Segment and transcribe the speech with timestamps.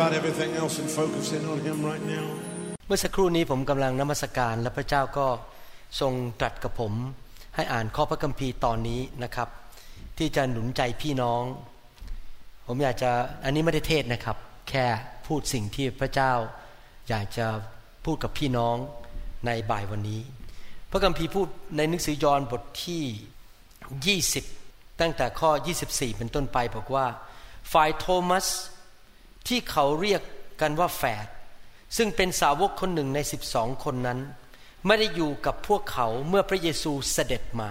[0.00, 2.26] about everything else and focus in on Him right now.
[2.86, 5.26] เมื่อสักครู่นี้ผมกำลังนมัสการและพระเจ้าก็
[6.00, 6.92] ทรงตรัสกับผม
[7.56, 9.48] ให้อ่านข้อพระคัมภีร์ตอนนี้นะครับ
[10.18, 11.42] ที่จะหนุนใจพี่น้อง
[12.66, 13.10] ผมอยากจะ
[13.44, 14.36] อันนี้ไม่ได้เทศนะครับ
[14.68, 14.86] แค่
[15.26, 16.32] พูดสิ่งที่พระเจ้า
[17.08, 17.46] อยากจะ
[18.04, 18.76] พูดกับพี่น้อง
[19.46, 20.20] ในบ่ายวันนี้
[20.90, 25.50] พระคัมภีร์พูดในหนังสือยอห์นบทที่ 20 ตั้งแต่ข้อ
[25.86, 27.06] 24 เป็นต้นไปบอกว่า
[27.72, 28.46] ฝ่ายโทมัส
[29.50, 30.22] ที่เขาเรียก
[30.60, 31.26] กันว่าแฝด
[31.96, 34.18] ซึ่งเป็นสาวกคนหนึ่งในสิบสองคนนั้น
[34.86, 37.70] ไม่ได้อยู่กับพวกเขาเมื่อพระเยซูเสด็จมา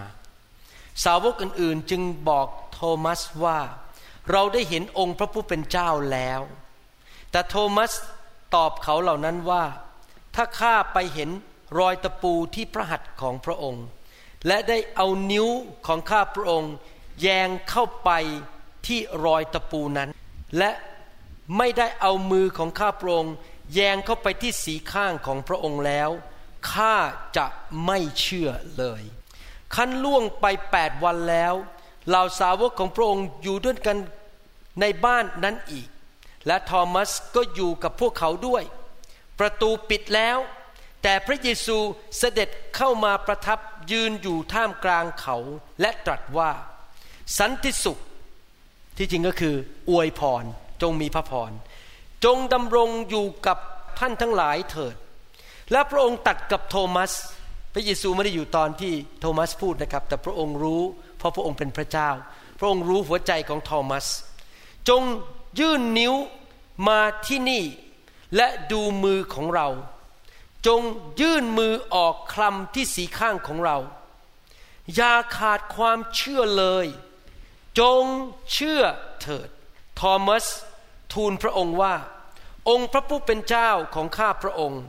[1.06, 3.60] สาวกอื่นๆจึงบอกโทมัสว่า
[4.32, 6.42] เราได้เห็นองค์พระผู้เป็นเจ้าแล้ว
[7.32, 7.92] แต่โทมัส
[8.56, 9.64] ตอบเขาเหล่านั้นว่า
[10.36, 11.30] ถ้าข้าไปเห็น
[11.80, 13.86] รอยตะปูที่พระหัตถ์ของพระองค์
[14.48, 15.48] และได้เอานิ้ว
[15.88, 16.74] ของข้าพระองค์
[17.22, 18.12] แยงเข้าไป
[18.88, 20.10] ที่รอยตะปูนั้น
[20.58, 20.72] และ
[21.58, 23.36] ไม่ได้เอามือของข้าพระองค์
[23.74, 26.10] แยงเข้าไปที่สีข้างของพระองค์แล้ว
[26.72, 26.96] ข้า
[27.38, 27.46] จะ
[27.86, 29.02] ไม่เชื่อเลย
[29.76, 31.54] คันล่วงไปแปดวันแล้ว
[32.08, 33.98] เหล่าสาวกของพระองค์อยู่ด้วยกัน
[34.82, 35.88] ในบ้านนั้นอีก
[36.48, 38.64] และทอมัสก็อยู่กับพวกเขาด้วย
[39.40, 40.38] ประตูปิดแล้ว
[41.04, 41.78] แต่พระเยซู
[42.18, 43.60] เสด็จเข้ามาประทับ
[43.92, 45.38] ยืนอยู่ท่ามกลางเขา
[45.82, 46.52] และตรัสว่า
[47.40, 48.00] สันติสุข
[48.98, 49.56] ที่จริงก็คือ
[49.90, 50.46] อวยพร
[50.82, 51.52] จงมีพระพร
[52.26, 53.58] จงดำรงอยู่กับ
[54.00, 54.96] ท่านทั้งหลายเถิด
[55.72, 57.12] และพระองค์ตัดกับโทมัส
[57.74, 60.82] พระเยซูไม่ได้อยู่ตอนที่โทมัสพูดนะครับ แต่พระองค์รู้
[61.18, 62.10] เพราะพระองค์เป็นพระเจ้า
[62.60, 64.06] พระองค์รู้หัวใจของโทมัส
[64.90, 65.02] จง
[65.60, 66.14] ยื่นนิ้ว
[66.88, 67.64] มาที่นี่
[68.36, 69.68] และดูมือของเรา
[70.68, 70.82] จง
[71.22, 73.78] ยื่นมือออกคลำที่สีข้างของเรา
[74.96, 76.88] อย่าขาดความเชื่อเลย
[77.80, 78.04] จง
[78.54, 78.82] เชื่อ
[79.22, 79.50] เถิด
[80.00, 80.46] ทอมัส
[81.14, 81.96] ทูลพระองค์ว่า
[82.70, 84.82] องค์พระผู้เป็นเจ้าของข้าพระองค์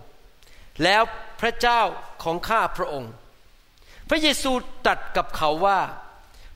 [0.84, 1.02] แล้ว
[1.40, 1.80] พระเจ้า
[2.22, 3.10] ของข้าพระองค์
[4.08, 4.52] พระเยซู
[4.84, 5.80] ตรัสกับเขาว่า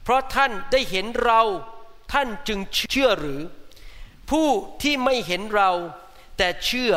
[0.03, 1.43] เพราะท่านได้เห็นเรา
[2.13, 2.59] ท่านจึง
[2.91, 3.41] เชื่อหรือ
[4.31, 4.49] ผู้
[4.83, 5.71] ที่ไม่เห็นเรา
[6.39, 6.93] แต่เชื่อ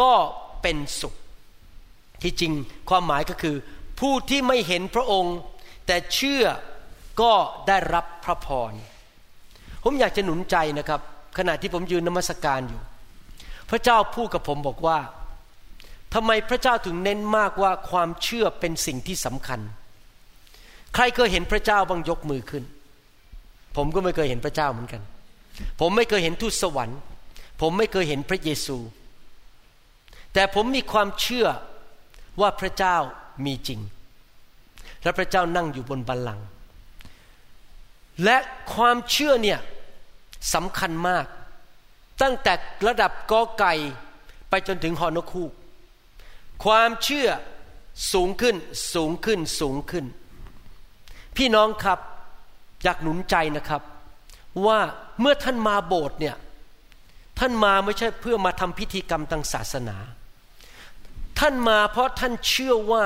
[0.00, 0.12] ก็
[0.62, 1.14] เป็นสุข
[2.22, 2.52] ที่จริง
[2.88, 3.56] ความหมายก็คือ
[4.00, 5.36] ผู้ที่ไม่เห็นพระองค์
[5.86, 6.44] แต่เชื่อ
[7.20, 7.32] ก็
[7.68, 8.72] ได้รับพระพร
[9.82, 11.00] ผมอยากจะหนุนใจนะครับ
[11.38, 12.80] ขณะที่ผมยืนนมัสการอยู่
[13.70, 14.98] พระเจ้าพูดกับผมบอกว่า
[16.14, 19.60] ทำไมพระเจ้าถึงเน้นมากว่าความเชื่อเป็นสิ่งที่สำคัญ
[20.94, 22.64] ใครเคยเห็นพระเจ้าบ้างยกมือขึ้น
[23.76, 25.02] ผมก็ไม่เคยเห็นพระเจ้าเหมือนกัน
[25.80, 26.98] ผมไม่เคยเห็นทูตสวรรค์
[27.60, 28.78] ผมไม่เคยเห็นพระเยซู
[30.34, 31.46] แต่ผมมีความเชื่อ
[32.40, 32.96] ว่าพระเจ้า
[33.44, 33.80] มีจริง
[35.02, 36.46] และพระเจ้านั่งอยู่บนบัลลังก์
[38.24, 38.36] และ
[38.74, 39.60] ความเชื่อเนี่ย
[40.54, 41.26] สำคัญมาก
[42.22, 42.52] ตั้งแต่
[42.86, 43.74] ระดับกอไก่
[44.50, 45.52] ไปจนถึงหอนกคูก
[46.64, 47.28] ความเชื่อ
[48.12, 48.56] สูงขึ้น
[48.94, 50.04] สูงขึ้นสูงขึ้น
[51.36, 51.98] พี่น้องครับ
[52.84, 53.82] อยากหนุนใจนะครับ
[54.66, 54.78] ว่า
[55.20, 56.36] เมื่อท่านมาโบสถ์เนี่ย
[57.38, 59.96] ท่านมาไม่ใช่เพื่อมาทำพิธีกรรมทางศาสนา
[61.38, 63.04] ท่านมาเพราะท่านเชื่อว่า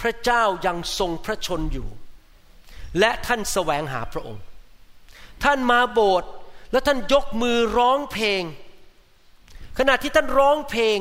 [0.00, 1.88] พระเจ้ายังทรงพระชนอยู่
[2.98, 4.44] และท่านแสวงหาพระองค์
[5.44, 6.30] ท่านมาโบสถ์
[6.76, 8.42] แล้วท่านยกมือร้องเพลง
[9.78, 10.98] ขณะที่ท่านร้องเพลง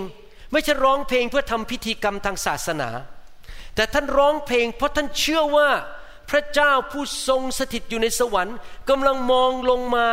[0.51, 2.89] ไม่ใช่ร้องเพลงเพื่อทำพิธีกรรมทางศาสนา
[3.75, 5.69] แต่ท่านร้องเพลง เพราะท่านเชื่อว่า
[6.29, 8.57] พระเจ้าผู้ทรงสถิตอยู่ในสวรรค์
[8.89, 10.09] กำลังมองลงมา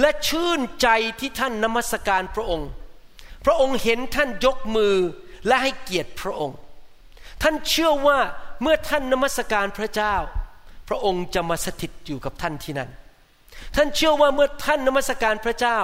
[0.00, 0.88] และชื่นใจ
[1.20, 2.68] ที่ท่านนมัสการพระองค์
[3.44, 4.96] พระองค์เห็นท่านยกมือ
[5.46, 6.56] และให้เกียรติพระองค์
[7.42, 8.18] ท่านเชื่อว่า
[8.62, 12.92] เมื่อท่านนมัสการพระเจ้าพพระองค์จะมาสถิตอยู่กับท่านที่นั่น
[13.76, 15.78] ท่านเชื่อว่าเมื่อท่านนมัสการพระเจ้า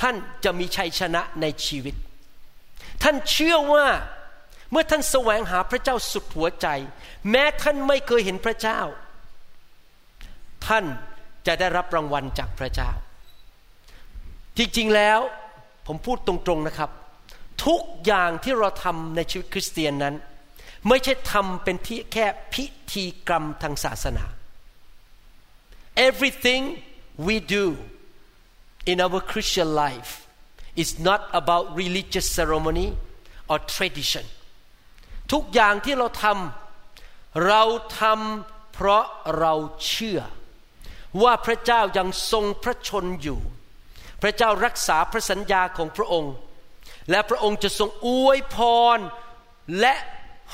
[0.00, 1.94] ท่านจะมีชัยชนะในชีวิต
[3.02, 3.86] ท่านเชื่อว่า
[4.70, 6.66] เมื่อท่านแสวงหาพระเจ้าสุดหัวใจ
[7.30, 8.80] แม้ท่านไม่เคยเห็นพระเจ้า
[10.66, 10.84] ท่าน
[11.46, 12.90] จะได้รับรางวัลจากพระเจ้า
[14.58, 15.20] จริงๆแล้ว
[15.86, 16.90] ผมพูดตรงๆนะครับ
[17.66, 20.14] ทุกอย่างที่เราทำในชีวิตคริสเตียนนั้น
[20.88, 24.24] ไม่ใช่ทำเป็นที่แค่พิธีกรรมทางศาสนา
[25.96, 26.82] everything
[27.16, 27.76] we do
[28.86, 30.26] in our Christian life
[30.76, 32.96] is not about religious ceremony
[33.48, 34.24] or tradition
[35.32, 37.62] ทุกอย่างที่เราทำเรา
[38.00, 39.04] ทำเพราะ
[39.38, 39.54] เรา
[39.88, 40.20] เชื่อ
[41.22, 43.40] ว่าพระเจ้ายังทรงพระชนอยู่
[44.22, 46.34] พระเจ้ารักษาพระสัญญาของพระองค์
[47.10, 48.56] และพระองค์จะทรงอวยพ
[48.96, 48.98] ร
[49.80, 49.94] และ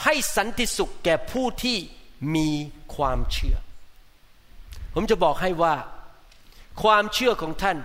[0.02, 1.79] ให้สันติสุขแก่ผู้ที่
[2.34, 2.50] มี
[2.94, 3.56] ความเชื่อ
[5.00, 5.74] ผมจะบอกให้ว่า
[6.82, 7.76] ความเชื่อของท่าน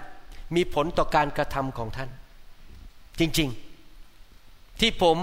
[0.56, 2.10] มีผลต่อการกระทำของท่าน
[3.19, 5.18] จริงๆ ที่ผม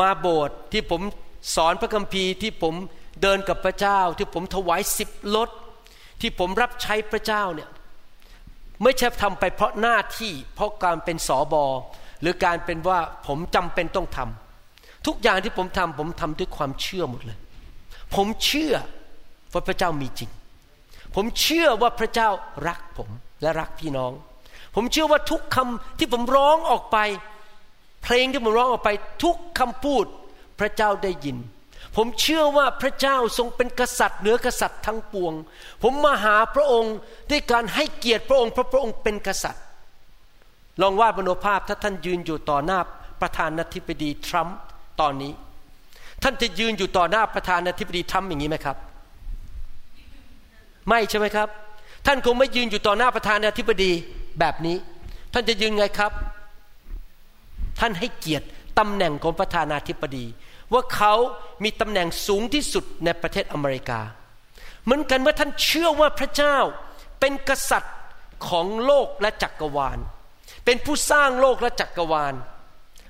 [0.00, 1.02] มาโบสถ์ที่ผม
[1.54, 2.74] สอนพระคัมภีร์ที่ผม
[3.22, 5.48] เดินกับพระเจ้า ที่ผมถวายสิบลด
[6.20, 7.70] ที่ผมรับใช้พระเจ้าเนี่ย
[8.82, 11.64] ไม่ใช่ทำไปเพราะหน้าที่ เพราะการเป็นสอบอ
[12.20, 17.38] หรือการเป็นว่าผมจำเป็นต้องทำทุกอย่างที่ผมทำผมทำด้วยความเชื่อหมดเลย
[18.14, 18.74] ผมเชื่อ
[19.54, 20.30] ว่าะพระเจ้ามีจริง
[21.14, 22.28] ผมเชื่อว่าพระเจ้า
[22.68, 23.08] รักผม
[23.42, 24.12] และรักพี่น้อง
[24.74, 26.98] ผมเชื่อว่าทุกคำที่ผมร้องออกไป
[28.02, 28.90] เพลงที่ผมร้องออกไป
[29.24, 30.04] ทุกคำพูด
[30.60, 31.36] พระเจ้าได้ยิน
[31.96, 35.32] ผมเชื่อว่าพระเจ้าทรงเป็นกษัตริย์เหนือกษัตริย์ทั้งปวง
[35.82, 36.94] ผมมาหาพระองค์
[37.30, 39.62] ด้วยการให้เกียรติพระองค์เพราะพระองค์เป็นกษัตริย์
[40.80, 42.78] ลองวาดบนภาพถ้าท่านยืนอยู่ต่อหน้า
[43.20, 44.58] ประธานาธิบดีทรัมป์
[45.00, 45.32] ตอนนี้
[46.22, 48.76] ท่านจะยืนอยู่ต่อหน้าประธานาธิบดีทรัมป์อย่างนี้ไหมครับ
[50.88, 51.48] ไม่ใช่ไหมครับ
[52.06, 53.92] ท่านคงไม่ยืนอยู่ต่อหน้าประธานาธิบดี
[54.40, 54.76] แบบนี้
[55.32, 56.12] ท่านจะยืนไงครับ
[57.80, 58.46] ท่านให้เกียรติ
[58.78, 60.26] ตำแหน่งของประธานาธิบดี
[60.72, 61.14] ว่าเขา
[61.64, 64.00] มีตำแหน่งสูงที่สุดในประเทศอเมริกา
[64.84, 66.56] เหมือนกันเมื่อท่านเชื่อว่าพระเจ้า
[67.20, 67.96] เป็นกษัตริย์
[68.48, 69.98] ของโลกและจักรวาล
[70.64, 72.34] เป็นผู้สร้างโลกและจักรวาล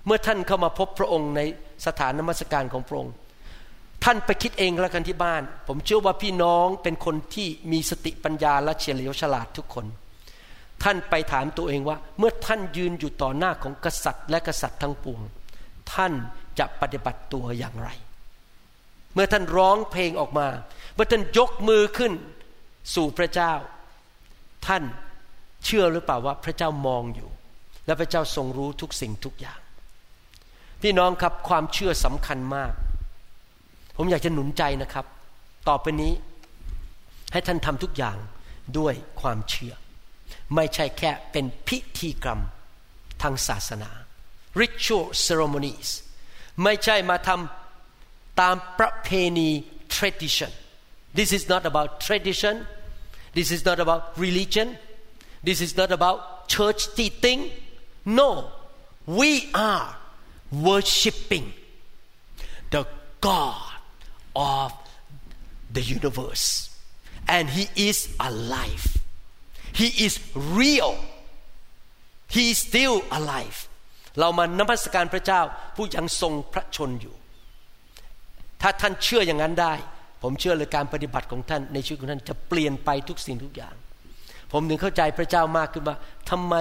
[0.07, 1.41] เมื่อท่านเข้ามาพบพระองค์ใน
[1.87, 3.15] สถานนมัสการของพระองค์
[4.05, 9.87] ท่านไปคิดเองแล้วกันที่บ้าน ผมเชื่อว่าพี่น้องเป็นคนที่มีสติปัญญาและเฉลียวฉลาดทุกคน
[10.83, 15.21] ท่านไปถามตัวเองว่า เมื่อท่านยืนอยู่ต่อหน้าของกษัตริย์ และกษัตริย์ทั้งปวง
[15.93, 16.13] ท่าน
[16.59, 17.89] จะปฏิบัติตัวอย่างไร
[19.15, 20.49] เมื่อท่านร้องเพลงออกมา
[20.95, 22.13] เมื่อท่านยกมือขึ้น
[22.95, 23.53] สู่พระเจ้า
[24.67, 24.83] ท่าน
[25.65, 27.31] เชื่อหรือเปล่าว่าพระเจ้ามองอยู่
[27.87, 29.61] และพระเจ้าทรงรู้ทุกสิ่งทุกอย่าง
[30.83, 32.73] พี่น้องครับความเชื่อสำคัญมาก
[33.97, 35.07] ผมอยากจะหนุนใจนะครับ
[35.69, 36.13] ต่อไปนี้
[37.33, 38.17] ให้ท่านทำทุกอย่าง
[38.79, 39.75] ด้วยความเชื่อ
[40.55, 42.41] ไม่ใช่แค่เป็นพิธีกรรม
[43.23, 43.91] ทางศาสนา
[44.61, 45.89] ritual ceremonies
[46.63, 49.09] ไม่ใช่มาทำตามประเพ
[49.39, 49.51] ณี
[49.97, 50.53] tradition
[51.19, 52.55] this is not about tradition
[53.37, 54.69] this is not about religion
[55.47, 56.19] this is not about
[56.55, 57.41] church teaching
[58.21, 58.29] no
[59.21, 59.31] we
[59.71, 59.89] are
[60.67, 61.47] worshiping
[62.75, 62.83] the
[63.27, 63.74] God
[64.35, 64.69] of
[65.77, 66.47] the universe
[67.35, 68.85] and he is alive
[69.81, 70.95] He is real
[72.35, 73.59] He is still alive
[74.21, 75.41] เรามานมัสการพระเจ้า
[75.77, 77.15] ผู้ยังทรงพระชนอยู่
[78.63, 79.75] ถ้าท่านเชื่ออย่างนั้นได้
[80.23, 83.75] ผมเชื่อเลยการปฏิบัติของท่านในชีวิตของท่านจะเปลี่ยนไปทุกสิ่งทุกอย่าง
[84.53, 85.97] ผมถึงเข้าใจพระเจ้ามากขึ้นว่า
[86.31, 86.55] ทำไม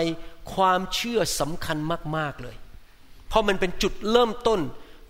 [0.54, 1.78] ความเชื่อสำคัญ
[2.18, 2.56] มาก ๆเลย
[3.28, 4.60] เพราะมันเป็นจุดเริ่มต้น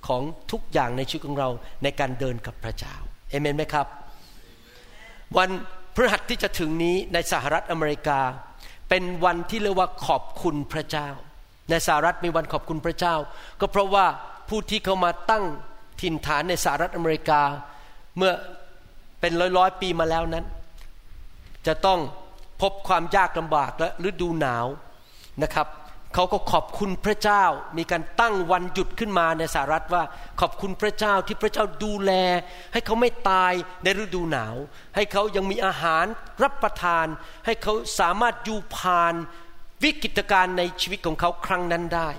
[0.07, 1.49] ของทุกอย่างในชีวิตของเรา
[1.83, 2.95] ในการเดินกับพระเจ้า
[3.29, 3.87] เอเมนไหมครับ
[5.37, 5.49] วัน
[5.95, 8.19] พฤหัสที่จะถึงนี้ในสหรัฐอเมริกา
[8.89, 11.07] เป็นวันที่เรียกว่าขอบคุณพระเจ้า
[11.69, 13.15] ในสหรัฐมีวันขอบคุณพระเจ้า
[13.61, 14.05] ก็เพราะว่า
[14.49, 15.43] ผู้ที่เข้ามาตั้ง
[16.01, 17.41] ถิ่นฐานในสหรัฐอเมริกา
[18.17, 18.33] เมื่อ
[19.19, 20.45] เป็นร้อยร้อยปีมาแล้วนั้น
[21.67, 21.99] จะต้อง
[22.61, 24.65] พบความยากลำบากและฤดูหนาว
[25.43, 25.67] นะครับ
[26.13, 27.43] เขาก็ขอบคุณพระเจ้า
[27.77, 30.03] มีการตั้งวันหยุดขึ้นมาในสหรัฐว่า
[30.41, 32.11] ขอบคุณพระเจ้าที่พระเจ้าดูแล
[32.73, 33.53] ให้เขาไม่ตาย
[33.83, 34.55] ในฤดูหนาว
[34.95, 36.05] ให้เขายังมีอาหาร
[36.43, 37.05] รับประทาน
[37.45, 39.13] ให้เขาสามารถอยู่ผ่าน
[39.83, 42.09] วิกฤตการณ์ในชีวิตของเขาครั้งนั้นได้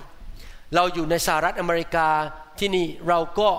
[0.75, 2.09] เราอยู่ในสหรัฐอเมริกา
[2.59, 3.49] ที่นี่เราก็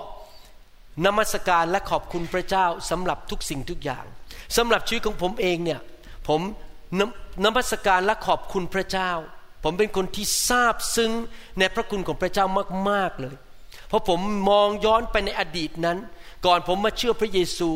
[1.05, 4.05] นมัสการและขอบคุณพระเจ้าสำหรับทุกสิ่งทุกอย่าง
[4.57, 5.79] สำหรับชีวิตของผมเองเนี่ย
[6.27, 6.41] ผม
[7.45, 9.11] นมัสการและขอบคุณพระเจ้า
[9.63, 11.11] ผมเป็นคนที่ซาบซึ้ง
[11.59, 12.45] ในพระคุณของพระเจ้า
[12.89, 13.35] มากๆเลย
[13.87, 15.97] เพราะผมมองย้อนไปในอดีตนั้น
[16.45, 17.69] ก่อนผมมาเชื่อพระเยซู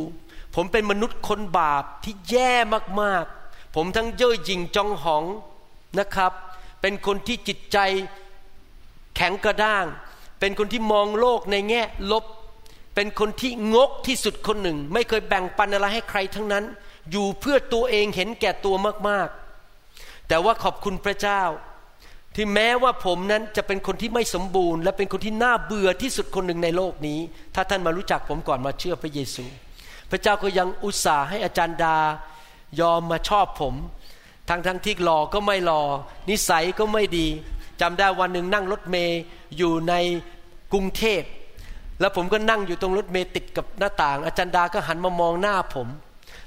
[0.56, 2.54] ผมเป็นมนุษย์คนบาปที่แย่
[3.02, 5.24] มากๆ ผมทั้งเย่อหยิ่งจองหอง
[6.00, 6.32] นะครับ
[6.82, 7.78] เป็นคนที่จิตใจ
[9.16, 9.86] แข็งกระด้าง
[10.40, 12.26] เป็นคนที่มองโลกในแง่ลบ
[12.96, 16.64] เป็นคนที่งกที่สุดคนหนึ่ง ไม่เคยแบ่งปันอะไรให้ใครทั้งนั้น
[17.12, 18.76] อยู่เพื่อตัวเองเห็นแก่ตัว
[19.10, 21.42] มากๆ แต่ว่าขอบคุณพระเจ้า
[22.36, 27.20] ที่แม้ว่าผมนั้นจะเป็นคนที่ไม่สมบูรณ์ และเป็นคนที่น่าเบื่อที่สุดคนหนึ่งในโลกนี้
[27.56, 29.46] ถ้าท่านมารู้จักผมก่อนมาเชื่อพระเยซู
[30.12, 31.98] พระเจ้าก็ยังอุตส่าห์ให้อาจารย์ดา
[32.80, 33.74] ยอมมาชอบผม
[34.50, 35.82] ทั้งทั้งที่หล่อก็ไม่หล่อ
[36.30, 37.28] นิสัยก็ไม่ดี
[37.82, 39.20] จำได้วันหนึ่งนั่งรถเมย์
[39.58, 39.94] อยู่ใน
[40.74, 41.22] กรุงเทพ
[42.00, 45.88] แล้วผมก็นั่งอยู่ตรงรถเมย์ติดกับหน้าต่าง อาจารย์ดาก็หันมามองหน้าผม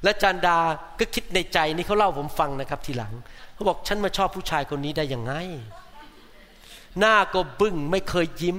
[0.05, 0.59] และอาจารย์ดา
[0.99, 3.13] ก็คิดในใจนี่เขาเล่าผมฟังนะครับ ทีหลัง
[3.55, 5.33] เขาบอกฉันมาชอบผู้ชายคนนี้ได้ยังไง
[6.99, 8.57] หน้าก็บึ้งไม่เคยยิ้ม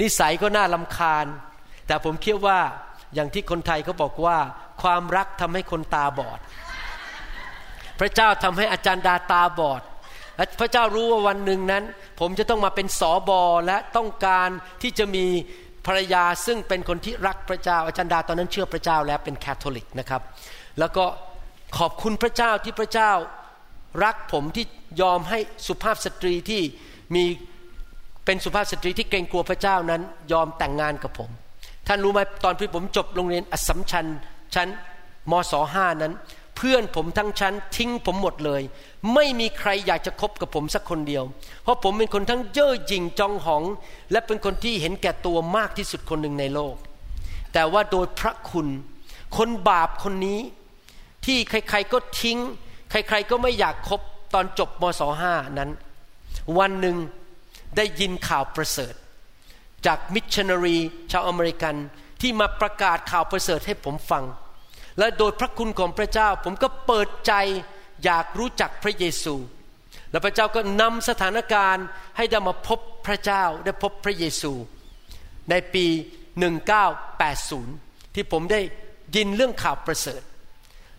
[0.00, 1.26] นิสัยก็น่าลำคาญ
[1.86, 2.58] แต่ผมคิดว่า
[3.14, 4.38] อย่างที่คนไทยเขาบอกว่า
[4.82, 6.40] ความรักทำให้คนตาบอด
[8.00, 9.82] พระเจ้าทำให้อาจารย์ดาตาบอด
[10.60, 11.84] พระเจ้ารู้ว่าวันหนึ่งนั้น
[12.20, 14.48] ผมจะต้องมาเป็นสอบอและต้องการ
[14.82, 15.26] ที่จะมี
[15.86, 20.22] ภรรยาซึ่งเป็นคนที่รักพระเจ้าอาจารย์ดาตอนนั้นเชื่อพระเจ้าแล้วเป็นแคทอลิกนะครับ
[20.78, 21.04] แล้วก็
[21.78, 23.12] ขอบคุณพระเจ้าที่พระเจ้า
[24.04, 24.64] รักผมที่
[25.02, 26.62] ยอมให้สุภาพสตรีที่
[27.14, 27.24] มี
[28.24, 30.02] เป็นสุภาพสตรีที่เกรงกลัวพระเจ้านั้น
[30.32, 31.30] ยอมแต่งงานกับผม
[31.86, 34.06] ท่านรู้ไหมตอนที่ผมจบโรงเรียนอัสมชัญ
[34.54, 34.68] ชั้น
[35.30, 36.14] มศห้านั้น
[36.56, 38.62] เพื่อนผมทั้งชั้นทิ้งผมหมดเลย
[39.14, 41.24] ไม่มีใครอยากจะคบกับผมสักคนเดียว
[41.62, 43.62] เพราะผมเป็นคนทั้งเย่อหยิ่งจองหอง
[44.12, 46.74] และเป็นคนที่เห็นแก่ตัวมากที่สุดคนหนึ่งในโลก
[47.52, 48.68] แต่ว่าโดยพระคุณ
[49.36, 50.40] คนบาปคนนี้
[51.24, 52.38] ที่ใครๆก็ทิ้ง
[52.90, 54.00] ใครๆก็ไม่อยากคบ
[54.34, 55.70] ตอนจบมศห้านั้น
[56.58, 56.96] วันหนึ่ง
[57.76, 58.94] ได้ยินข่าวประเสริฐ
[59.86, 60.76] จากมิชชันนารี
[61.12, 61.74] ชาวอเมริกัน
[62.20, 64.24] ที่มาประกาศข่าวประเสริฐให้ผมฟัง
[64.98, 67.32] และโดยพระคุณของพระเจ้า ผมก็เปิดใจ
[68.04, 69.34] อยากรู้จักพระเยซู
[70.10, 71.86] และพระเจ้าก็นำสถานการณ์
[72.16, 74.52] ให้ได้มาพบพระเจ้าได้พบพระเยซู
[75.50, 75.86] ในปี
[77.16, 78.60] 1980 ที่ผมได้
[79.16, 80.22] ยินเรื่องข่าวประเสริฐ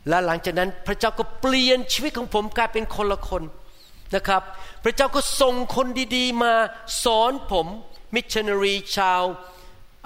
[0.10, 3.44] และหลังจากนั้นพระเจ้าก็เปลี่ยนชีวิตของผมกลายเป็นคนละคน
[4.16, 4.44] นะครับ
[4.84, 6.54] พระเจ้าก็ส่งคนดีๆ มา
[7.04, 7.68] สอนผม
[8.16, 9.24] มิชชันนารีชาว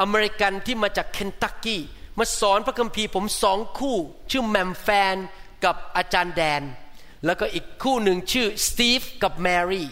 [0.01, 1.81] อเมริกันที่มาจากเคนตักกี้
[2.21, 3.97] มาสอนพระคัมภีร์ผมสองคู่
[4.31, 5.15] ชื่อแมมแฟน
[5.65, 6.61] กับอาจารย์แดน
[7.25, 9.87] แล้วก็อีกคู่หนึ่งชื่อสตีฟกับแมรี่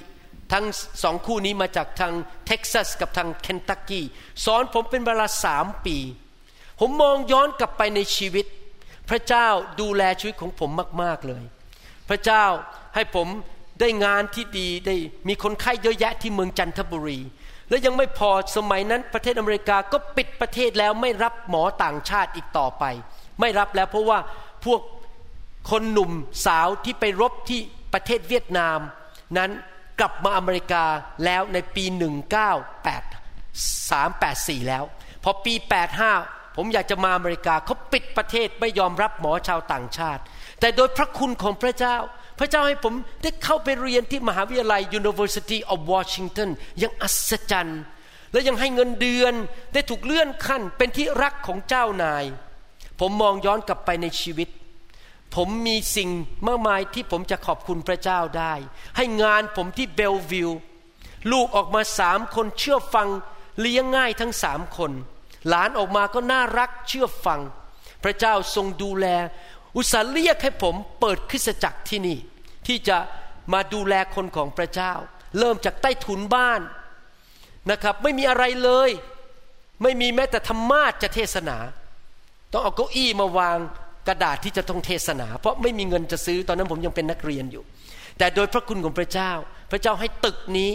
[0.53, 0.65] ทั้ง
[1.03, 2.13] สองคู่นี้มาจากทาง
[2.45, 4.05] เท็กซัสกับทางเคนตักกี้
[4.45, 5.97] สอนผมเป็นเวลาสามปี
[6.79, 8.45] ผมมองย้อนกลับไปในชีวิต
[9.09, 9.47] พระเจ้า
[9.81, 10.69] ดูแลชีวิตของผม
[11.01, 11.43] มาก ๆเลย
[12.09, 12.45] พระเจ้า
[12.95, 13.27] ให้ผม
[13.79, 14.95] ได้งานที่ดีได้
[15.27, 17.19] มีคนไข้เยอะแยะที่เมืองจันทบุรี
[17.69, 22.83] และยังไม่พอสมัยนั้นประเทศอเมริกาก็ปิดประเทศแล้วไม่รับหมอต่างชาติอีกต่อไป
[23.39, 24.19] ไม่รับแล้วเพราะว่า
[24.65, 24.81] พวก
[25.69, 26.11] คนหนุ่ม
[26.45, 27.59] สาวที่ไปรบที่
[27.93, 28.79] ประเทศเวียดนาม
[29.37, 29.49] นั้น
[29.99, 30.83] กลับมาอเมริกา
[31.25, 31.85] แล้วในปี
[33.05, 34.83] 1983 84 แล้ว
[35.23, 35.53] พอปี
[36.05, 40.21] 85 ผมอยากจะมาอเมริกาเขาปิดประเทศไม่ยอมรับหมอชาวต่างชาติ
[40.59, 41.97] แต่โดยพระคุณของพระเจ้า
[42.39, 42.93] พระเจ้าให้ผม
[43.23, 46.49] ได้เข้าไปเรียนที่มหาวิทยาลัย University of Washington
[46.81, 47.81] ยังอัศจรรย์
[48.31, 49.33] และยังให้เงินเดือน
[49.73, 52.25] ได้ถูกเลื่อนขั้นเป็นที่รักของเจ้านาย
[52.99, 54.49] ผมมองย้อนกลับไปในชีวิต
[55.35, 56.09] ผมมีสิ่ง
[56.47, 58.53] มากมายที่ผมจะขอบคุณพระเจ้าได้
[58.97, 60.49] ให้งานผมที่เบลวิว
[61.31, 63.07] ลูกออกมาสามคนเชื่อฟัง
[63.59, 64.91] เลี้ยงง่ายทั้งสามคน
[65.47, 67.41] หลานออกมาก็น่ารักเชื่อฟัง
[68.03, 69.07] พระเจ้าทรงดูแล
[69.75, 72.17] อุตส่าห์เรียกให้ผมเปิดคริสตจักรที่นี่
[72.67, 72.97] ที่จะ
[73.53, 74.93] มาดูแลคนของพระเจ้า
[75.39, 76.61] เริ่มจากใต้ถุนบ้าน
[77.71, 78.89] นะครับ ไม่มีอะไรเลย
[79.83, 81.57] ไม่มีแม้แต่ธรรมาจะเทศนา
[82.51, 83.57] ต้องเอาเก้าอี้มาวาง
[84.07, 87.63] กระดาษที่จะต้องเทศนา เพราะไม่มีเงินจะซื้อตอนนั้นผมยังเป็นนักเรียนอยู่
[88.17, 89.31] แต่โดยพระคุณของพระเจ้า
[89.71, 90.71] พระเจ้าให้ตึกนี้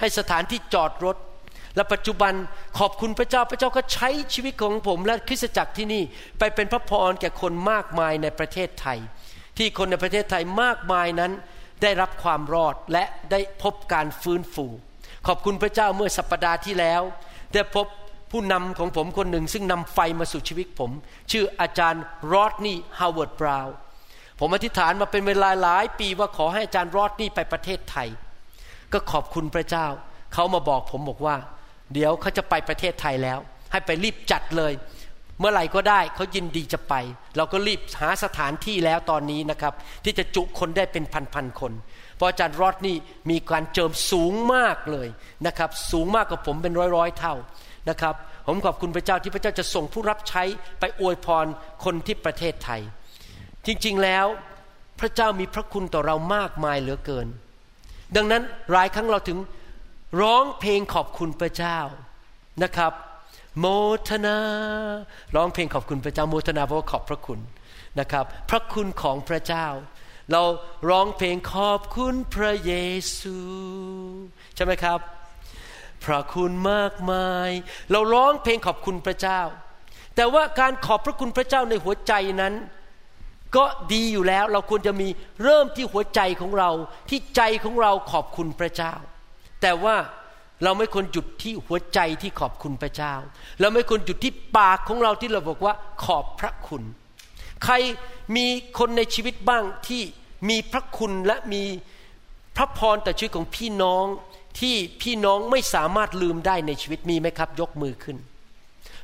[0.00, 1.16] ให้สถานที่จอดรถ
[1.76, 2.32] และปัจจุบัน
[2.78, 6.02] ขอบคุณพระเจ้าพระเจ้าก็ใช้ชีวิตของผม และคริสตจักรที่นี่
[6.38, 8.98] ไปเป็นพระพรแก่คนมากมายในประเทศไทย
[9.58, 11.32] ที่คนในประเทศไทยมากมายนั้น
[11.82, 14.66] ได้รับความรอดและได้พบการฟื้นฟู
[15.26, 17.02] ขอบคุณพระเจ้าเมื่อสัปปดาห์ที่แล้ว
[17.54, 17.86] ได้พบ
[18.32, 20.90] ผู้นำของผมคนหนึ่ง ซึ่งนำไฟมาสู่ชีวิตผม
[21.30, 22.02] ชื่ออาจารย์
[22.32, 23.74] รอดนี่ฮาวเวิร์ดบราวน์
[24.40, 28.08] ผมอธิษฐานมาเป็นเวลาหลายปีว่าขอให้อาจารย์รอดนี่ไปประเทศไทย
[28.92, 29.86] ก็ขอบคุณพระเจ้า
[30.34, 31.36] เขามาบอกผมบอกว่า
[31.92, 33.38] เดี๋ยวเขาจะไปประเทศไทยแล้ว
[33.72, 34.72] ให้ไปรีบจัดเลย
[35.40, 36.94] เมื่อไหร่ก็ได้เขายินดีจะไป
[37.36, 39.72] เราก็รีบหาสถานที่แล้วตอนนี้นะครับ
[40.04, 41.72] ที่จะจุคนได้เป็นพันๆคน
[42.16, 42.96] เพราะอาจารย์รอดนี่
[43.30, 45.08] มีการเจิมสูงมากเลย
[45.46, 47.34] นะครับ สูงมากกว่าผมเป็นร้อยๆเท่า
[47.90, 48.14] นะครับ
[48.46, 50.42] ผมขอบคุณพระเจ้าที่พระเจ้าจะส่งผู้รับใช้
[50.80, 51.46] ไปอวยพร
[51.84, 52.80] คนที่ประเทศไทย
[53.66, 54.26] จริงๆแล้ว
[55.00, 57.26] พระเจ้ามีพระคุณต่อเรามากมายเหลือเกิน
[58.16, 59.38] ดังนั้นหลายครั้งเราถึง
[60.20, 61.78] ร้องเพลงขอบคุณพระเจ้า
[62.62, 62.92] นะครับ
[63.60, 63.66] โม
[64.08, 64.38] ทนา
[65.34, 67.40] ร้องเพลงขอบคุณพระเจ้า โมทนาเพราะว่าขอบพระคุณ
[68.00, 69.66] นะครับ พระคุณของพระเจ้า
[70.32, 70.42] เรา
[70.90, 72.72] ร้องเพลงขอบคุณพระเย
[73.18, 73.38] ซู
[74.54, 74.98] ใช่ไหมครับ
[76.04, 77.50] พระคุณมากมาย
[77.90, 79.40] เราร้องเพลงขอบคุณพระเจ้า
[80.16, 82.54] แต่ว่าการขอบพระคุณพระเจ้าในหัวใจนั้น
[83.56, 85.08] ก็ดีอยู่แล้วเราควรจะมี
[85.42, 86.70] เริ่มที่หัวใจของเรา
[87.08, 88.94] ที่ใจของเราขอบคุณพระเจ้า
[89.64, 89.96] แต่ว่า
[90.64, 93.14] เราไม่ควรหยุดที่หัวใจที่ขอบคุณพระเจ้า
[93.60, 96.82] เราไม่ควรหยุดที่ปากของเราที่เราบอกว่าขอบพระคุณ
[97.64, 97.74] ใคร
[98.36, 98.46] มี
[98.78, 100.02] คนในชีวิตบ้างที่
[100.48, 101.62] มีพระคุณและมี
[102.56, 104.04] พระพรต่อชีวิตของพี่น้อง
[104.60, 108.16] ที่พี่น้องไม่สามารถลืมได้ในชีวิตมีไหมครับ ยกมือขึ้น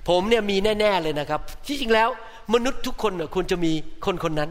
[0.08, 2.08] ผมเนี่ยมีแน่ ๆเลยนะครับ ที่จริงแล้ว
[2.54, 3.72] มนุษย์ทุกคนควรจะมี
[4.06, 4.50] คนคนนั้น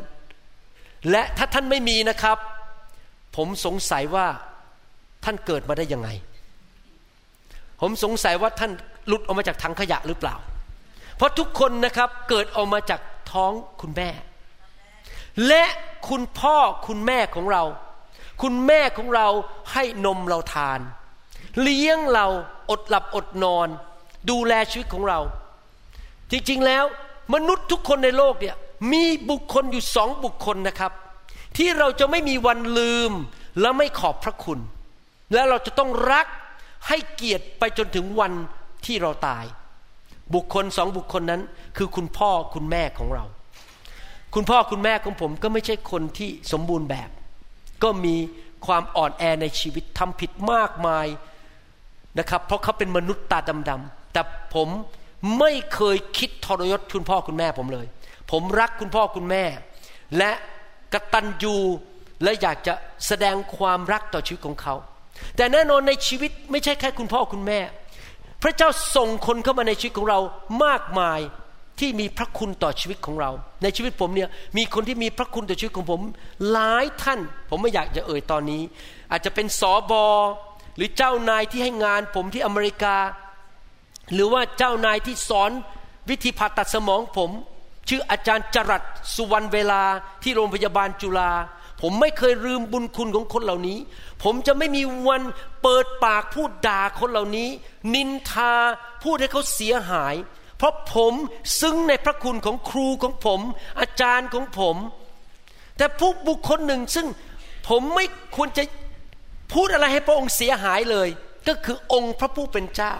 [1.11, 2.37] และถ้าท่านไม่มีนะครับ
[3.35, 4.27] ผมสงสัยว่า
[5.23, 6.09] ท่านเกิดมาได้ยังไง
[7.81, 8.71] ผมสงสัยว่าท่าน
[9.07, 10.35] หลุดออกมาจากถังขยะหรือเปล่า
[11.15, 14.09] เพราะทุกคนนะครับเกิดออกมาจากท้องคุณแม่
[15.47, 15.63] และ
[16.09, 16.57] คุณพ่อ
[16.87, 17.63] คุณแม่ของเรา
[18.41, 19.27] คุณแม่ของเรา
[19.73, 20.79] ให้นมเราทาน
[21.61, 22.27] เลี้ยงเรา
[22.69, 23.67] อดหลับอดนอน
[24.29, 25.19] ดูแลชีวิตของเรา
[26.31, 26.85] จริงๆแล้ว
[27.33, 28.55] มนุษย์ทุกคนในโลกเนี่ย
[28.91, 30.91] มีบุคคลอยู่สองบุคคลนะครับ
[31.57, 33.11] ที่เราจะไม่มีวันลืม
[33.61, 34.59] และไม่ขอบพระคุณ
[35.33, 36.27] และเราจะต้องรัก
[36.87, 38.33] ให้เกียรติไปจนถึงวัน
[38.85, 39.45] ที่เราตาย
[40.33, 41.41] บุคคลสองบุคคลนั้น
[41.77, 43.25] คือคุณพ่อคุณแม่ของเรา
[44.35, 47.09] คุณพ่อคุณแม่ของผมก็ไม่ใช่คนที่สมบูรณ์แบบ
[47.83, 48.15] ก็มี
[48.65, 51.07] ความอ่อนแอในชีวิตทำผิดมากมาย
[52.19, 54.21] นะครับ เพราะเขาเป็นมนุษย์ตาดำๆแต่
[54.55, 54.69] ผม
[55.39, 57.87] ไม่เคยคิดทรยศคุณพ่อคุณแม่ผมเลย
[58.31, 59.43] ผมรักคุณพ่อคุณแม่
[60.17, 60.31] และ
[60.93, 61.55] กตัญญู
[62.23, 62.73] และอยากจะ
[63.07, 64.75] แสดงความรักต่อชีวิตของเขา
[65.35, 67.59] แต่แน่นอนในชีวิตไม่ใช่แค่คุณพ่อคุณแม่
[68.43, 70.19] พระเจ้าส่งคนเข้ามาในชีวิตของเรา
[70.63, 71.19] มากมาย
[71.79, 73.31] ที่มีพระคุณต่อชีวิตของเรา
[73.63, 76.01] ในชีวิตผมเนี่ยมีคนที่มีพระคุณต่อชีวิตของผม
[76.51, 78.61] หลายท่าน ผมไม่อยากจะเอ่ยตอนนี้
[79.11, 80.05] อาจจะเป็นสอบอ
[80.75, 82.95] หรือเจ้านายที่ให้งานผมที่อเมริกา
[84.13, 85.51] หรือว่าเจ้านายที่สอน
[86.09, 87.31] วิธีผ่าตัดสมองผม
[87.87, 88.81] ชื่ออาจารย์จรัส
[89.15, 89.81] สุวรรณเวลา
[90.23, 91.31] ที่โรงพยาบาลจุฬา
[91.81, 93.77] ผมไม่เคยลืมบุญคุณของคนเหล่านี้
[94.23, 95.21] ผมจะไม่มีวัน
[95.63, 97.49] เปิดปากพูดด่าคนเหล่านี้
[97.93, 98.53] นินทา
[99.03, 100.15] พูดให้เขาเสียหาย
[100.57, 101.13] เพราะผม
[101.61, 103.41] ซึ้งในพระคุณของครูของผม
[103.79, 104.77] อาจารย์ของผม
[105.77, 107.07] แต่ผู้บุคคลหนึ่งซึ่ง
[107.69, 108.63] ผมไม่ควรจะ
[109.53, 111.09] พูดอะไรให้พระองค์เสียหายเลย
[111.47, 112.95] ก็คือองค์พระผู้เป็นเจ้า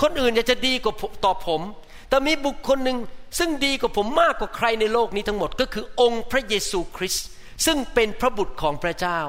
[0.00, 1.60] คนอื่นอยากจะดีกว่าต่อผม
[2.08, 2.98] แต่มีบุคคลหนึ่ง
[3.38, 7.26] ซึ่งดีกว่าผมมากกว่าใครในโลกนี้ทั้งหมด ก็คือองค์พระเยซูคริสต์
[7.66, 9.20] ซึ่งเป็นพระบุตรของพระเจ้า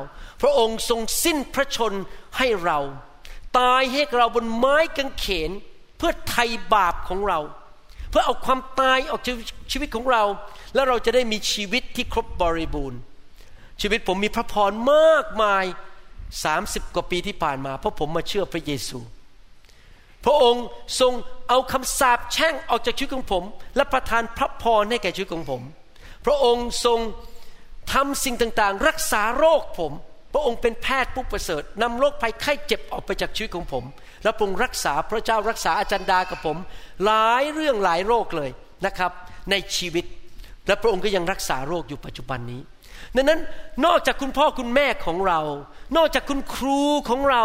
[0.41, 1.93] พระองค์ทรงสิ้นพระชน
[2.37, 2.79] ให้เรา
[3.59, 5.51] ตายให้เราบนไม้กางเขน
[5.97, 7.39] เพื่อไถ่บาปของเรา
[8.09, 9.35] เพื่อเอาความตายออกจาก
[9.71, 10.23] ชีวิตของเรา
[10.73, 12.99] แล้วเราจะได้มีชีวิตที่ครบบริบูรณ์
[13.81, 15.65] ชีวิตผมมีพระพรมากมาย
[16.43, 18.99] สามสิบกว่าปีที่ผ่านมา เพราะผมมาเชื่อพระเยซู
[20.25, 20.65] พระองค์
[20.99, 21.13] ทรง
[21.49, 23.43] เอาคำสาปแช่งออกจากชีวิตของผม
[23.75, 25.61] และประทานพระพรให้แก่ชีวิตของผม
[26.25, 26.99] พระองค์ทรง
[27.93, 29.91] ทำสิ่งต่างๆ รักษาโรคผม
[30.33, 33.83] พระองค์เป็นแพทย์ผู้ประเสริฐนำโรคภัยไข้เจ็บออกไปจากชีวิตของผม
[34.23, 36.57] และพระองค์รักษาพระเจ้ารักษาอาจารย์ดากับผม
[37.05, 38.49] หลายเรื่องหลายโรคเลย
[38.85, 39.11] นะครับ
[39.51, 40.05] ในชีวิต
[40.67, 42.61] และพระองค์ก็ยังรักษาโรคอยู่ปัจจุบันนี้
[43.15, 43.39] ดังนั้น
[43.85, 45.39] นอกจากคุณพ่อคุณแม่ของเรา
[45.97, 47.43] นอกจากคุณครูของเรา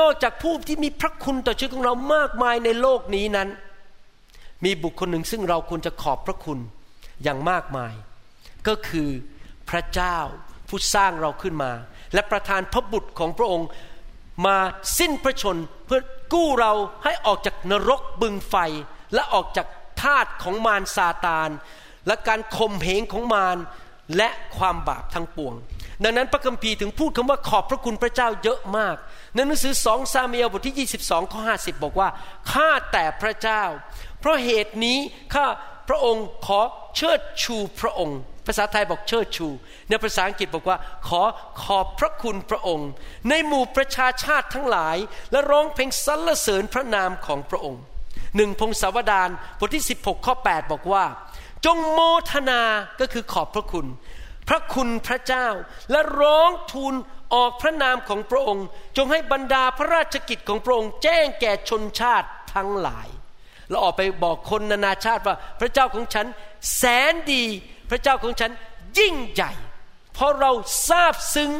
[0.00, 3.48] นอกจากผู้ที่มีพระคุณต่อชีวิตของเรามากมายในโลกนี้นั้น
[4.64, 6.58] มีบุคคลหนึ่งซึ่งเราควรจะขอบพระคุณ
[7.22, 7.92] อย่างมากมาย
[8.68, 9.08] ก็คือ
[9.70, 10.16] พระเจ้า
[10.68, 11.72] ผู้สร้างเราขึ้นมา
[12.14, 13.68] และประทานพระบุตรของพระองค์
[14.46, 14.58] มา
[14.98, 16.00] สิ้นพระชนเพื่อ
[16.32, 16.72] กู้เรา
[17.04, 18.54] ให้ออกจากนรกบึงไฟ
[19.14, 19.66] และออกจาก
[20.02, 21.50] ทาตของมารซาตาน
[22.06, 23.56] และการข่มเหงของมาร
[24.16, 25.54] และความบาปทั้งปวง
[26.04, 28.96] ดังนั้นพระคัมภีร์ถึงพูดคำว่าขอบพระคุณพระเจ้าเยอะมาก
[29.34, 32.08] ในหนังสือสองซาเมียลบทที่ 22 ข้อ 50 บอกว่า
[32.52, 33.62] ข้าแต่พระเจ้า
[34.20, 34.98] เพราะเหตุนี้
[35.34, 35.46] ข้า
[35.88, 36.60] พระองค์ขอ
[36.96, 39.48] เชิดชูพระองค์ ภาษาไทยบอกเชิดชู
[39.88, 41.22] ในภาษาอังกฤษบอกว่า ขอ
[41.62, 42.90] ขอบพระคุณพระองค์
[43.28, 44.96] ในหมู่ประชาชาติทั้งหลาย
[45.32, 47.82] และร้องเพลงสรรเสริญพระนามของพระองค์
[48.36, 51.04] หนึ่งพงศาวดารบทที่ 16 ข้อ 8 บอกว่า
[51.66, 52.62] จงโมทนา
[53.00, 53.86] ก็คือขอบพระคุณ
[54.48, 55.46] พระคุณพระเจ้า
[55.90, 56.94] และร้องทูล
[57.34, 63.08] ออกพระนามของพระองค์ จงให้บรรดาพระราชกิจของพระองค์แจ้งแก่ชนชาติทั้งหลาย
[63.68, 66.26] เราออกไปบอกคนนานาชาติว่า พระเจ้าของฉัน
[66.76, 66.82] แส
[67.12, 67.44] นดี
[67.90, 68.50] พระเจ้าของฉัน
[68.98, 69.52] ยิ่งใหญ่
[70.14, 70.52] เพราะเรา
[70.90, 71.50] ทราบซึ้ง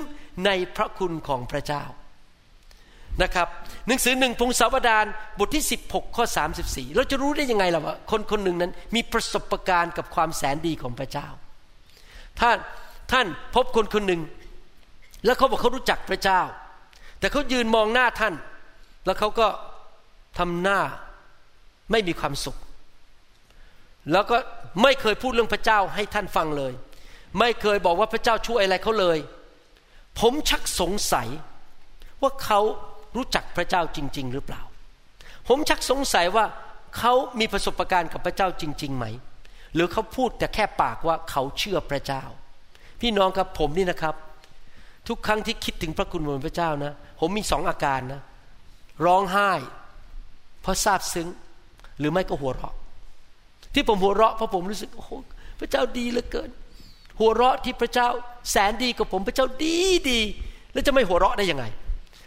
[0.46, 1.84] ในพระคุณของพระเจ้า
[3.22, 3.48] นะครับ
[3.86, 5.04] หนังสือหนึ่งพงศาวดาร
[5.38, 6.24] บทที่ 16 ข้อ
[6.60, 11.28] 34 เราจะรู้ได้ยังไงล่ะว่าคนคนหนึ่งนั้นมีประสบการณ์กับความแสนดีของพระเจ้า
[12.40, 12.58] ท่าน
[13.12, 14.22] ท่านพบคนคนหนึ่ง
[15.24, 16.40] แล้วเขาบอกเขารู้จักพระเจ้า
[17.18, 18.34] แต่เขายืนมองหน้าท่าน
[19.06, 19.46] แล้วเขาก็
[20.38, 20.80] ทำหน้า
[21.90, 22.56] ไม่มีความสุข
[24.12, 24.36] แล้วก็
[24.82, 26.72] ไม่เคยพูดเรื่องพระเจ้าให้ท่านฟังเลย
[27.38, 29.18] ไม่เคยบอกว่าพระเจ้าช่วยอะไรเขาเลย
[30.20, 31.28] ผมชักสงสัย
[32.22, 32.60] ว่าเขา
[33.16, 34.62] รู้จักพระเจ้าจริง ๆ หรือเปล่า
[35.48, 36.44] ผมชักสงสัยว่า
[36.98, 39.06] เขามีประสบการณ์กับพระเจ้าจริง ๆ ไหม
[39.74, 42.22] หรือเขาพูดแต่แค่ปากว่าเขาเชื่อพระเจ้า
[43.00, 44.14] พี่น้องครับผมนี่นะครับ
[45.08, 48.20] ทุกครั้งที่คิดถึงพระคุณของพระเจ้านะ ผมมีสองอาการนะ
[49.06, 49.52] ร้องไห้
[50.62, 51.28] เพราะซาบซึ้ง
[51.98, 52.74] หรือไม่ก็หัวเราะ
[53.74, 55.10] ที่ผมหัวเราะเพราะผมรู้สึกโอ้โห
[55.60, 56.50] พระเจ้าดีเหลือเกิน
[57.20, 58.08] หัวเราะที่พระเจ้า
[58.50, 59.76] แสนดีกับผมพระเจ้าดี
[60.10, 60.20] ดี
[60.72, 61.64] แล้วจะไม่หัวเราะได้ยังไง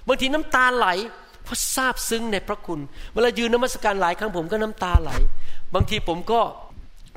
[0.07, 0.87] บางทีน้ำตาไหล
[1.43, 2.79] เพราะซาบซึ้งในพระคุณ
[3.13, 5.11] เวลายืนนมัสการหลายครั้งผมก็น้ำตาไหล
[5.73, 6.39] บางทีผมก็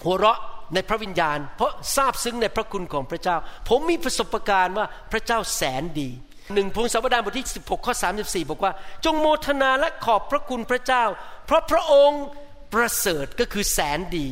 [0.04, 0.38] หัวเราะ
[0.74, 3.36] ในพระวิญญาณ เพราะซาบซึ้งในพระคุณของพระเจ้า
[3.68, 6.08] ผมมีประสบการณ์ว่าพระเจ้าแสนดี
[6.54, 8.72] หนึ่งพงศาวดารบทที่ 16 ข้อ 34 บอกว่า
[9.04, 11.04] จงโมทนาและขอบพระคุณพระเจ้า
[11.46, 12.22] เพราะพระองค์
[12.74, 14.28] ประเสริฐก็คือแสนดี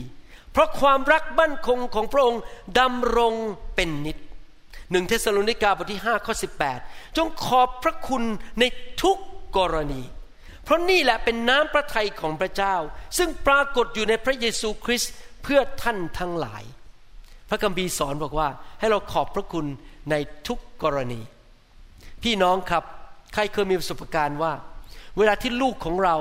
[0.52, 2.42] เพราะความรักมั่นคงของพระองค์
[2.80, 3.34] ดำรง
[3.74, 4.18] เป็นนิจ
[4.90, 6.34] หนึ่งเทสโลนิกาบทที่5ข้อ
[6.74, 8.24] 18 จงขอบพระคุณ
[8.60, 8.64] ใน
[9.02, 9.18] ทุก
[9.56, 10.02] กรณี
[10.64, 12.74] เพราะนี่แหละเป็นน้ำพระทัยของพระเจ้า
[13.18, 16.62] ซึ่งปรากฏอยู่ในพระเยซูคริสต์เพื่อท่านทั้งหลาย
[17.48, 18.48] พระคัมภีร์สอนบอกว่า
[18.80, 19.66] ให้เราขอบพระคุณ
[20.10, 20.14] ใน
[20.46, 21.20] ทุกกรณี
[22.22, 22.84] พี่น้องครับ
[23.34, 24.52] ใครเคยมีประสบการณ์ว่า
[25.18, 26.16] เวลาที่ลูกของเรา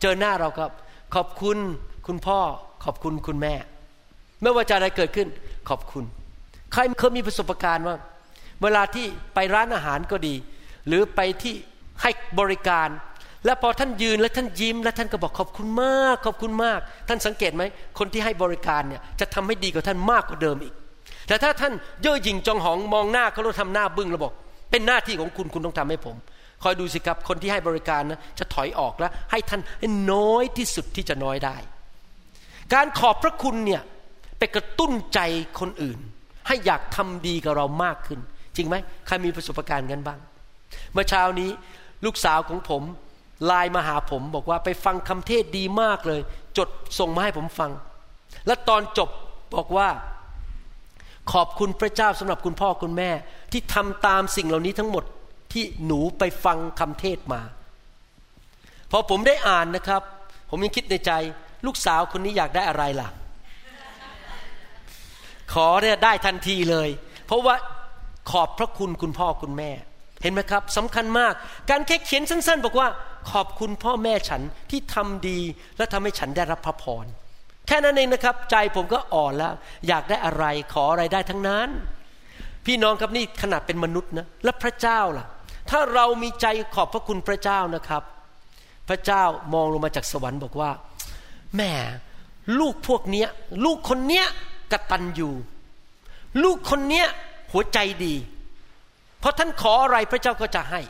[0.00, 0.70] เจอหน้าเราครับ
[1.14, 1.58] ขอบคุณ
[2.06, 2.38] คุณพ่อ
[2.84, 3.54] ขอบคุณคุณแม่
[4.42, 5.28] ไม่ว่าจะอะไรเกิดขึ้น
[5.68, 6.04] ขอบคุณ
[6.72, 7.96] ใครเคยมีประสบการณ์ว่า
[8.62, 10.34] เวลาที่ไปร้านอาหารก็ดี
[10.86, 11.54] หรือไปที่
[12.02, 12.88] ให้บริการ
[13.44, 17.62] และพอท่านยืนและท่านยิ้ม และท่านก็บอกขอบคุณมาก ขอบคุณมาก ท่านสังเกตไหม
[17.98, 20.74] คนที่ให้บริการเนี่ยจะทำให้ดีกว่าท่านมากกว่าเดิมอีก
[21.28, 24.32] แต่ถ้าท่านเย่อหยิ่งจองหองมองหน้าเขาแล้วทำหน้าบึ้งแล้วบอก
[24.70, 26.16] เป็นหน้าที่ของคุณคุณต้องทำให้ผม
[26.62, 31.56] คอยดูสิครับคนที่ให้บริการนะจะถอยออกแล้ว ให้ท่านให้น้อยที่สุดที่จะน้อยได้
[32.74, 33.82] การขอบพระคุณเนี่ย
[34.38, 35.20] ไปกระตุ้นใจ
[35.60, 35.98] คนอื่น
[36.46, 38.20] ให้อยากทำดีกับเรามากขึ้น
[38.56, 40.18] จริงไหมใครมีประสบการณ์กันบ้าง
[40.92, 41.50] เมื่อเช้านี้
[42.04, 42.82] ลูกสาวของผม
[43.46, 46.20] ไลน์มาหาผมบอกว่าไปฟังคำเทศดีมากเลย
[46.58, 47.70] จดส่งมาให้ผมฟัง
[48.46, 49.10] และตอนจบ
[49.54, 49.88] บอกว่า
[51.32, 53.10] ขอบคุณพระเจ้าสำหรับคุณพ่อคุณแม่
[53.52, 55.04] ที่ทำตามสิ่งเหล่านี้ทั้งหมด
[55.56, 57.42] ที่หนูไปฟังคำเทศมา
[58.90, 60.02] พอผมได้อ่านนะครับ
[60.50, 61.12] ผมยังคิดในใจ
[61.66, 63.08] ลูกสาวคนนี้อยากได้อะไรล่ะ
[65.52, 66.88] ขอเนี่ยได้ทันทีเลย
[67.26, 67.54] เพราะว่า
[68.30, 69.70] ขอบพระคุณคุณพ่อคุณแม่
[70.22, 71.32] เห็นไหมครับสำคัญมาก
[71.70, 72.88] การแค่เขียนสั้น ๆ บอกว่า
[73.32, 75.40] ขอบคุณพ่อแม่ฉันที่ทำดี
[75.76, 77.06] และทำให้ฉันได้รับพระพร
[77.66, 79.52] แค่นั้นเองนะครับ ใจผมก็อ่อนแล้ว
[79.88, 81.68] อยากได้อะไรขออะไรได้ทั้งนั้น
[82.66, 85.26] พี่น้องครับนี่ขนาดเป็นมนุษย์นะ และพระเจ้าล่ะ
[85.70, 88.02] ถ้าเรามีใจขอบพระคุณพระเจ้านะครับ
[88.88, 89.22] พระเจ้า
[89.54, 90.70] มองลงมาจากสวรรค์บอกว่า
[91.56, 91.72] แม่
[92.58, 93.28] ลูกพวกเนี้ย
[93.64, 94.26] ลูกคนเนี้ย
[94.72, 95.30] กระตัญญู
[96.42, 97.06] ลูกคนเนี้ย
[97.52, 98.14] หัวใจดี
[99.20, 100.80] เพราะท่านขออะไรพระเจ้าก็จะให้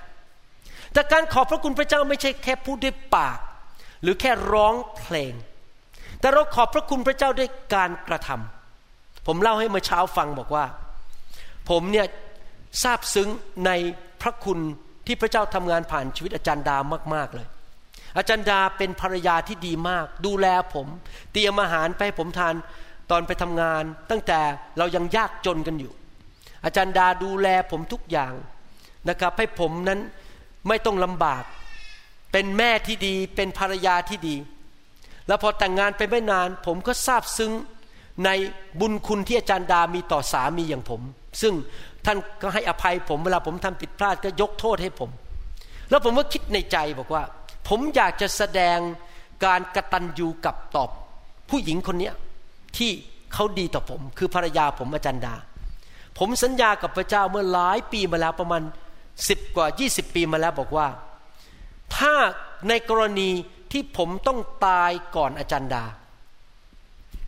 [0.93, 3.39] แต่การขอบพระคุณพระเจ้าไม่ใช่แค่พูดด้วยปาก
[4.03, 5.33] หรือแค่ร้องเพลง
[6.21, 10.65] แต่เราขอบพระคุณพระเจ้าด้วยการกระทำผมเล่าให้เมื่อเช้าฟังบอกว่า
[11.71, 12.07] ผมเนี่ย
[12.83, 13.29] ทราบซึ้ง
[13.67, 13.71] ใน
[14.23, 14.59] พระคุณ
[15.07, 16.77] ที่พระเจ้าทำงานผ่านชีวิตอาจารย์ดา
[17.15, 17.47] มากๆเลย
[18.17, 20.87] อาจารย์ดาเป็นภรรยาที่ดีมาก ดูแลผม
[21.33, 22.55] เตรียมอาหารไปให้ผมทาน
[23.11, 24.41] ตอนไปทำงาน ตั้งแต่
[24.79, 25.93] เรายังยากจนกันอยู่
[26.65, 28.33] อาจารย์ดาดูแลผมทุกอย่าง
[29.09, 30.01] นะครับให้ผมนั้น
[30.69, 31.43] ไม่ต้องลำบาก
[32.33, 34.37] เป็นแม่ที่ดีเป็นภรรยาที่ดี
[35.29, 37.53] แล้วพอแต่งงานไปไม่นาน ผมก็ซาบซึ้ง
[38.25, 38.31] ใน
[38.81, 41.03] บุญคุณที่อาจารย์ดามีต่อสามีอย่างผม
[41.43, 41.55] ซึ่ง
[42.07, 45.11] ท่านก็ให้อภัยผมเวลาผมทำผิดพลาดก็ยกโทษให้ผม
[45.90, 47.23] แล้วผมก็คิดในใจบอกว่า
[47.69, 48.79] ผมอยากจะแสดง
[49.45, 50.90] การกระตันยูกับตอบ
[51.51, 52.11] ผู้หญิงคนนี้
[52.77, 52.90] ที่
[53.35, 55.35] เขาดีต่อผม คือภรรยาผมอาจารย์ดา
[56.19, 58.62] ผมสัญญากับพระเจ้าเมื่อหลายปีมาแล้วประมาณ
[59.29, 60.87] สิบกว่ายี่สิบปีมาแล้วบอกว่า
[61.97, 62.14] ถ้า
[62.69, 63.31] ในกรณี
[63.73, 65.85] ที่ผมต้องตายก่อนอาจารย์ดา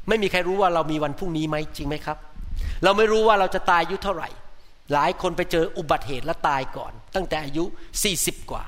[0.08, 2.18] ไม่มีใครรู้ว่าเรามีวันพรุ่งนี้ไหมจริงไหมครับ
[2.84, 4.28] เราไม่รู้ว่าเราจะตายอายุเท่าไหร่
[4.92, 7.64] หลายคนไปเจออุบัติเหตุและตายก่อน ตั้งแต่อายุ
[8.02, 8.64] สี่สิบกว่า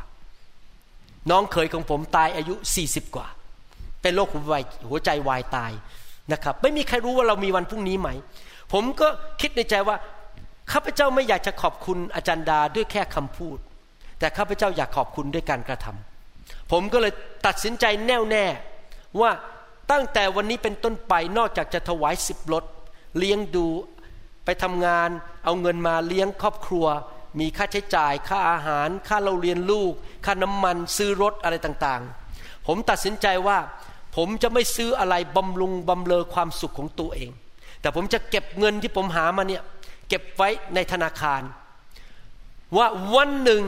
[1.31, 3.27] น้องเขยของผมตายอายุสี่สิบกว่า
[4.03, 4.29] เป็นโรค
[4.89, 5.73] หัวใจวายตาย
[6.33, 8.09] นะครับ ไม่มีใครรู้ว่าเรามีวันพรุ่งนี้ไหม
[8.73, 9.09] ผมก็
[9.41, 9.97] คิดในใจว่า
[10.73, 13.59] ข้าพเจ้าไม่อยากจะขอบคุณอาจารย์ดาด้วยแค่คำพูด
[14.19, 17.13] แต่ข้าพเจ้าอยากขอบคุณด้วยการกระทำผมก็เลย
[17.47, 18.45] ตัดสินใจแน่วแน่
[19.21, 19.31] ว่า
[19.91, 22.65] ตั้งแต่วันนี้เป็นต้นไปนอกจากจะถวายสิบรถ
[23.19, 23.67] เลี้ยงดู
[24.65, 25.11] ทำงาน
[25.45, 26.87] เอาเงินมาเลี้ยงครอบครัว
[27.41, 29.93] มีค่าใช้จ่าย ค่าอาหาร ค่าเราเรียนลูก
[30.25, 33.59] ค่าน้ำมันซื้อรถอะไรต่างๆ ผมตัดสินใจว่า
[34.17, 37.31] ผมจะไม่ซื้ออะไรบำรุงบำเลอความสุขของตัวเอง
[37.81, 39.63] แต่ผมจะเก็บเงินที่ผมหามาเนี่ย
[40.09, 41.43] เก็บไว้ในธนาคาร
[42.77, 43.63] ว่าวันหนึ่ง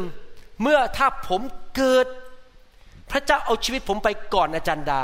[0.62, 1.40] เมื่อถ้าผม
[1.76, 2.06] เกิด
[3.10, 5.02] พระเจ้าเอาชีวิตผมไปก่อนอาจารย์ดา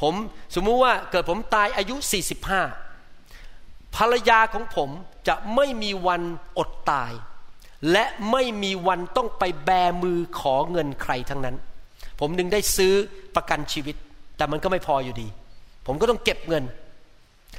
[0.00, 0.14] ผม
[0.54, 1.96] สมมุติว่าเกิดผมตายอายุ
[2.50, 2.89] 45
[3.96, 4.90] ภรรยาของผม
[5.28, 6.22] จะไม่มีวัน
[6.58, 7.12] อดตาย
[7.92, 9.70] และไม่มีวันต้องไปแบ
[10.02, 11.56] มือขอเงินใครทั้งนั้น
[12.20, 12.94] ผมดึงได้ซื้อ
[13.36, 13.96] ประกันชีวิต
[14.36, 15.28] แต่มันก็ไม่พออยู่ดี
[15.86, 16.64] ผมก็ต้องเก็บเงิน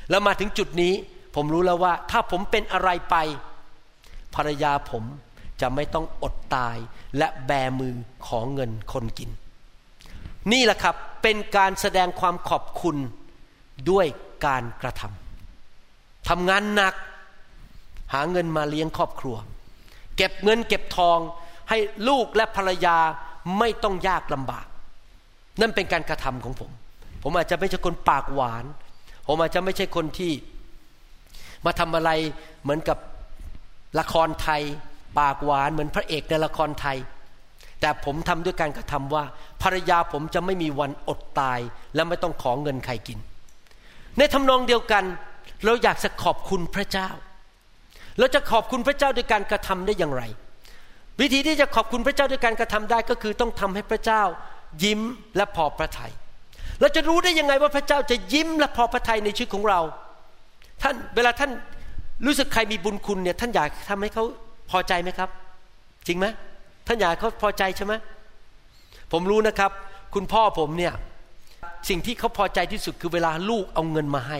[0.10, 0.94] แล้วมาถึงจุดนี้
[1.36, 3.16] ผมรู้แล้วว่า ถ้าผมเป็นอะไรไป
[4.36, 5.04] ภรรยาผม
[5.62, 6.78] จะไม่ต้องอดตาย
[7.18, 7.96] และแบมือ
[8.28, 9.30] ของเงินคนกิน
[10.52, 12.98] นี่แหละครับเป็นการแสดงความขอบคุณ
[13.90, 14.06] ด้วย
[14.46, 15.21] การกระทำ
[16.30, 16.96] ทำงานหนัก
[18.14, 19.36] หาเงินมาเลี้ยงครอบครัว
[20.18, 21.18] เก็บเงินเก็บทอง
[21.70, 22.98] ให้ลูกและภรรยา
[23.60, 24.66] ไม่ต้องยากลำบาก
[25.62, 26.72] นั่นเป็นการกระทำของผม
[27.24, 28.66] ผมอาจจะไม่ใช่คนปากหวาน
[29.28, 30.32] ผมอาจจะไม่ใช่คนที่
[31.66, 32.12] มาทำอะไร
[32.64, 32.98] เหมือนกับ
[34.00, 34.62] ละครไทย
[35.20, 36.98] ปากหวานเหมือนพระเอกในละครไทย
[37.82, 39.24] แต่ผมทำด้วยการกระทำว่า
[39.62, 41.60] ภรรยาผมจะไม่มีวันอดตาย
[41.96, 43.20] และไม่ต้องขอเงินใครกิน
[44.18, 45.04] ในทำนองเดียวกัน
[45.66, 47.10] เราอยากจะขอบคุณพระเจ้า
[48.20, 50.24] เราจะขอบคุณพระเจ้าด้วยการกระทำได้อย่างไร
[51.22, 54.22] วิธีที่จะขอบคุณพระเจ้าด้วยการกระทำได้ก็คือต้องทำให้พระเจ้า
[54.84, 55.02] ยิ้ม
[55.38, 56.12] และพอพระทยัย
[56.80, 59.80] เราจะรู้ได้ยังไงว่าพระเจ้าจะยิ้มและพอพระทัยในชีวิตของเรา
[60.82, 61.52] ท่านเวลาท่าน
[62.26, 64.24] รู้สึกใครมีบุญคุณเนี่ยท่านอยากทำให้เขา
[64.72, 65.30] พอใจไหมครับ
[66.08, 66.26] จริงไหม
[66.88, 67.94] ท่านอยากเขาพอใจใช่ไหม
[69.12, 69.72] ผมรู้นะครับ
[70.16, 70.94] คุณพ่อผมเนี่ย
[71.90, 74.40] สิ่งที่เขาพอใจที่สุดคือเวลาลูกเอาเงินมาให้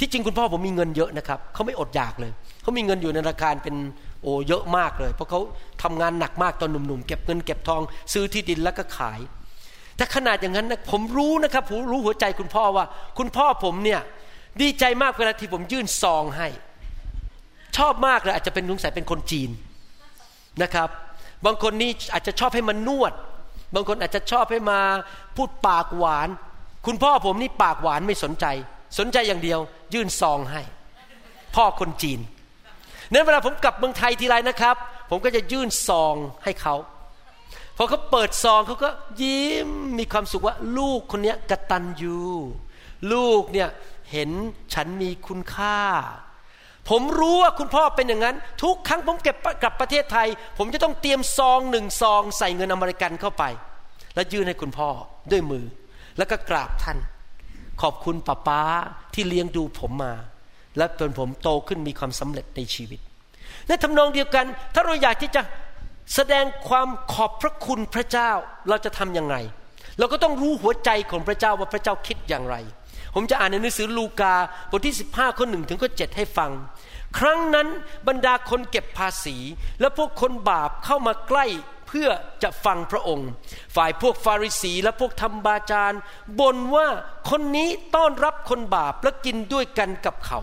[0.00, 2.32] ที่จริงคุณพ่อผมมีเงินเยอะนะครับเขาไม่อดอยากเลย
[2.62, 3.76] เขามีเงินอยู่ในธนาคารเป็น
[4.22, 5.40] โอ้เยอะมากเลย เพราะเขา
[5.82, 7.82] ทำงานหนักมากตอนหนุ่มๆเก็บเงินเก็บทอง
[8.12, 9.20] ซื้อที่ดินแล้วก็ขาย
[9.96, 12.84] แต่ขนาดอย่างนั้นนะผมรู้นะครับผมรู้หัวใจคุณพ่อว่า
[13.18, 14.00] คุณพ่อผมเนี่ย
[14.60, 16.48] ดีใจมากเวลาที่ผมยื่นซองให้
[17.76, 19.50] ชอบมากเลยอาจจะเป็นนุ้งสายเป็นคนจีน
[20.62, 20.88] นะครับ
[21.44, 23.12] บางคนนี่อาจจะชอบให้มันนวด
[23.74, 24.80] บางคนอาจจะชอบให้มา
[25.36, 26.28] พูดปากหวาน
[26.86, 28.46] คุณพ่อผมนี่ปากหวานไม่สนใจ
[28.98, 29.60] สนใจอย่างเดียว
[29.94, 30.62] ยื่นซองให้
[31.54, 32.20] พ่อคนจีน
[33.12, 34.76] นั้นเวลาผมกลับเมืองไทยทีไรนะครับ
[35.10, 36.74] ผมก็จะยื่นซองให้เขา
[37.76, 38.90] พอเขาเปิดซองเขาก็
[39.22, 42.18] ยิ้มมีความสุขว่าลูกคนนี้กระตัญญู
[43.12, 43.68] ลูกเนี่ย
[44.12, 44.30] เห็น
[44.74, 45.78] ฉันมีคุณค่า
[46.90, 53.44] ผมรู้ว่าคุณพ่อเป็นอย่างนั้น ทุกครั้งผมเก็บกลับประเทศไทย ผมจะต้องเตรียมซองหนึ่งซอง ใส่เงินอเมริกันเข้าไป
[54.14, 54.88] แล้วยื่นให้คุณพ่อ
[55.30, 55.64] ด้วยมือ
[56.18, 56.98] แล้วก็กราบท่าน
[57.82, 58.60] ขอบคุณป้าป้า
[59.14, 60.14] ที่เลี้ยงดูผมมา
[60.76, 63.00] และจนผมโตขึ้นมีความสำเร็จในชีวิต
[63.66, 65.42] ในทำนองเดียวกัน ถ้าเราอยากที่จะ
[66.14, 68.30] แสดงความขอบพระคุณพระเจ้า
[68.68, 69.36] เราจะทำยังไง
[69.98, 72.56] เราก็ต้องรู้หัวใจของพระเจ้าว่าพระเจ้าคิดอย่างไร
[73.14, 74.34] ผมจะอ่านในหนังสือลูกา
[74.70, 76.50] บทที่ 15ข้อหนึ่งถึงข้อเให้ฟัง
[77.18, 77.68] ครั้งนั้น
[78.08, 79.36] บรรดาคนเก็บภาษี
[79.80, 81.46] และพวกคนบาปเข้ามาใกล้
[81.92, 82.10] เพื่อ
[82.42, 83.28] จะฟังพระองค์
[83.76, 86.00] ฝ่ายพวกฟาริสีและพวกธรรมบาจารย์
[86.40, 86.88] บ่นว่า
[87.30, 90.38] คนนี้ต้อนรับคนบาปและกินด้วยกันกับเขา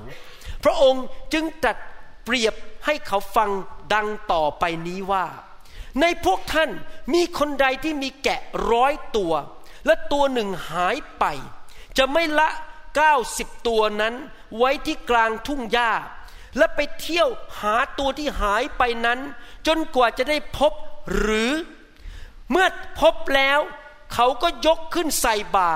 [0.64, 1.78] พระองค์จึงตรัส
[2.26, 2.54] เปรียบ
[2.86, 3.50] ให้เขาฟัง
[3.94, 5.26] ดังต่อไปนี้ว่า
[6.02, 6.70] ในพวกท่าน
[7.14, 9.34] มีคนใดที่มีแกะร้อยตัว
[9.86, 11.26] และตัวหนึ่งหายไป
[11.98, 12.50] จะไม่ละ
[12.96, 14.16] เก้าสิบตัวนั้น
[14.58, 15.92] ไว้ที่กลางทุ่งหญ้า
[16.58, 17.30] และไปเที่ยว
[17.62, 19.20] หาตัวที่หายไปนั้น
[19.68, 20.74] จนกว่าจะได้พบ
[21.15, 21.52] หรือ
[22.52, 22.67] เมื่อ
[23.02, 23.60] พบแล้ว
[24.13, 25.74] เขาก็ยกขึ้นใส่บ่า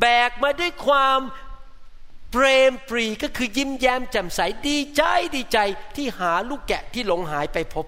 [0.00, 1.18] แบกมาด้วยความ
[2.30, 5.02] เปรมปรีก็คือยิ้มแย้มแจ่มใสดีใจ
[5.34, 5.58] ดีใจ
[5.96, 7.86] ที่หาลูกแกะที่หลงหายไปพบ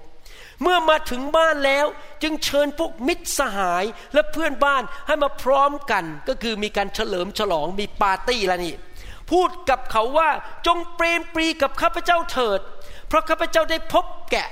[0.63, 1.87] เมื่อมาถึงบ้านแล้ว
[2.23, 8.75] จึงเชิญพวกมิตรสหายและเพื่อนบ้านให้มาพร้อมกัน ก็คือมีการเฉลิมฉลองมีปาร์ตี้แล้วนี่
[9.31, 10.31] พูดกับเขาว่า
[10.67, 12.61] จงเปรมปรีกับข้าพเจ้าเถิด
[13.09, 14.49] เพราะข้าพเจ้าได้พบแกะ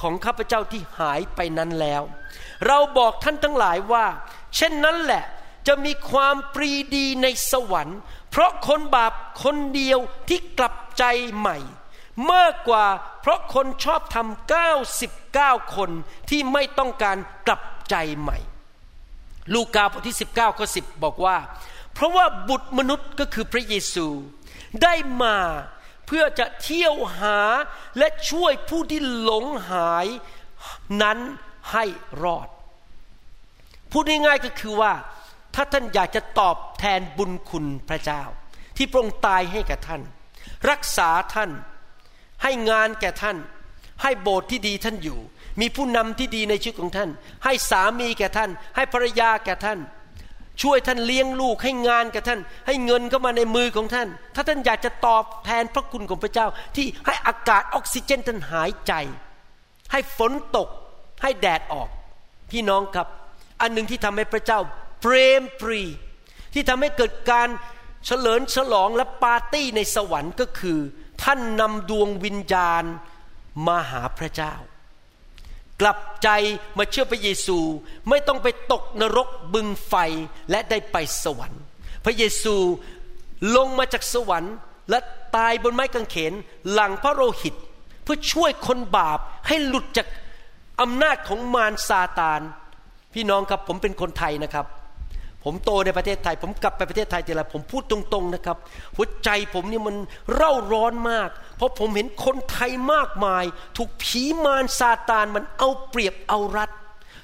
[0.00, 2.02] ของข้าพเจ้าที่หายไปนั้นแล้ว
[2.66, 4.06] เราบอกท่านทั้งหลายว่า
[4.56, 5.24] เช่นนั้นแหละ
[5.66, 7.98] จะมีความปรีดีในสวรรค์
[8.30, 11.04] เพราะคนบาปคนเดียวที่กลับใจ
[11.36, 11.58] ใหม่
[12.32, 12.86] มากกว่า
[13.20, 14.52] เพราะคนชอบทำ
[14.96, 15.90] 99 คน
[16.30, 18.38] ที่ไม่ต้องการกลับใจใหม่
[19.54, 21.36] ลูกาบทที่ 19ข้อ10 บอกว่า
[21.94, 24.06] เพราะว่าบุตรมนุษย์ก็คือพระเยซู
[24.82, 25.36] ได้มา
[26.12, 27.38] เพื่อจะเที่ยวหา
[27.98, 30.06] และช่วยผู้ที่หลงหาย
[31.02, 31.18] นั้น
[31.72, 31.84] ให้
[32.22, 32.48] รอด
[33.90, 34.92] พูดง่ายๆก็คือว่า
[35.54, 38.22] ถ้าท่านอยากจะตอบแทนบุญคุณพระเจ้า
[38.76, 40.02] ที่พระองค์ตายให้แก่ท่าน
[40.70, 41.50] รักษาท่าน
[42.42, 43.36] ให้งานแก่ท่าน
[44.02, 45.18] ให้โบสถ์ที่ดีท่านอยู่
[45.60, 47.10] มีผู้นำที่ดีในชีวิตของท่าน
[47.44, 49.78] ให้สามีแก่ท่าน ให้ภรรยาแก่ท่าน
[50.62, 58.92] ช่วยท่านเลี้ยงลูกให้งานแก่ท่าน ให้เงินเข้ามาในมือของท่าน ถ้าท่านอยากจะตอบแทนพระคุณของพระเจ้า ที่ให้อากาศออกซิเจนท่านหายใจ
[59.92, 60.68] ให้ฝนตก
[61.22, 61.88] ให้แดดออก
[62.50, 63.08] พี่น้องครับ
[63.60, 64.58] อันหนึ่งที่ทำให้พระเจ้า
[65.00, 65.80] เปรมปรี
[66.54, 67.48] ที่ทำให้เกิดการ
[68.06, 70.78] เฉลิมฉลองและปาร์ตี้ในสวรรค์ก็คือ
[71.22, 72.84] ท่านนำดวงวิญญาณ
[73.66, 74.54] มาหาพระเจ้า
[75.80, 76.28] กลับใจ
[76.78, 77.58] มาเชื่อพระเยซู
[78.08, 79.94] ไม่ต้องไปตกนรกบึงไฟ
[80.50, 81.62] และได้ไปสวรรค์
[82.04, 82.56] พระเยซู
[83.56, 84.54] ลงมาจากสวรรค์
[84.90, 84.98] และ
[85.36, 86.32] ตายบนไม้กางเขน
[86.72, 87.54] หลังพระโลหิต
[88.04, 90.06] เพื่อช่วยคนบาปให้หลุดจาก
[90.80, 92.40] อำนาจของมารซาตาน
[93.14, 94.66] พี่น้องครับผมเป็นคนไทยนะครับ
[95.44, 98.56] ผมโตในประเทศไทย ผมกลับไปประเทศไทยทีไรผมพูดตรงๆนะครับ
[98.96, 99.96] หัวใจผมนี่มัน
[100.34, 103.44] เร่าร้อนมาก เพราะผมเห็นคนไทยมากมาย
[103.76, 106.70] ถูกผีมารซาตานมันเอาเปรียบเอารัด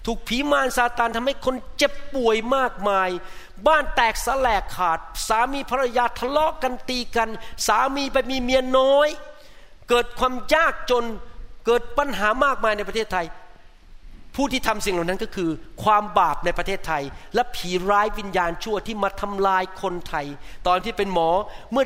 [0.07, 3.09] ถูกผีมารซาตานทำให้คนเจ็บป่วยมากมาย
[3.67, 4.99] บ้านแตกสลกขาด
[5.29, 7.29] สามีภรรยาทะเลาะกันตีกัน
[7.67, 9.09] สามีไปมีเมียน้อย
[9.89, 11.05] เกิดความยากจน
[11.67, 13.27] เกิดปัญหามากมายในประเทศไทย
[14.37, 15.51] ผู้ที่ทำสิ่งเหล่านั้นก็คือ
[15.83, 17.03] ความบาปในประเทศไทย
[17.35, 20.27] และผีร้ายวิญญาณชั่วที่มาทำลายคนไทย
[20.67, 21.31] ตอนที่เป็นหมอ
[21.73, 21.85] เมื่อ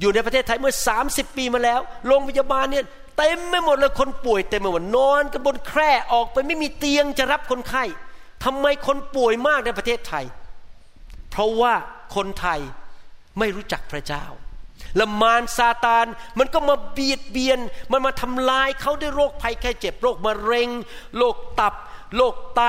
[0.00, 0.74] อยู่ในประเทศไทยเมื่อ
[1.06, 2.84] 30 ปีมาแล้วโรงพยาบาลเนี่ย
[3.16, 7.84] เต็มไม่หมดเลยคนป่วยเต็มไปหมดนอนกันบนแคร่ออกไปไม่มีเตียงจะรับคนไข้
[8.44, 10.24] ทำไมคนป่วยมากในประเทศไทย
[11.30, 11.72] เพราะว่า
[12.16, 12.60] คนไทย
[13.38, 14.24] ไม่รู้จักพระเจ้า
[14.96, 16.06] และมารซาตาน
[16.38, 17.58] มันก็มาเบียดเบียน
[17.92, 20.68] มันมาทำลายเขาด้วยโรคภัยแค่เจ็บโรคมะเร็ง
[21.16, 21.74] โรคตับ
[22.16, 22.62] โรคไต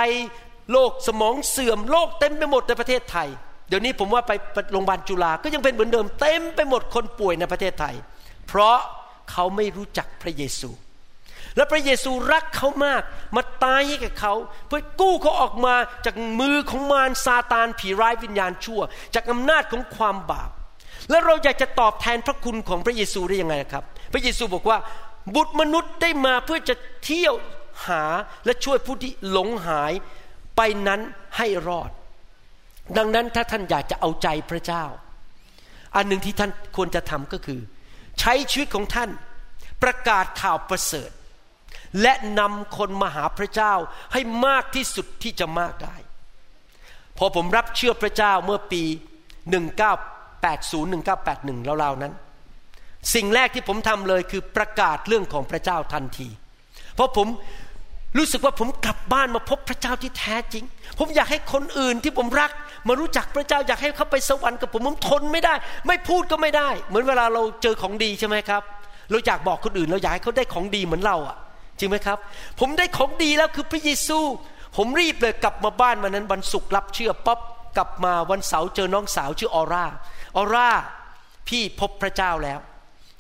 [0.72, 3.30] โรคสมองเสื่อมโรคเต็มไปหมดในประเทศไทย
[3.70, 4.32] เดี๋ยวนี้ผมว่าไป
[4.74, 7.96] โรงพยาบาลจุฬาก็ยังเป็นเหมือนเดิมเต็มไปหมดคนป่วยในประเทศไทย
[8.48, 8.78] เพราะ
[9.32, 10.70] เขาไม่รู้จักพระเยซู
[11.56, 13.02] และพระเยซูรักเขามาก
[13.36, 14.34] มาตายให้กับเขา
[14.68, 18.82] เพื่อกู้เขาออกมาจากมือของมารซาตานผีร้ายวิญญาณชั่ว
[19.16, 20.52] จากอำนาจของความบาป
[21.10, 24.78] แล้วเราอยากจะตอบแทนพระคุณของพระเยซูได้ยังไงครับ พระเยซูบอกว่า
[25.36, 27.36] บุตรมนุษย์ได้มาเพื่อจะเที่ยว
[27.88, 28.04] หา
[28.46, 29.94] และช่วยผู้ที่หลงหาย
[30.56, 31.02] ไปนั้น
[31.38, 31.92] ให้รอด
[32.98, 34.86] ดังนั้นถ้าท่านอยากจะเอาใจพระเจ้า
[35.96, 37.60] อันหนึ่งที่ท่านควรจะทำก็คือ
[38.20, 39.10] ใช้ชีวิตของท่าน
[39.84, 41.12] ประกาศข่าวประเสริฐ
[42.02, 43.74] และนำคนมาหาพระเจ้า
[44.14, 45.96] ให้มากที่สุดที่จะมากได้
[47.18, 48.84] พอผมรับเชื่อพระเจ้าเมื่อปี
[49.70, 50.15] 19
[50.54, 52.14] 801981ราวๆนั้น
[53.14, 56.28] สิ่งแรกที่ผมทำเลยคือประกาศเรื่องของพระเจ้าทันที
[56.96, 57.28] เพราะผม
[58.18, 60.64] รู้สึกว่าผมกลับบ้านมาพบพระเจ้าที่แท้จริง
[61.00, 62.52] ผมอยากให้คนอื่นที่ผมรัก
[62.88, 65.54] มารู้จักพระเจ้าอยากให้เขาไปสวรรค์กับผมผมทนไม่ได้
[65.88, 68.62] ไม่พูดก็ไม่ได้ เหมือนเวลาเราเจอของดีใช่ไหมครับ
[69.12, 71.38] เราอยากบอกคนอื่น เราอยากให้เขาได้ของดีเหมือนเราอะ
[71.80, 72.18] จริงไหมครับ
[72.60, 74.20] ผมได้ของดีแล้วคือพระเยซู
[74.78, 77.40] ผมรีบเลยกลับมาบ้านวันนั้นวันศุกร์รับเชื่อปั๊บ
[77.78, 79.86] กลับมาวันเสาร์เจอน้องสาวชื่อออร่า
[80.38, 80.70] ออร่า
[81.48, 82.60] พี่พบพระเจ้าแล้ว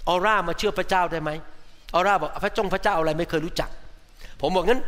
[0.09, 1.31] ออร่ามาเชื่อพระเจ้าได้ไหม
[1.93, 3.69] ออร่าบอกพระจงพระเจ้าอะไรไม่เคยรู้จัก
[4.41, 4.81] ผมบอกงั้น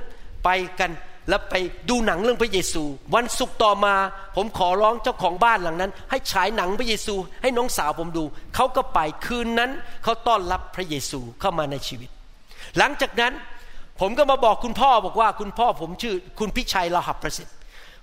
[0.45, 0.91] ไปกัน
[1.29, 1.55] แล้วไป
[1.89, 2.83] ดูหนังเรื่องพระเยซู
[3.15, 3.93] วันศุกร์ต่อมา
[4.35, 8.23] ผมขอร้องเจ้าของบ้านหลังนั้น ให้ฉายหนังพระเยซู ให้น้องสาวผมดู
[8.55, 9.71] เขาก็ไปคืนนั้น
[10.03, 12.09] เขาต้อนรับพระเยซูเข้ามาในชีวิต
[12.77, 13.33] หลังจากนั้น
[14.01, 17.55] ผมก็มาบอกคุณพ่อบอกว่าคุณพ่อผมชื่อคุณพิชัยลาหับประสิทธิ์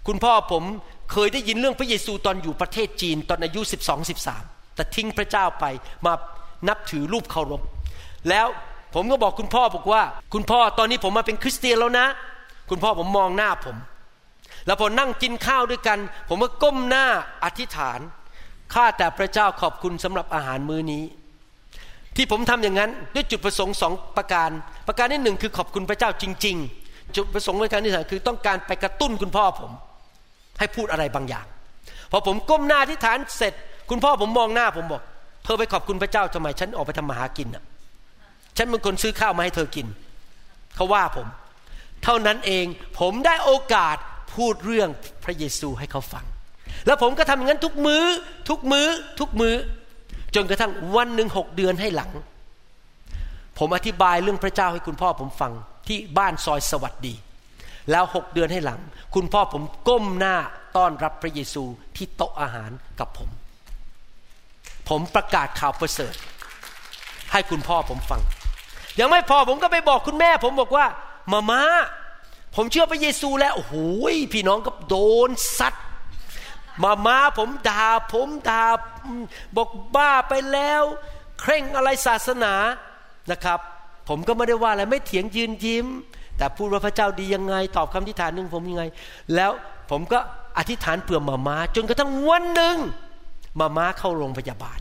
[0.07, 0.63] คุณพ่อผม
[1.15, 5.65] เคยได้ยินเรื่องพระเยซูตอนอยู่ประเทศจีนตอนอายุ 12 13 แต่ทิ้งพระเจ้าไป
[6.07, 6.13] มา
[6.69, 7.63] นับถือรูปเคารพ
[8.31, 8.47] แล้ว
[8.95, 10.03] ผมก็บอกคุณพ่อบอกว่า
[10.35, 12.07] คุณพ่อตอนนี้ผมมาเป็นคริสเตียนแล้วนะ
[12.71, 13.77] คุณพ่อผมมองหน้าผม
[14.67, 17.07] แล้วพอนั่งกินข้าวด้วยกัน ผมก็ก้มหน้า
[17.45, 18.01] อธิษฐาน
[18.75, 21.05] ข้าแต่พระเจ้าขอบคุณสำหรับอาหารมื้อนี้
[22.17, 24.51] ที่ผมทำอย่างนั้นด้วยจุดประสงค์สองประการ
[24.87, 29.73] ประการที่หนึ่งคือขอบคุณพระเจ้าจริง ๆ จุดประสงค์ประการที่สองคือต้องการไปกระตุ้นคุณพ่อผม
[30.59, 31.47] ให้พูดอะไรบางอย่าง
[32.11, 33.55] พอผมก้มหน้าที่ฐานเสร็จ
[33.91, 35.03] คุณพ่อผมมองหน้าผมบอก
[35.45, 37.65] เธอไปขอบคุณพระเจ้าทำไม ฉันออกไปทำมาหากินอะ
[38.57, 39.87] ฉันเป็นคนซื้อข้าวมาให้เธอกิน
[40.77, 41.27] เขาว่าผม
[42.05, 42.67] เท่านั้นเอง
[43.01, 43.97] ผมได้โอกาส
[44.35, 44.89] พูดเรื่อง
[45.25, 46.25] พระเยซูให้เขาฟัง
[46.87, 48.05] แล้วผมก็ทำอย่างนั้นทุกมือ้อ
[48.49, 48.89] ทุกมือ้อ
[49.21, 49.55] ทุกมือ้อ
[50.35, 52.11] จนกระทั่งวันหนึ่งหกเดือนให้หลัง
[53.59, 55.53] ผมอธิบายเรื่องพระเจ้าให้คุณพ่อผมฟัง
[55.89, 57.15] ที่บ้านซอยสวัสดี
[57.91, 58.81] แล้วหกเดือนให้หลัง
[59.15, 60.37] คุณพ่อผมก้มหน้า
[60.77, 61.65] ต้อนรับพระเยซู
[61.97, 62.71] ที่โต๊ะอาหาร
[63.01, 63.29] กับผม
[64.89, 66.15] ผมประกาศข่าวประเสริฐ
[67.33, 68.21] ให้คุณพ่อผมฟัง
[69.01, 70.87] ยังไม่พอผมก็ไปบอกคุณแม่ ผมบอกว่า
[71.33, 71.63] มามา
[72.57, 73.75] ผมเชื่อพระเยซูแล้วโอ้โห
[74.33, 74.97] พี่น้องก็โด
[75.29, 75.75] นซัด
[76.83, 78.65] มามาผมด่าผมด่า
[79.57, 80.83] บอกบ้าไปแล้ว
[81.41, 82.55] เคร่งอะไรศาสนา
[83.31, 83.61] นะครับ
[84.09, 85.87] ผมก็ไม่ได้ว่าอะไรไม่เถียงยืนยิ้ม
[86.39, 88.85] แต่พูดว่าพระเจ้าดียังไง ตอบคำอธิษฐานหนึ่งผมยังไง
[89.35, 89.51] แล้ว
[89.91, 90.19] ผมก็
[90.59, 92.77] อธิษฐานเผื่อมามาจนกระทั่งวันหนึ่ง
[93.61, 94.81] มามาเข้าโรงพยาบาล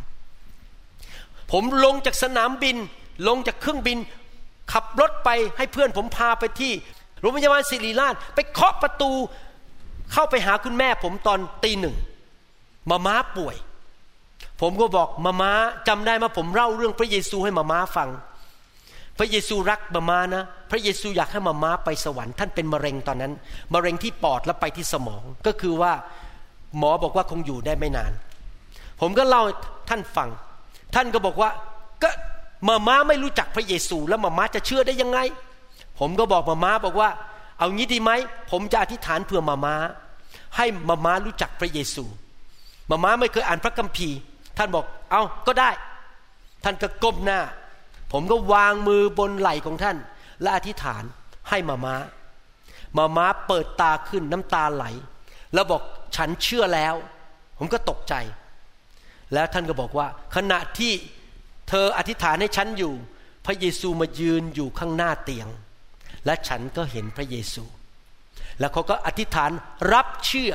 [1.52, 2.78] ผมลงจากสนามบิน
[3.28, 3.98] ลงจากเครื่องบิน
[4.72, 6.74] ขับรถไปให้เพื่อนผมพาไปที่
[7.20, 9.12] โรงพยาบาลศิริราช ไปเคาะประตู
[10.14, 11.96] เข้าไปหาคุณแม่ผมตอนตีหนึ่ง
[12.90, 13.56] มาม้าป่วย
[14.62, 15.52] ผมก็บอกมาม้า
[15.88, 18.10] จำได้มาผมเล่าเรื่องพระเยซูให้มาม้าฟัง
[19.18, 23.34] พระเยซูรักมามานะ พระเยซูอยากให้มามาไปสวรรค์ท่านเป็นมะเร็งตอนนั้น
[23.74, 25.94] มะเร็งที่ปอดแล้วไปที่สมอง ก็คือว่า
[26.78, 28.12] หมอบอกว่าคงอยู่ได้ไม่นาน
[29.02, 29.44] ผมก็เล่า
[29.90, 30.30] ท่านฟัง
[30.96, 31.50] ท่านก็บอกว่า
[32.04, 32.10] ก็
[32.70, 35.20] มาม้าไม่รู้จักพระเยซู แล้วมาม้าจะเชื่อได้ยังไง
[36.00, 37.10] ผมก็บอกมาม้าบอกว่า
[37.58, 38.12] เอางี้ดีไหม
[38.52, 39.76] ผมจะอธิษฐานเพื่อมาม้า
[40.58, 42.04] ให้มาม้ารู้จักพระเยซู
[42.90, 44.18] มาม้าไม่เคยอ่านพระคัมภีร์
[44.58, 45.70] ท่านบอกเอาก็ได้
[46.64, 47.40] ท่านก็ก้มหน้า
[48.14, 49.98] ผมก็วางมือบนไหล่ของท่าน
[50.42, 51.04] และอธิษฐาน
[51.50, 51.96] ให้มาม้า
[52.98, 54.86] มาม้าเปิดตาขึ้นน้ำตาไหล
[55.54, 55.82] แล้วบอก
[56.16, 56.96] ฉันเชื่อแล้ว
[57.58, 58.14] ผมก็ตกใจ
[59.34, 60.94] แล้วท่านก็บอกว่า ขณะที่
[61.70, 62.94] เธออธิษฐานให้ฉันอยู่
[63.46, 65.48] พระเยซูมายืนอยู่ข้างหน้าเตียง
[66.26, 67.64] และฉันก็เห็นพระเยซู
[68.60, 69.52] แล้วเขาก็อธิษฐาน
[69.94, 70.54] รับเชื่อ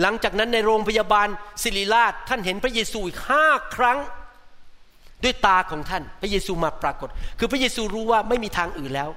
[0.00, 1.28] หลังจากนั้นในโรงพยาบาล
[1.62, 3.98] ศิริราชท่านเห็นพระเยซูอีกห้าครั้ง
[5.24, 7.08] ด้วยตาของท่าน พระเยซูมาปรากฏ
[7.38, 9.08] คือพระเยซูรู้ว่าไม่มีทางอื่นแล้ว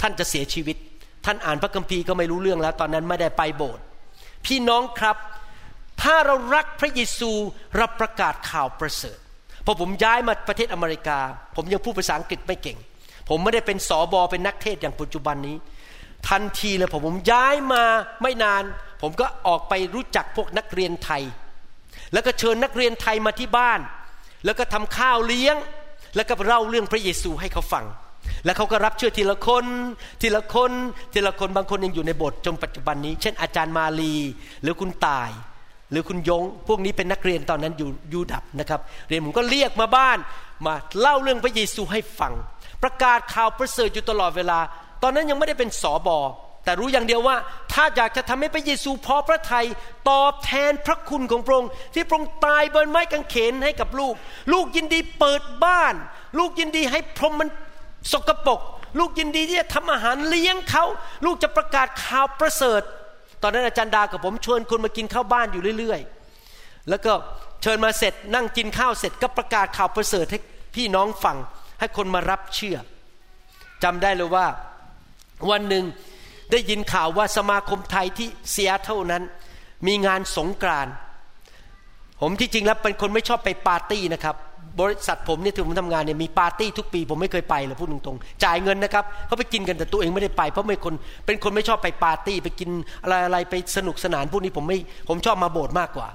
[0.00, 0.76] ท่านจะเสียชีวิต
[1.26, 3.82] ท่านอ่านพระคัมภีร์ก็ไม่รู้เรื่องแล้ว ตอนนั้นไม่ได้ไปโบสถ์
[4.46, 5.16] พี่น้องครับ
[6.02, 7.30] ถ้าเรารักพระเยซู
[7.76, 9.18] เราประกาศข่าวประเสริฐ
[9.66, 11.18] พอผมย้ายมาประเทศอเมริกา
[11.56, 12.78] ผมยังพูดภาษาอังกฤษไม่เก่ง
[13.28, 15.56] ผมไม่ได้เป็นสอบอเป็นนักเทศอย่างปัจจุบันนี้
[16.28, 17.82] ทันทีเลยผมผมย้ายมา
[18.22, 18.62] ไม่นาน
[19.02, 21.22] ผมก็ออกไปรู้จักพวกนักเรียนไทย
[22.12, 23.80] แล้วก็เชิญนักเรียนไทยมาที่บ้าน
[24.44, 25.56] แล้วก็ทำข้าวเลี้ยง
[26.16, 27.84] แล้วก็เล่าเรื่องพระเยซูให้เขาฟัง
[28.44, 29.66] แล้วเขาก็รับเชื่อทีละคน
[30.22, 30.72] ทีละคน
[31.12, 34.14] ทีละคนบางคนยังอยู่ในโบสถ์จนปัจจุบันนี้ เช่นอาจารย์มาลี
[34.62, 35.30] หรือคุณตาย
[35.90, 40.18] หรือคุณยง พวกนี้เป็นนักเรียนตอนนั้นอยู่ยูดับนะครับเรียนผมก็เรียกมาบ้าน
[40.66, 42.32] มาเล่าเรื่องพระเยซูให้ฟัง
[42.82, 44.58] ประกาศข่าวประเสริฐอยู่ตลอดเวลา
[45.02, 46.18] ตอนนั้นยังไม่ได้เป็นสอบอ
[46.64, 47.36] แต่รู้อย่างเดียวว่า
[47.72, 49.66] ถ้าอยากจะทำให้พระเยซูพอพระทัย
[50.10, 54.14] ตอบแทนพระคุณของพระองค์ที่พระองค์ตายบนไม้กางเขนให้กับลูก
[54.52, 55.94] ลูกยินดีเปิดบ้าน
[56.38, 57.48] ลูกยินดีให้พรมมัน
[58.12, 58.60] สกปรก
[58.98, 60.84] ลูกยินดีที่จะทำอาหารเลี้ยงเขา
[61.24, 62.82] ลูกจะประกาศข่าวประเสริฐ
[63.42, 66.00] ตอนนั้นอาจารย์ดากับผมชวนคนมากินข้าวบ้านอยู่เรื่อย
[66.44, 67.12] ๆ แล้วก็
[67.62, 70.38] เชิญมาเสร็จนั่งกินข้าวเสร็จก็ประกาศข่าวประเสริฐให้
[70.74, 71.36] พี่น้องฟัง
[71.80, 72.76] ให้คนมารับเชื่อ
[73.82, 74.46] จำได้เลยว่า
[75.50, 75.84] วันหนึ่ง
[76.52, 79.22] ได้ยินข่าวว่าสมาคมไทยที่เซียเท่านั้น
[79.86, 80.88] มีงานสงกราน
[82.20, 84.36] ผมที่จริงแล้วเป็นคนไม่ชอบไปปาร์ตี้นะครับ
[84.80, 90.94] บริษัทผมเนี่ยที่ผมทำงานเนี่ยมีปาร์ตี้ทุกปี ผมไม่เคยไปเลยพูดตรงๆจ่ายเงินนะครับเขาไปกินกันแต่ตัวเองไม่ได้ไป เพราะไม่คน
[91.26, 92.70] เป็นคนไม่ชอบไปปาร์ตี้ไปกิน
[93.02, 94.78] อะไรอะไรไปสนุกสนานพวกนี้ผมไม่
[95.08, 96.08] ผมชอบมาโบสถ์มากกว่า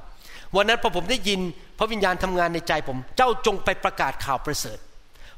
[0.56, 1.40] วันนั้นพอผมได้ยิน
[1.78, 4.78] พระวิญญาณทำงานในใจผม เจ้าจงไปประกาศข่าวประเสริฐ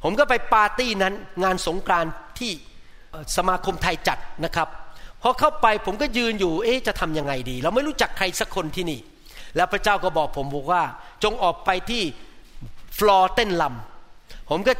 [0.04, 2.06] ผมก็ไปปาร์ตี้นั้นงานสงกราน
[2.40, 2.52] ที่
[3.38, 4.68] สมาคมไทยจัดนะครับ
[5.22, 9.00] พอเข้าไปผมก็ยืนอยู่ เอ๊ะจะทำยังไงดี เราไม่รู้จักใครสักคนที่นี่
[9.56, 10.84] แล้วพระเจ้าก็บอกผมบอกว่า
[11.24, 12.04] จงออกไปที่
[12.98, 14.74] ฟลอร์เต้นลำผมก็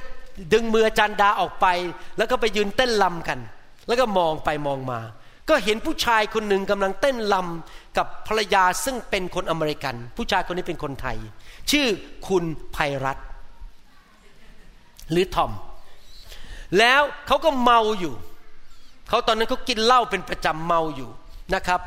[0.54, 1.66] ดึงมืออาจารย์ดาออกไป
[2.18, 3.40] แล้วก็ไปยืนเต้นลำกัน
[3.88, 5.00] แล้วก็มองไปมองมา
[5.50, 11.18] ก็เห็นผู้ชายคนหนึ่งกำลังเต้นลำกับภรรยาซึ่งเป็นคนอเมริกัน ผู้ชายคนนี้เป็นคนไทย
[11.72, 11.88] ชื่อ
[12.28, 12.44] คุณ
[12.76, 13.18] ภัยรัต
[15.12, 15.52] หรือทอม
[16.80, 18.14] แล้วเขาก็เมาอยู่
[19.10, 21.10] เขาตอนนั้นเขากินเหล้าเป็นประจำเมาอยู่
[21.56, 21.80] นะครับ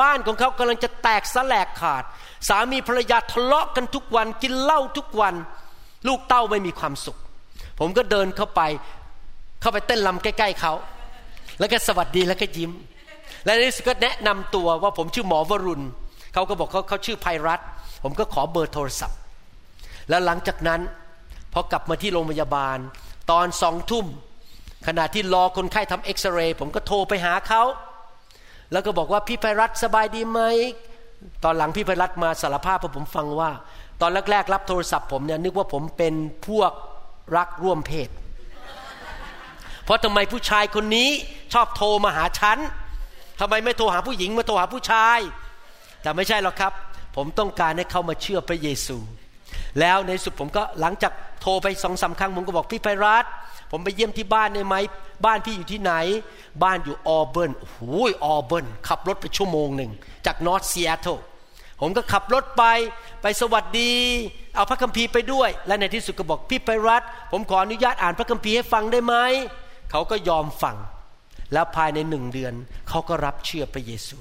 [0.00, 2.04] บ้านของเขากำลังจะแตกสลกขาด
[2.48, 5.34] สามีภรรยาทะเลาะกันทุกวัน กินเหล้าทุกวัน
[6.08, 7.18] ลูกเต้าไม่มีความสุข
[7.80, 8.60] ผมก็เดินเข้าไป
[9.60, 10.72] เข้าไปเต้นลำใกล้ ๆเขา
[11.58, 12.72] แล้วก็สวัสดีแล้วก็ยิ้ม
[13.44, 15.84] และในที่สุดก็แนะนำตัวว่าผมชื่อหมอวรุณ
[16.32, 17.60] เขาก็บอกเขาเขาชื่อภัยรัต
[18.02, 19.18] ผมก็ขอเบอร์โทรศัพท์
[20.08, 20.80] แล้วหลังจากนั้น
[21.52, 22.78] พอกลับมาที่โรงพยาบาล
[23.30, 24.06] ตอนสองทุ่ม
[24.86, 27.62] ขณะที่รอคนไข้ทำเอ็กซเรย์ผมก็โทรไปหาเขา
[28.72, 30.40] แล้วก็บอกว่าพี่ไพรัตสบายดีไหม
[31.44, 33.50] ตอนหลังพี่ไพรัตมาสารภาพพอผมฟังว่า
[34.00, 36.14] ตอนแรกๆรับโทรศัพท์ผมเนี่ยนึกว่าผมเป็น
[36.48, 36.72] พวก
[37.36, 38.08] รักร่วมเพศ
[39.84, 41.08] เพราะทำไมผู้ชายคนนี้
[41.52, 42.58] ชอบโทรมาหาฉัน
[43.40, 45.18] ทำไมไม่โทรหาผู้หญิงมาโทรหาผู้ชาย
[46.02, 46.72] แต่ไม่ใช่หรอกครับ
[47.16, 48.96] ผมต้องการให้เขามาเชื่อพระเยซู
[49.80, 51.12] แล้วในสุดผมก็หลังจาก
[51.42, 53.24] โทรไปสองสาครั้งผมก็บอกพี่ไพรัต
[53.70, 54.76] ผมไปเยี่ยมที่บ้านได้ไหม
[55.24, 55.92] บ้านพี่อยู่ที่ไหน
[56.62, 59.90] บ้านอยู่ออเบิร์นหูยออเบิร์นขับรถไปชั่วโมงหนึ่ง
[60.26, 61.18] จาก North Seattle
[61.80, 62.64] ผมก็ขับรถไป
[63.22, 63.92] ไปสวัสดี
[64.54, 67.02] เอาพระคัมภีร์ไปด้วย และในที่สุดก็บอกพี่ไพรัช
[67.32, 69.14] ผมขออนุญาตอ่านพระคัมภีร์ให้ฟังได้ไหม
[69.90, 70.76] เขาก็ยอมฟัง
[71.52, 72.54] แล้วภายในหนึ่งเดือน
[72.88, 74.18] เขาก็รับเชื่อพระเยซู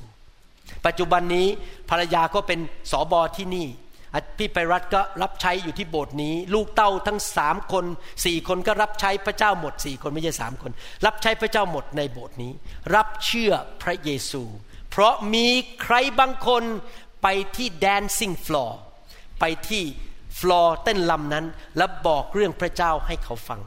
[0.85, 1.47] ปัจจุบันนี้
[1.89, 2.59] ภรรยาก็เป็น
[2.91, 3.67] สอบอที่นี่
[4.37, 7.85] พี่ไพรัชก็รับใช้อยู่ที่โบสถ์นี้ ลูกเต้าทั้งสามคน
[8.25, 10.71] สี่คนก็รับใช้พระเจ้าหมดสี่คนไม่ใช่สามคน
[11.05, 12.51] รับใช้พระเจ้าหมดในโบสถ์นี้
[12.95, 13.51] รับเชื่อ
[13.83, 14.43] พระเยซู
[14.89, 15.47] เพราะมี
[15.81, 16.63] ใครบางคน
[17.21, 18.71] ไปที่ dancing floor
[19.39, 19.83] ไปที่
[20.39, 21.45] ฟลอร์เต้นลำนั้น
[21.77, 23.61] แล้วบอกเรื่องพระเจ้าให้เขาฟัง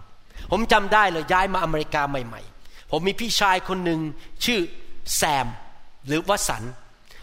[0.50, 4.00] ผมจำได้เลยย้ายมาอเมริกาใหม่ ๆ ผมมีพี่ชายคนหนึ่ง
[4.44, 4.60] ชื่อ
[5.16, 5.46] แซม
[6.06, 6.62] หรือวสัน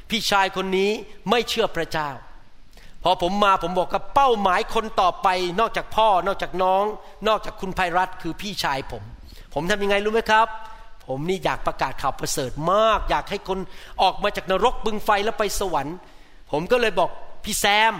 [0.09, 0.89] พี่ชายคนนี้
[1.29, 2.09] ไม่เชื่อพระเจ้า
[3.07, 5.27] อผมมาผมบอกกับเป้าหมายคนต่อไป
[5.59, 6.83] นอกจากพ่อนอกจากน้อง
[7.27, 9.03] นอกจากคุณไพรัชคือพี่ชายผม
[9.53, 10.47] ผมทำยังไงรู้ไหมครับ
[11.07, 13.59] ผมนี่อยากประกาศข่าวประเสริฐมาก อยากให้คน
[14.01, 15.95] ออกมาจากนรกบึงไฟแล้วไปสวรรค์
[16.51, 17.09] ผมก็เลยบอก
[17.45, 17.93] พี่แซม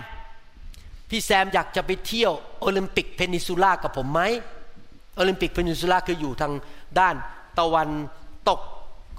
[1.10, 4.20] พี่แซมอยากจะไปเที่ยว Olympic Peninsula กับผมไหม
[5.16, 6.52] Olympic Peninsula คืออยู่ทาง
[6.98, 7.14] ด้าน
[7.58, 7.88] ตะวัน
[8.48, 8.60] ตก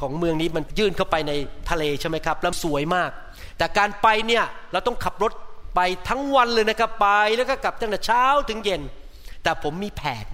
[0.01, 1.33] ของเมืองนี้มันยื่นเข้าไปใน
[1.69, 3.11] ทะเลใช่ไหมครับแล้วสวยมาก
[3.57, 5.31] แต่การไปเนี่ยเราต้องขับรถ
[5.75, 7.07] ไปทั้งวันเลยนะครับไป
[7.37, 8.81] แล้วก็กลับตั้งแต่เช้าถึงเย็น
[9.43, 10.27] แต่ผมมีแผน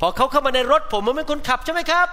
[0.00, 2.08] พอเขาเข้ามาในรถผมมันเป็นคนขับใช่ไหมครับ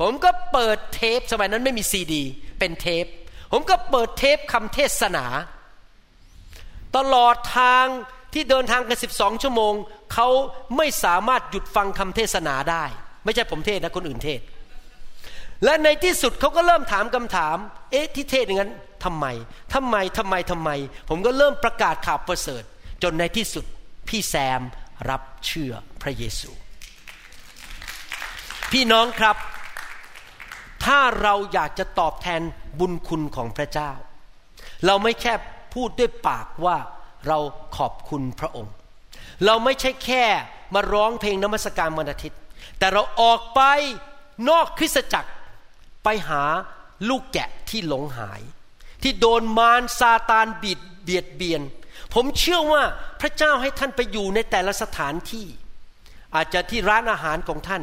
[0.00, 2.22] ผมก็เปิดเทปสมัยนั้นไม่มีซีดี
[2.58, 3.06] เป็นเทป
[3.52, 5.24] ผมก็เปิดเทปคำเทศนา
[6.96, 7.86] ตลอดทาง
[8.34, 9.72] ที่เดินทางกันสิบสองชั่วโมง
[10.12, 10.28] เขา
[10.76, 12.84] ไม่สามารถหยุดฟังคำเทศนาได้
[13.24, 14.40] ไม่ใช่ผมเทศนะคนอื่นเทศ
[15.64, 17.56] และในที่สุดเขาก็เริ่มถามคำถาม
[17.90, 18.72] เอ๊ะที่เทศอย่างนั้น
[19.04, 19.26] ทำไม
[19.74, 20.70] ทำไมทำไมทำไม
[21.08, 22.62] ผมก็เริ่มประกาศข่าวประเสริฐ
[23.02, 23.64] จนในที่สุด
[24.08, 24.60] พี่แซม
[25.10, 25.72] รับเชื่อ
[26.02, 26.50] พระเยซู
[28.72, 29.36] พี่น้องครับ
[30.84, 32.42] ถ้าเราอยากจะตอบแทน
[32.78, 33.90] บุญคุณของพระเจ้า
[34.86, 35.34] เราไม่แค่
[35.74, 36.76] พูดด้วยปากว่า
[37.26, 37.38] เรา
[37.76, 38.74] ขอบคุณพระองค์
[39.44, 40.24] เราไม่ใช่แค่
[40.74, 42.40] มาร้องเพลงนมัสการวันอาทิตย์
[42.78, 43.60] แต่เราออกไป
[44.48, 45.30] นอกคริสตจักร
[46.04, 46.42] ไปหา
[47.08, 48.40] ลูกแกะที่หลงหาย
[49.02, 51.62] ที่โดนมารซาตานบีดเบียดเบียน
[52.14, 52.82] ผมเชื่อว่า
[53.20, 55.46] พระเจ้าให้ท่านไปอยู่ในแต่ละสถานที่
[56.34, 57.82] อาจจะที่ร้านอาหารของท่าน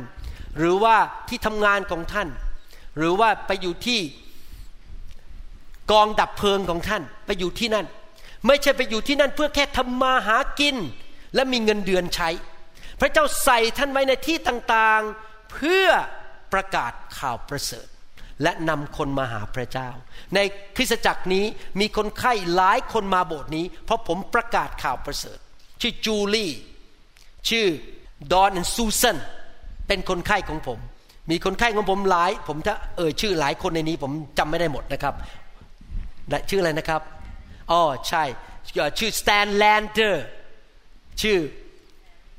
[0.58, 0.96] หรือว่า
[1.30, 2.28] ที่ทำงานของท่าน
[2.98, 4.00] หรือว่าไปอยู่ที่
[5.92, 7.86] กองดับเพลิงของท่านไปอยู่ที่นั่น
[8.48, 10.76] ไม่ใช่ไปอยู่ที่นั่นเพื่อแค่ทำมาหากิน
[11.36, 12.30] และมีเงินเดือนใช้
[13.00, 15.88] พระเจ้าใส่ท่านไว้ในที่ต่างๆ เพื่อ
[16.54, 17.88] ประกาศข่าวประเสริฐ
[18.44, 19.90] และนำคนมาหาพระเจ้า
[20.36, 20.40] ใน
[20.76, 21.46] คริสตจักรนี้
[21.80, 25.40] มีคนไข้หลายคนมาโบสถ์นี้ เพราะผมประกาศข่าวประเสริฐ
[25.82, 26.52] ชื่อจูลี่
[27.50, 27.68] ชื่อ
[28.32, 29.18] ดอนและซูซัน
[29.88, 30.80] เป็นคนไข้ของผม
[31.32, 35.14] มีคนไข้ของผมหลาย ผมถ้าเอ่ยชื่อหลายคนในนี้ผมจำไม่ได้หมดนะครับ
[36.50, 37.02] ชื่ออะไรนะครับ
[37.72, 38.24] อ๋อใช่
[39.00, 40.26] ชื่อสแตนแลนเดอร์
[41.22, 41.38] ชื่อ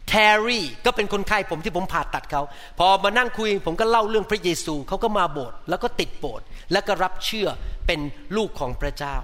[0.09, 0.15] แท
[0.47, 2.43] รี่ก็เป็นคนไข้ผมที่ผมผ่าตัดเขา
[2.79, 7.49] พอมานั่งคุยผมก็เล่าเรื่องพระเยซูเขาก็มาโบสถ์แล้วก็ติดโบสถ์แล้วก็รับเชื่อ
[7.87, 8.01] เป็น
[8.37, 9.17] ลูกของพระเจ้า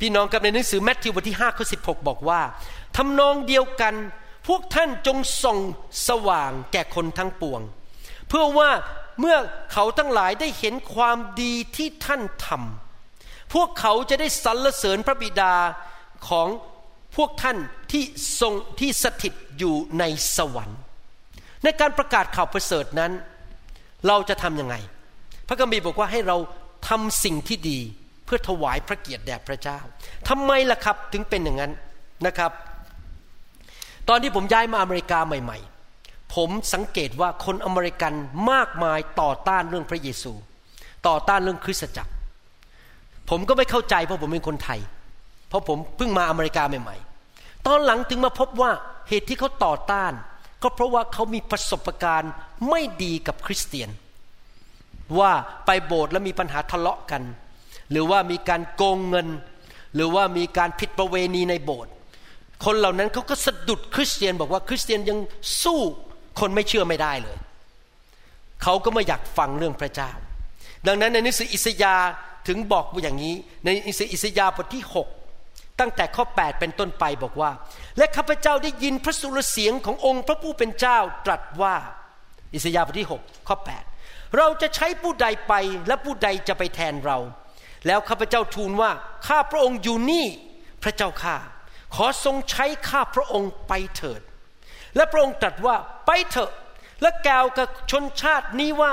[0.00, 2.40] พี่น้องกับในหนังสือแมทธิวบทที่5ข้อ16 บอกว่า
[2.96, 3.94] ทำนองเดียวกัน
[4.48, 5.58] พวกท่านจงส่อง
[6.08, 7.60] สว่างแก่คนทั้งปวง
[8.28, 8.70] เพื่อว่า
[9.20, 9.36] เมื่อ
[9.72, 15.54] เขาทั้งหลายได้เห็นความดีที่ท่านทำพวกเขาจะได้สรรเสริญพระบิดา
[16.28, 16.48] ของ
[17.16, 17.56] พวกท่าน
[17.92, 18.02] ที่
[18.40, 20.04] ทรงที่สถิตอยู่ใน
[20.36, 20.80] สวรรค์
[21.64, 23.12] ในการประกาศข่าวประเสริฐนั้น
[24.06, 24.74] เราจะทำยังไง
[25.48, 26.36] พระคัมภีร์บอกว่าให้เรา
[26.88, 27.78] ทำสิ่งที่ดี
[28.24, 29.78] เพื่อถวายพระเกียรติแด่พระเจ้า
[30.28, 31.72] ทำไมล่ะครับถึงเป็นอย่างนั้น
[32.26, 32.52] นะครับ
[34.08, 35.58] ตอนที่ผมย้ายมาอเมริกาใหม่
[36.34, 38.12] ผมสังเกตว่าคนอเมริกัน
[38.50, 40.32] มากมายต่อต้านเรื่องพระเยซู
[41.08, 42.12] ต่อต้านเรื่องคริสตจักร
[43.30, 44.80] ผมก็ไม่เข้าใจเพราะผมเป็นคนไทย
[45.50, 48.70] เพราะผมเพิ่งมาอเมริกาใหม่ๆ ตอนหลังถึงมาพบว่า
[49.08, 50.12] เหตุที่เขาต่อต้าน
[50.62, 52.32] ก็เพราะว่าเขามีประสบการณ์
[52.70, 53.88] ไม่ดีกับคริสเตียน
[55.18, 55.32] ว่า
[55.66, 57.22] ไปโบสถ์แล้วมีปัญหาทะเลาะกัน
[57.90, 59.28] หรือว่ามีการโกงเงิน
[59.94, 61.92] หรือว่ามีการผิดประเวณีในโบสถ์
[62.64, 65.18] คนเหล่านั้นเขาก็สะดุดคริสเตียนบอกว่าคริสเตียนยัง
[65.62, 65.80] สู้
[66.40, 67.38] คนไม่เชื่อไม่ได้เลย
[68.62, 70.10] เขาก็ไม่อยากฟังเรื่องพระเจ้า
[70.86, 71.94] ดังนั้นในหนังสืออิสยา
[72.48, 73.34] ถึงบอกอย่างนี้
[73.64, 75.19] ในหนังสืออิสยาบทที่6
[75.80, 77.50] ตั้งแต่ข้อ 8 เป็นต้นไปบอกว่า
[77.98, 81.74] และข้าพเจ้าได้ยินพระสุรเสียงขององค์พระผู้เป็นเจ้าตรัสว่า
[82.54, 83.56] อิสยาบทที่ 6 ข้อ
[83.96, 85.54] 8 เราจะใช้ผู้ใดไป
[85.88, 87.18] และผู้ใดจะไปแทนเรา
[87.86, 88.90] แล้วข้าพเจ้าทูลว่า
[89.26, 90.26] ข้าพระองค์อยู่นี่
[90.82, 91.36] พระเจ้าข้า
[91.94, 94.20] ขอทรงใช้ข้าพระองค์ไปเถิด
[94.96, 95.76] และพระองค์ตรัสว่า
[96.06, 96.52] ไปเถอะ
[97.02, 98.92] และกล่าวกับชนชาตินี้ว่า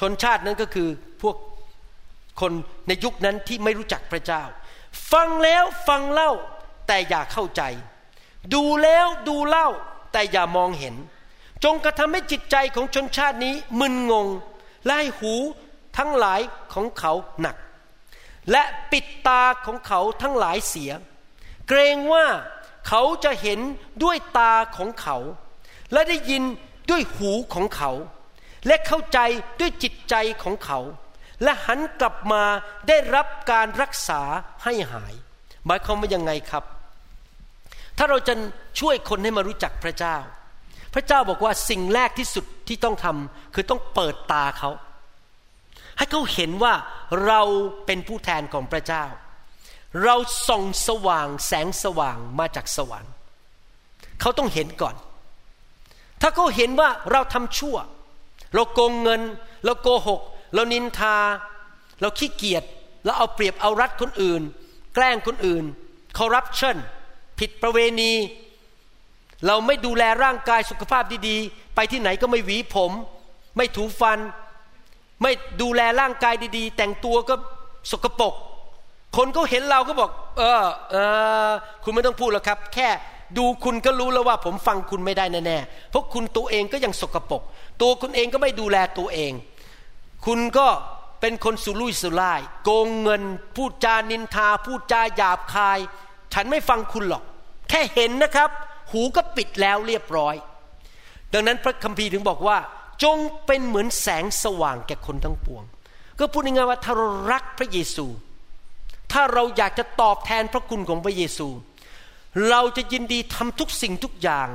[0.00, 0.88] ชนชาตินั้นก็คือ
[1.22, 1.36] พวก
[2.40, 2.52] คน
[2.88, 4.42] ในยุคนั้นที่ไม่รู้จักพระเจ้า
[5.12, 6.32] ฟังแล้วฟังเล่า
[6.86, 7.62] แต่อย่าเข้าใจ
[8.54, 9.68] ดูแล้วดูเล่า
[10.12, 10.94] แต่อย่ามองเห็น
[11.64, 14.28] จงกระทำให้จิตใจของชนชาตินี้มึนงง
[14.84, 15.34] และให้หู
[15.96, 16.40] ทั้งหลาย
[16.72, 17.56] ของเขาหนัก
[18.50, 20.92] และปิดตาของเขาทั้งหลายเสีย
[21.68, 22.26] เกรงว่า
[22.88, 23.60] เขาจะเห็น
[24.02, 25.16] ด้วยตาของเขา
[25.92, 26.42] และได้ยิน
[26.90, 27.90] ด้วยหูของเขา
[28.66, 29.18] และเข้าใจ
[29.60, 30.78] ด้วยจิตใจของเขา
[31.42, 32.42] และหันกลับมา
[32.88, 34.20] ได้รับการรักษา
[34.64, 35.14] ให้หาย
[35.66, 36.64] หมายความว่ายังไงครับ
[37.98, 38.34] ถ้าเราจะ
[38.80, 40.16] ช่วยคนให้มารู้จักพระเจ้า
[40.94, 44.70] พระเจ้าบอกว่าสิ่งแรกที่สุดที่ต้องทำคือต้องเปิดตาเขา
[45.98, 46.74] ให้เขาเห็นว่า
[47.26, 47.40] เรา
[47.86, 49.04] เป็นผู้แทนของพระเจ้า
[50.04, 50.16] เรา
[50.48, 53.12] ส่องสว่างแสงสว่างมาจากสวรรค์
[54.20, 54.94] เขาต้องเห็นก่อน
[56.20, 57.76] ถ้าเขาเห็นว่าเราทำชั่ว
[58.54, 59.22] เราโกงเงิน
[59.64, 60.20] เราโกหก
[60.54, 61.16] เรานินทา
[62.00, 62.64] เราขี้เกียจ
[63.04, 64.42] เราเอาเปรียบเอารัดคนอื่น
[64.94, 65.64] แกล้งคนอื่น
[66.18, 66.76] คอร์รัปชัน
[67.38, 68.12] ผิดประเวณี
[69.46, 72.92] เราไม่ดูแลร่างกายสุขภาพดีๆ ไปที่ไหนก็ไม่หวีผม
[73.56, 74.18] ไม่ถูฟัน
[75.22, 75.32] ไม่
[75.62, 77.34] ดูแลร่างกายดีๆ แต่งตัวก็
[77.90, 78.34] สกปรก
[79.16, 80.96] คนเขาเห็นเราก็บอก เออเอ
[81.48, 81.50] อ
[81.82, 82.88] คุณไม่ต้องพูดหรอกครับ แค่
[83.38, 87.42] ดูคุณก็รู้แล้วว่าผมฟังคุณไม่ได้แน่ๆเพราะคุณตัวเองก็ยังสกปรก
[87.80, 89.32] ตัวคุณเองก็ไม่ดูแลตัวเอง
[90.26, 90.68] คุณก็
[91.20, 93.22] เป็นคนสุรุ่ยสุร่าย โกงเงิน
[93.56, 95.78] พูดจานินทา พูดจาหยาบคาย
[96.32, 97.22] ฉันไม่ฟังคุณหรอก
[97.68, 98.50] แค่เห็นนะครับ
[98.90, 100.34] หูก็ปิดแล้วเรียบร้อย
[101.32, 102.58] ดังนั้นพระคัมภีร์ถึงบอกว่า
[103.04, 105.62] จงเป็นเหมือนแสงสว่างแก่คนทั้งปวง
[106.18, 108.06] ก็พูดง่ายๆว่าถ้าเรารักพระเยซู
[109.12, 111.48] ถ้าเราอยากจะตอบแทนพระคุณของพระเยซู
[112.48, 114.48] เราจะยินดีทำทุกสิ่งทุกอย่าง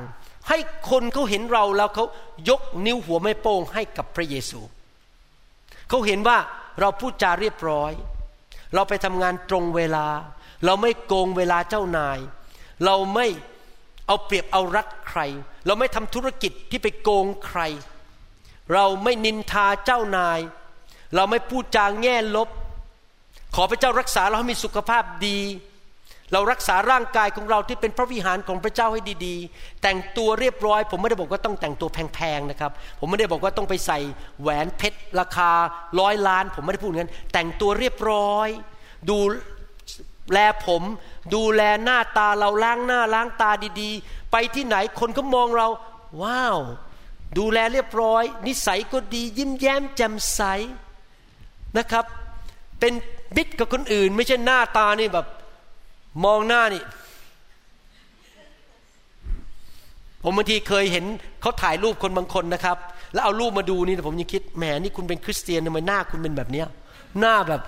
[0.49, 0.57] ให้
[0.89, 2.05] คนเขาเห็นเราแล้วเขา
[2.49, 6.37] ยกนิ้วหัวไม่โป้งให้กับพระเยซูเขาเห็นว่า
[6.79, 7.91] เราพูดจาเรียบร้อย
[8.73, 10.07] เราไปทำงานตรงเวลา
[10.65, 12.19] เราไม่โกงเวลาเจ้านาย
[12.85, 13.27] เราไม่
[14.07, 15.19] เอาเปรียบเอารัดใคร
[15.65, 17.61] เราไม่ทำธุรกิจที่ไปโกงใคร
[18.73, 20.39] เราไม่นินทาเจ้านาย
[21.15, 22.49] เราไม่พูดจาแง่ลบ
[23.55, 25.39] ขอพระเจ้ารักษาเราให้มีสุขภาพดี
[26.33, 33.99] เรารักษาร่างกายของเราที่เป็นพระวิหารของพระเจ้าให้ดีๆ แต่งตัวเรียบร้อย ผมไม่ได้บอกว่าต้องแต่งตัวแพงๆนะครับ ผมไม่ได้บอกว่าต้องไปใส่
[34.41, 35.51] แหวนเพชรราคา
[35.99, 38.47] ร้อยล้าน ผมไม่ได้พูดงั้น แต่งตัวเรียบร้อย
[39.09, 39.19] ดู
[40.33, 40.83] แลผม
[41.35, 43.51] ดูแลหน้าตาเราล้างหน้าล้างตา
[43.81, 45.67] ดีๆ ไปที่ไหนคนก็มองเรา
[46.21, 46.57] ว้าว
[47.37, 50.41] ดูแลเรียบร้อย นิสัยก็ดียิ้มแย้มแจ่มใส
[51.77, 52.05] นะครับ
[52.79, 52.93] เป็น
[53.35, 55.25] บิดกับคนอื่น ไม่ใช่หน้าตานี่แบบ
[56.25, 56.83] มองหน้านี่
[60.23, 61.05] ผมบางทีเคยเห็น
[61.41, 62.77] เขาถ่ายรูปคนบางคนนะครับ
[63.13, 66.67] แล้วเอารูปมาดูนี่ผมยังคิดแหมนี่คุณเป็นคริสเตียนทำไมหน้าคุณเป็นแบบเนี้ย
[67.19, 67.61] หน้าแบบ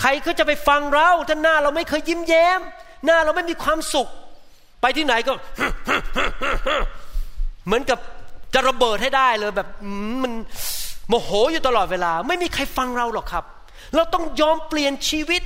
[0.00, 2.60] ใครก็จะไปฟังเราถ้าหน้าเราไม่เคยยิ้มแย้ม
[3.06, 4.08] หน้าเราไม่มีความสุข
[4.80, 5.32] ไปที่ไหนก็
[7.66, 7.98] เหมือนกับ
[8.54, 9.68] จะระเบิดให้ได้เลยแบบ
[10.22, 10.32] มัน
[11.08, 13.44] โมโหอยู่ตลอดเวลา ไม่มีใครฟังเราหรอกครับ
[13.94, 15.42] เราต้องยอมเปลี่ยนชีวิต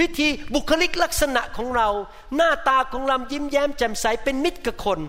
[0.00, 1.88] วิธีบุคลิกลักษณะของเรา
[2.36, 5.00] หน้าตาของเรายิ้มแย้มแจ่มใสเป็นมิตรกับคน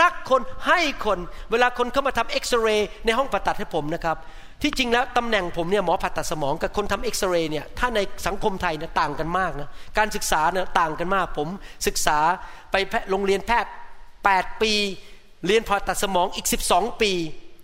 [0.00, 1.18] รักคนให้คน
[1.50, 4.16] เวลาคนเข้ามาทำเอ็กซเรย์ในห้องผ่าตัดให้ผมนะครับ
[4.62, 9.68] ที่จริงแล้วตำแหน่งผมเนี่ยหมอผ่าตัดสมองกับคนทำเอ็กซเรย์เนี่ยถ้าในสังคมไทยเนี่ยต่างกันมากนะ
[9.98, 11.48] การศึกษาเนี่ยต่างกันมาก ผม
[11.86, 12.18] ศึกษา
[12.70, 12.76] ไป
[13.10, 13.72] โรงเรียนแพทย์
[14.16, 14.72] 8 ปี
[15.46, 17.12] เรียนผ่าตัดสมองอีก 12 ปี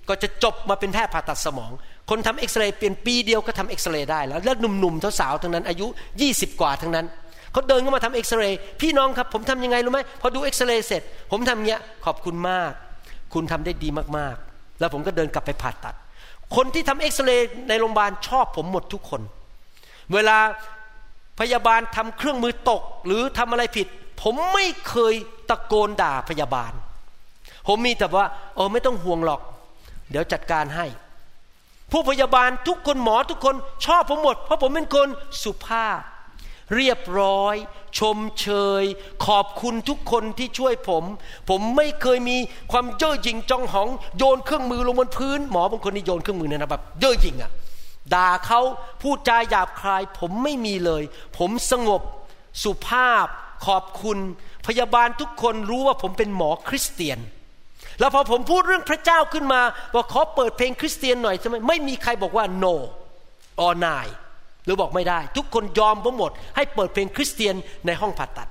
[0.09, 1.71] ก็จะจบมาเป็นแพทย์ผ่าตัดสมอง
[2.15, 5.87] คนทำเอ็กซเรย์เปลี่ยนปีเดียวก็ทำเอ็กซเรย์ได้แล้วแล้วหนุ่มๆสาวๆทั้งนั้นอายุ
[6.25, 7.07] 20 กว่าทั้งนั้น
[7.53, 12.73] เขาเดินเข้ามาทำเอ็กซเรย์พี่น้องครับผมทำยังไงรู้ไหมพอดูเอ็กซเรย์เสร็จ ผมทำเงี้ยขอบคุณมาก
[13.35, 15.95] คุณทำได้ดีมากๆ แล้วผมก็เดินกลับไปผ่าตัด
[16.57, 19.23] คนที่ทำเอ็กซเรย์ในโรงพยาบาลชอบผมหมดทุกคน
[20.13, 20.39] เวลา
[21.41, 23.87] พยาบาลทำเครื่องมือตกหรือทำอะไรผิด
[24.23, 25.15] ผมไม่เคย
[25.51, 26.73] ตะโกนด่าพยาบาล
[27.69, 29.41] ผมมีแต่ว่าเออไม่ต้องห่วงหรอก
[30.11, 30.87] เดี๋ยวจัดการให้
[31.93, 35.09] ผู้พยาบาลทุกคนหมอทุกคนชอบผมหมด เพราะผมเป็นคน
[35.43, 36.01] สุภาพ
[36.77, 37.55] เรียบร้อย
[37.99, 38.49] ชมเช
[38.83, 38.85] ย
[39.27, 41.05] ขอบคุณทุกคนที่ช่วยผม
[41.49, 42.37] ผมไม่เคยมี
[42.73, 47.51] ความเย่อหยิ่งจองหอง โยนเครื่องมือลงบนพื้น หมอบางคนนี่โยนเครื่องมือเนี่ยนะแบบเย่อหยิ่งอะ่ะ
[48.15, 48.61] ด่าเขา
[49.03, 51.03] พูดจาหยาบคาย ผมไม่มีเลย
[51.39, 52.03] ผมสงบ
[52.63, 53.27] สุภาพ
[53.67, 54.19] ขอบคุณ
[54.67, 57.19] พยาบาลทุกคนรู้ว่าผมเป็นหมอคริสเตียน
[58.01, 59.61] แล้วพอผมพูดเรื่องพระเจ้าขึ้นมา
[59.95, 62.75] ว่าขอเปิดเพลงคริสเตียนหน่อยใช่ไหมไม่มีใครบอกว่า no
[63.65, 64.07] or n i
[64.65, 67.55] หรือบอกไม่ได้ ทุกคนยอมผมหมด ให้เปิดเพลงคริสเตียน
[67.87, 68.49] ในห้องผ่าตัด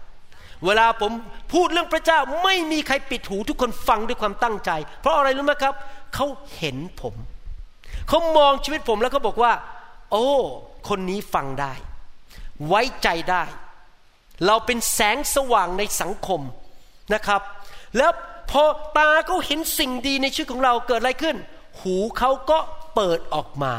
[0.65, 1.11] เวลาผม
[1.53, 4.71] พูดเรื่องพระเจ้าไม่มีใครปิดหูทุกคนฟังด้วยความตั้งใจ
[5.01, 5.73] เพราะอะไรรู้ไหมครับ
[6.15, 6.25] เขา
[6.57, 7.15] เห็นผม
[8.07, 9.53] เขามองชีวิตผมแล้วเขาบอกว่า
[10.11, 10.27] โอ้
[10.89, 11.73] คนนี้ฟังได้
[12.67, 13.43] ไว้ใจได้
[14.47, 16.41] เราเป็นแสงสว่างในสังคม
[17.13, 17.41] นะครับ
[17.97, 18.11] แล้ว
[18.51, 18.63] พอ
[18.97, 21.35] ตาเขาเห็นสิ่งดีในชีวิตของเราเกิดอะไรขึ้น
[21.81, 22.59] หูเขาก็
[22.95, 23.75] เปิดออกมา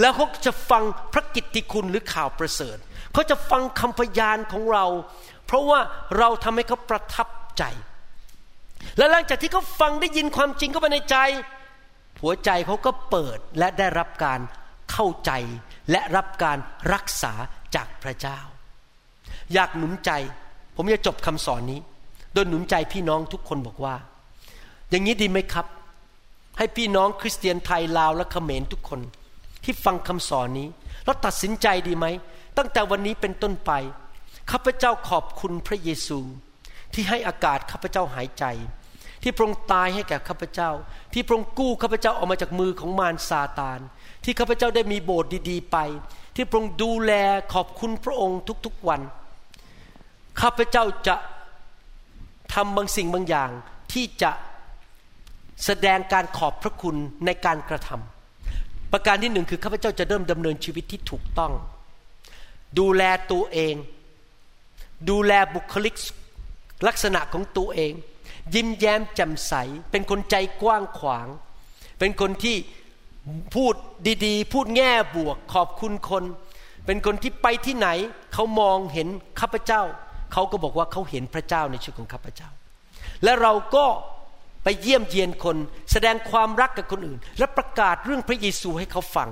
[0.00, 0.82] แล้วเขาจะฟัง
[1.12, 2.76] พระกิตติคุณหรือข่าวประเสริฐ
[3.12, 4.86] เขาจะฟังคำพยานของเรา
[5.46, 5.80] เพราะว่า
[6.18, 7.28] เราทำให้เขาประทับ
[7.58, 7.64] ใจ
[8.98, 11.16] และหลังจากที่เขาฟังได้ยินความจริงเข้าไปในใจ
[12.22, 14.40] หัวใจเขาก็เปิดและได้รับการ
[14.92, 15.30] เข้าใจ
[15.90, 16.58] และรับการ
[16.92, 17.32] รักษา
[17.74, 18.38] จากพระเจ้า
[19.52, 20.10] อยากหนุนใจ
[20.76, 21.80] ผมจะจบคำสอนนี้
[22.32, 23.94] โดยหนุนใจพี่น้องทุกคนบอกว่า
[24.90, 25.66] อย่างนี้ดีไหมครับ
[26.58, 29.00] ให้พี่น้องคริสเตียนไทยลาวและเขมรทุกคน
[29.64, 30.68] ที่ฟังคำสอนนี้
[31.04, 32.06] แล้วตัดสินใจดีไหม
[32.58, 33.72] ตั้งแต่วันนี้เป็นต้นไป
[34.50, 36.18] ข้าพเจ้าขอบคุณพระเยซู
[36.94, 38.44] ที่ให้อากาศข้าพเจ้าหายใจ
[39.22, 40.70] ที่พระองค์ตายให้แก่ข้าพเจ้า
[41.12, 43.80] ที่พระองค์กู้ข้าพเจ้าออกมาจากมือของมารซาตาน
[44.24, 45.76] ที่ข้าพเจ้าได้มีโบสถ์ดีๆ ไป
[46.36, 47.12] ที่พระองค์ดูแล
[47.54, 49.00] ขอบคุณพระองค์ทุกๆวัน
[50.40, 51.14] ข้าพเจ้าจะ
[52.52, 53.50] ทำบางสิ่งบางอย่าง
[53.92, 54.30] ที่จะ
[55.64, 56.96] แสดงการขอบพระคุณ
[57.26, 61.52] ในการกระทำประการที่หนึ่งคือข้าพเจ้าจะเริ่มดำเนินชีวิตที่ถูกต้อง
[62.78, 63.74] ดูแลตัวเอง
[65.10, 65.94] ดูแลบุคลิก
[66.86, 67.92] ลักษณะของตัวเอง
[68.54, 69.54] ยิ้มแย้มแจ่มใส
[69.90, 71.28] เป็นคนใจกว้างขวาง
[71.98, 72.56] เป็นคนที่
[73.54, 73.74] พูด
[74.26, 76.24] ดีๆ พูดแง่บวกขอบคุณคน
[76.86, 77.88] เป็นคนที่ไปที่ไหน
[78.32, 79.08] เขามองเห็น
[79.40, 79.82] ข้าพเจ้า
[80.32, 82.48] เขาก็บอกว่าเขาเห็นพระเจ้าในชีวิตของข้าพเจ้า
[83.24, 83.86] และเราก็
[84.64, 85.56] ไปเยี่ยมเยียนคน
[85.92, 89.30] แสดงความรักกับคนอื่น และประกาศเรื่องพระเยซูให้เขาฟัง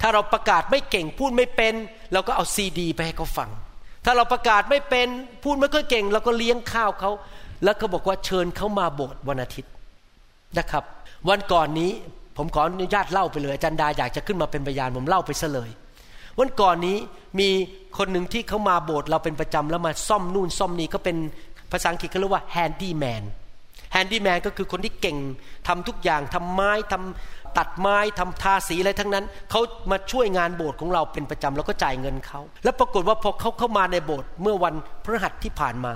[0.00, 1.74] ถ้าเราประกาศไม่เก่งพูดไม่เป็น
[2.12, 3.50] เราก็เอาซีดี ไปให้เขาฟัง
[4.04, 5.08] ถ้าเราประกาศไม่เป็น
[5.42, 7.10] พูดไม่ค่อยเก่งเราก็เลี้ยงข้าวเขา
[7.64, 9.72] แล้วก็บอกว่าเชิญเขามาโบสถ์วันอาทิตย์
[10.58, 10.84] นะครับ
[11.28, 11.90] วันก่อนนี้
[12.36, 15.70] ผมขออนุญาตเล่าไปเลยอาจารย์ดาอยากจะขึ้นมาเป็นพยานผมเล่าไปซะเลย
[16.38, 16.96] วันก่อนนี้
[17.38, 17.48] มี
[17.98, 21.16] คนหนึ่งที่เขามาโบสถ์เราเป็นประจำแล้วมาซ่อมนู่นซ่อมนี่ก็เป็น
[21.72, 23.24] ภาษาอังกฤษเขาเรียกว่า handyman
[23.92, 25.18] handyman ก็คือคนที่เก่ง
[25.68, 29.60] ทำทุกอย่างทำไม้ทำตัดไม้ทำทาสีอะไรทั้งนั้น เขา
[29.90, 34.74] มาช่วยงานโบสถ์ของเราเป็นประจำแล้วก็จ่ายเงินเขา แล้วปรากฏว่าพอเขาเข้ามาในโบสถ์เมื่อวัน
[35.04, 35.94] พฤหัสที่ผ่านมา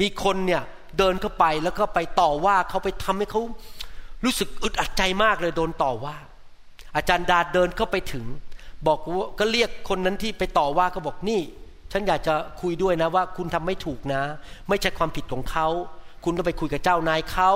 [0.00, 0.62] มีคนเนี่ย
[0.98, 3.40] เดินเข้าไปแล้วก็ไปต่อว่าเขาไปทำให้เขา
[4.24, 6.16] รู้สึกอึดอัดใจมากเลยโดนต่อว่า
[6.96, 8.24] อาจารย์ดาเดินเข้าไปถึง
[8.86, 8.98] บอก
[9.38, 11.40] ก็เรียกคนนั้นที่ไปต่อว่าก็บอกนี่
[11.92, 14.22] ฉันอยากจะคุยด้วยนะว่า คุณทำไม่ถูกนะ
[14.68, 15.68] ไม่ใช่ความผิดของเขา
[16.24, 17.50] คุณต้องไปคุยกับเจ้านายเขา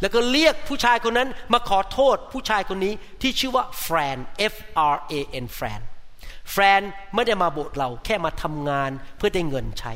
[0.00, 2.92] แล้วก็เรียกผู้ชายคนนั้นมาขอโทษผู้ชายคนนี้
[3.22, 4.16] ที่ชื่อว่าแฟรน
[4.52, 4.54] F
[4.94, 5.14] R A
[5.44, 5.80] N แฟรน
[6.50, 6.80] แฟรน
[7.14, 9.94] ไม่ได้มาโบสถ์เราแค่มาทำงานเพื่อได้เงินใช้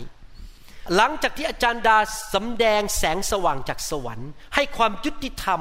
[0.96, 1.98] หลังจากที่อาจารย์ดา
[2.34, 5.60] สำแดงแสงสว่างจากสวรรค์ ให้ความยุติธรรม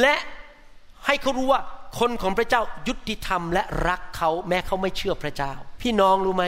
[0.00, 0.16] และ
[1.06, 1.60] ให้เขารู้ว่า
[1.98, 6.44] คนของพระเจ้ายุติธรรมและรักเขาแม้เขาไม่เชื่อพระเจ้า พี่น้องรู้ไหม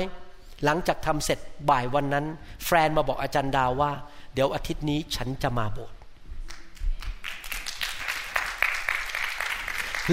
[0.65, 1.39] หลังจากทำเสร็จ
[1.71, 2.27] บ่ายวันนั้น
[2.65, 3.93] แฟนมาบอกอาจารย์ดาวว่า
[4.35, 5.97] เดี๋ยวอาทิตย์นี้ฉันจะมาโบสถ์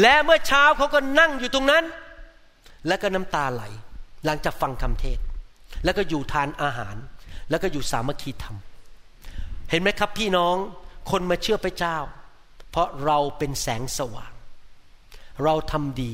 [0.02, 1.84] และเมื่อเช้าเขาก็นั่งอยู่ตรงนั้น
[2.88, 3.64] แล้วก็น้ำตาไหล
[4.26, 5.20] หลังจากฟังคำเทศ
[5.84, 6.96] แล้วก็อยู่ทานอาหาร
[7.50, 8.58] แล้วก็อยู่สามัคคีธรรม
[9.70, 10.56] เห็นไหมครับพี่น้อง
[11.12, 11.98] คนมาเชื่อพระเจ้า
[12.72, 14.33] เพราะเราเป็นแสงสว่าง
[15.44, 16.12] เราทำดี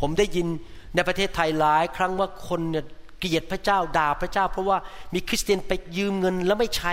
[0.00, 0.46] ผมได้ยิน
[0.94, 2.84] ในประเทศไทยหลายครั้งว่าคนเนี่ย
[3.18, 4.78] เกลียดพระเจ้าด่าพระเจ้า เพราะว่า
[5.14, 6.92] มีคริสเตียนไปยืมเงินแล้วไม่ใช้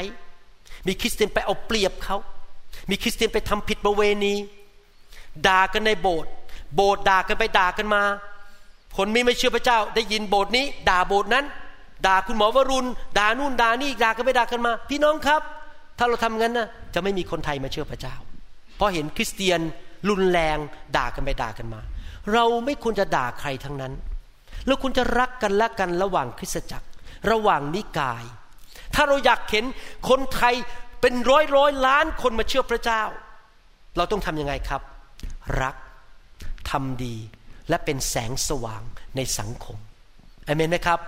[0.88, 2.18] มีคริสเตียนไปเอาเปรียบเขา
[2.89, 4.34] มีคริสเตียนไปทำผิดประเวณี
[5.47, 6.32] ด่ากันในโบสถ์
[6.76, 8.03] โบสถ์ด่ากันไปด่ากันมา
[8.97, 11.45] คนไม่ไม่เชื่อพระเจ้า ได้ยินโบสถ์นี้ ด่าโบสถ์นั้น
[12.07, 12.88] ด่าคุณหมอวรุณ
[13.18, 15.41] ด่านู่นด่านี่ด่ากันไปด่ากันมา พี่น้องครับ
[15.97, 18.16] ถ้าเราทำงั้นนะจะไม่มีคนไทยมาเชื่อพระเจ้า
[18.76, 19.60] เพราะเห็นคริสเตียน
[20.09, 20.57] รุนแรง
[20.97, 21.81] ด่ากันไปด่ากันมา
[22.33, 23.93] เราไม่ควรจะด่าใครทั้งนั้น
[24.67, 26.87] เราควรจะรักกันและกันระหว่างคริสตจักร
[27.31, 28.23] ระหว่างนิกาย
[28.95, 29.65] ถ้าเราอยากเห็น
[30.09, 30.55] คนไทย
[31.01, 33.03] เป็นร้อยร้อยล้านคนมาเชื่อพระเจ้า
[33.97, 34.81] เราต้องทำยังไงครับ
[35.61, 35.75] รัก
[36.69, 37.15] ทำดี
[37.69, 38.83] และเป็นแสงสว่าง
[39.15, 39.77] ในสังคม
[40.47, 40.99] อเมนไหมครับ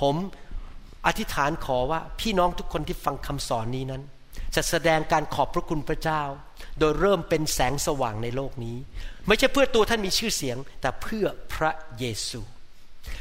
[0.00, 0.14] ผม
[1.06, 4.02] อธิษฐานขอว่าพี่น้องทุกคนที่ฟังคำสอนนี้นั้น
[4.56, 6.22] จะแสดงการขอบพระคุณพระเจ้า
[6.78, 8.76] โดยเริ่มเป็นแสงสว่างในโลกนี้
[9.26, 12.42] ไม่ใช่เพื่อตัวท่านมีชื่อเสียง แต่เพื่อพระเยซู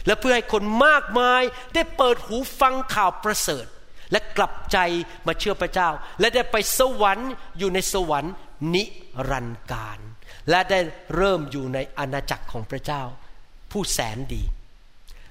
[0.06, 1.41] และเพื่อให้คนมากมาย
[1.74, 3.66] ได้เปิดหูฟังข่าวประเสริฐ
[4.12, 4.78] และกลับใจ
[5.28, 5.89] มาเชื่อพระเจ้า
[6.20, 8.34] และได้ไปสวรรค์อยู่ในสวรรค์
[8.74, 8.84] นิ
[9.30, 9.99] รันดร์การ
[10.49, 10.80] และได้
[11.16, 13.01] เริ่มอยู่ในอาณาจักรของพระเจ้า
[13.72, 14.43] ผู้แสนดี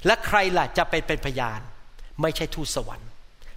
[0.07, 1.61] และใครล่ะจะไปเป็นพยาน
[2.23, 3.09] ไม่ใช่ทูตสวรรค์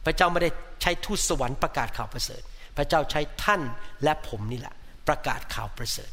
[0.05, 0.49] พระเจ้าไม่ได้
[0.81, 2.41] ใช้ทูตสวรรค์ประกาศข่าวประเสริฐ
[2.77, 3.61] พระเจ้าใช้ท่าน
[4.03, 4.75] และผมนี่แหละ
[5.07, 6.11] ประกาศข่าวประเสริฐ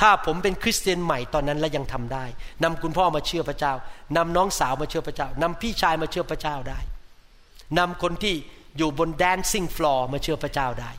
[0.00, 2.24] ถ้าผมเป็นคริสเตียนใหม่ตอนนั้นและยังทำได้
[2.64, 3.72] นำคุณพ่อมาเชื่อพระเจ้า
[4.16, 6.80] นำน้องสาวมาเชื่อพระเจ้านำพี่ชายมาเชื่อพระเจ้าได้
[7.78, 8.34] นำคนที่
[8.78, 10.90] อยู่บนแดนซิ่งฟลอร์มาเชื่อพระเจ้าได้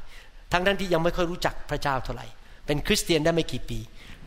[0.52, 2.28] ทั้งทั้งที่ยังไม่ค่อยรู้จักพระเจ้าเท่าไหร่
[2.66, 3.80] เป็นคริสเตียนได้ไม่กี่ปี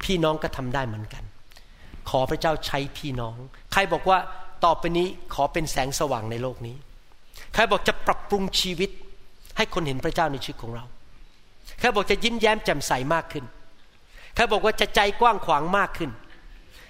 [0.02, 1.24] พี่น้องก็ทำได้เหมือนกัน
[2.10, 3.36] ขอพระเจ้าใช้พี่น้อง
[3.72, 4.18] ใครบอกว่า
[4.64, 6.76] ต่อไปนี้ขอเป็นแสงสว่างในโลกนี้
[7.54, 8.90] ใครบอกจะปรับปรุงชีวิต
[9.56, 10.84] ให้คนเห็นพระเจ้าในชีวิตของเรา
[11.78, 13.44] ใครบอกจะยิ้มแย้มแจ่มใสมากขึ้น
[14.34, 16.10] ใครบอกว่าจะใจกว้างขวางมากขึ้น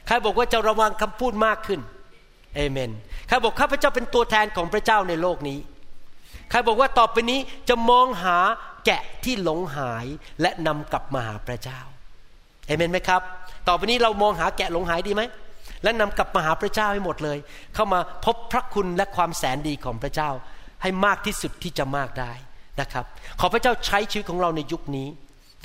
[0.07, 1.81] ใครบอกว่าจะระวังคำพูดมากขึ้น
[2.55, 2.91] เอเมน
[3.29, 5.59] ใครบอกข้าพเจ้าเป็นตัวแทนของพระเจ้าในโลกนี้
[6.51, 8.37] ใครบอกว่าต่อไปนี้จะมองหา
[8.87, 10.07] แกะที่หลงหาย
[10.41, 11.81] และนำกลับมาหาพระเจ้า
[12.67, 13.23] เอเมนไหมครับ
[13.69, 15.23] ต่อไปนี้เรามองหาแกะหลงหายดีไหม
[15.83, 17.39] และนำกลับมาหาพระเจ้าให้หมดเลย
[17.75, 20.31] เข้ามาพบพระคุณและความแสนดีของพระเจ้า
[20.83, 22.33] ให้มากที่สุดที่จะมากได้
[22.81, 23.05] นะครับ
[23.41, 25.09] ขอพระเจ้าใช้ชีวิตของเราในยุคนี้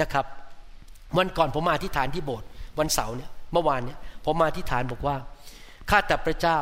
[0.01, 0.25] นะครับ
[1.17, 2.47] วันก่อนผมมาที่ฐานที่โบสถ์
[2.79, 5.15] วันเสาร์เนี่ยเมื่อวานเนี่ยผมมาที่ฐานบอกว่า
[5.89, 6.57] ข้าแต่พระเจ้า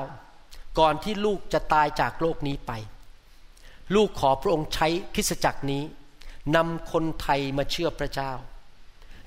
[0.80, 2.72] ก่อนที่ลูกจะตายจากโลกนี้ไป
[3.96, 5.84] ลูกขอพระองค์ใช้คริสจักรนี้
[6.56, 8.32] นำคนไทยมาเชื่อพระเจ้า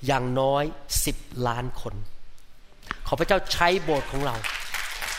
[0.05, 0.63] อย่างน้อย
[1.05, 1.17] สิบ
[1.47, 1.95] ล้านคน
[3.07, 4.35] ขอพระเจ้าใช้โบสถ์ของเรา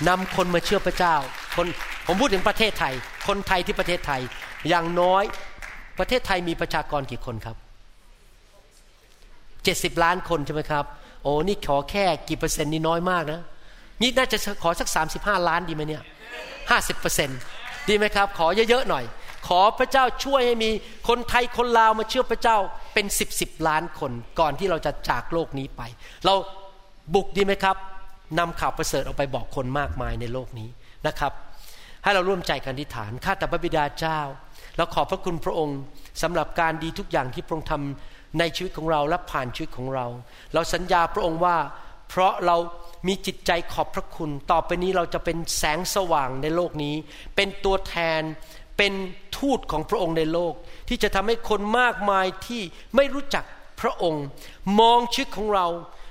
[0.08, 1.14] นำคนมาเชื่อพระเจ้า
[1.56, 1.66] คน
[2.06, 2.94] ผมพูดถึงประเทศไทย
[3.28, 4.20] คนไทยที่ประเทศไทย
[4.68, 5.24] อย่างน้อย
[6.00, 7.56] ประเทศไทยมีประชากรกี่คนครับ
[9.64, 10.84] เจ็ดสิบล้านคนใช่ไหมครับ
[11.22, 13.40] โอ้นี่ขอแค่กี่เปอร์เซ็นต์นี่น้อยมากนะ
[14.02, 16.02] นี่น่าจะขอสักสามสิบห้าล้านดีไหมเนี่ย
[16.70, 17.38] ห้าสิบเปอร์เซ็นต์
[17.88, 19.04] ดีไหมครับ ขอเยอะๆหน่อย
[19.48, 20.70] ขอพระเจ้าช่วยให้มี
[21.08, 22.56] คนไทยคนลาวมาเชื่อพระเจ้า
[22.94, 25.82] เป็นสิบสิบล้านคนก่อนที่เราจะจากโลกนี้ไป
[26.24, 26.34] เรา
[27.14, 27.76] บุกดีไหมครับ
[28.38, 30.68] นำข่าวประเสริฐออกไปบอกคนมากมายในโลกนี้
[31.06, 31.32] นะครับ
[32.02, 34.20] ให้เราร่วมใจกันที่ฐานข้าแต่พระบิดาเจ้า
[34.76, 35.78] เราขอบพระคุณพระองค์
[36.22, 40.06] สำหรับการดีทุกอย่างที่พระองค์ทำในชีวิตของเราและผ่านชีวิตของเรา
[40.54, 41.56] เราสัญญาพระองค์ว่า
[42.08, 42.56] เพราะเรา
[43.08, 46.94] มีจิตใจขอบพระคุณ ต่อไปนี้เราจะเป็นแสงสว่างในโลกนี้
[47.36, 48.22] เป็นตัวแทน
[48.78, 48.92] เป็น
[49.38, 50.54] ทูตของพระองค์ในโลก
[50.88, 52.62] ที่จะทำให้คนมากมายที่
[52.96, 53.44] ไม่รู้จัก
[53.80, 54.24] พระองค์
[54.80, 55.66] มองชีวิตของเรา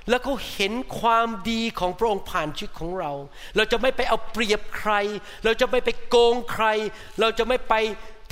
[0.08, 3.12] แล้วเขาเห็นความดีของพระองค์ผ่านชีวิตของเรา
[3.56, 4.92] เราจะไม่ไปเอาเปรียบใคร
[5.44, 6.66] เราจะไม่ไปโกงใคร
[7.20, 7.74] เราจะไม่ไป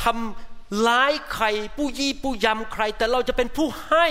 [0.04, 1.46] ทำร้ายใคร
[1.76, 4.06] ผู้ยี่ผู้ยำใคร แต่เราจะเป็นผู้ให้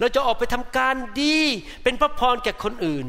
[0.00, 1.38] เราจะออกไปทำการดี
[1.82, 3.04] เป็นพระพรแก่คนอื่น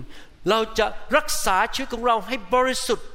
[0.50, 0.86] เราจะ
[1.18, 3.08] รักษาชีวิตของเราให้บริสุทธิ์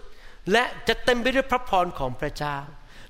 [0.52, 2.58] และจะเต็มไปด้วยพระพรของพระเจ้า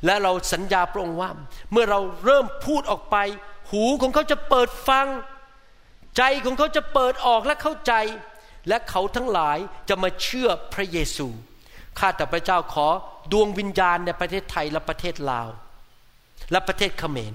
[0.04, 1.30] และเราสัญญาพระองค์ว่า
[1.72, 3.16] เมื่อเราเริ่มพูดออกไป
[3.70, 5.06] หูของเขาจะเปิดฟัง
[6.16, 7.92] ใจของเขาจะเปิดออกและเข้าใจ
[8.68, 11.26] และเขาทั้งหลายจะมาเชื่อพระเยซู
[11.98, 12.88] ข้าแต่พระเจ้าขอ
[13.32, 15.48] ดวงวิญญาณในประเทศไทยและประเทศลาว
[16.50, 17.34] และประเทศเขมร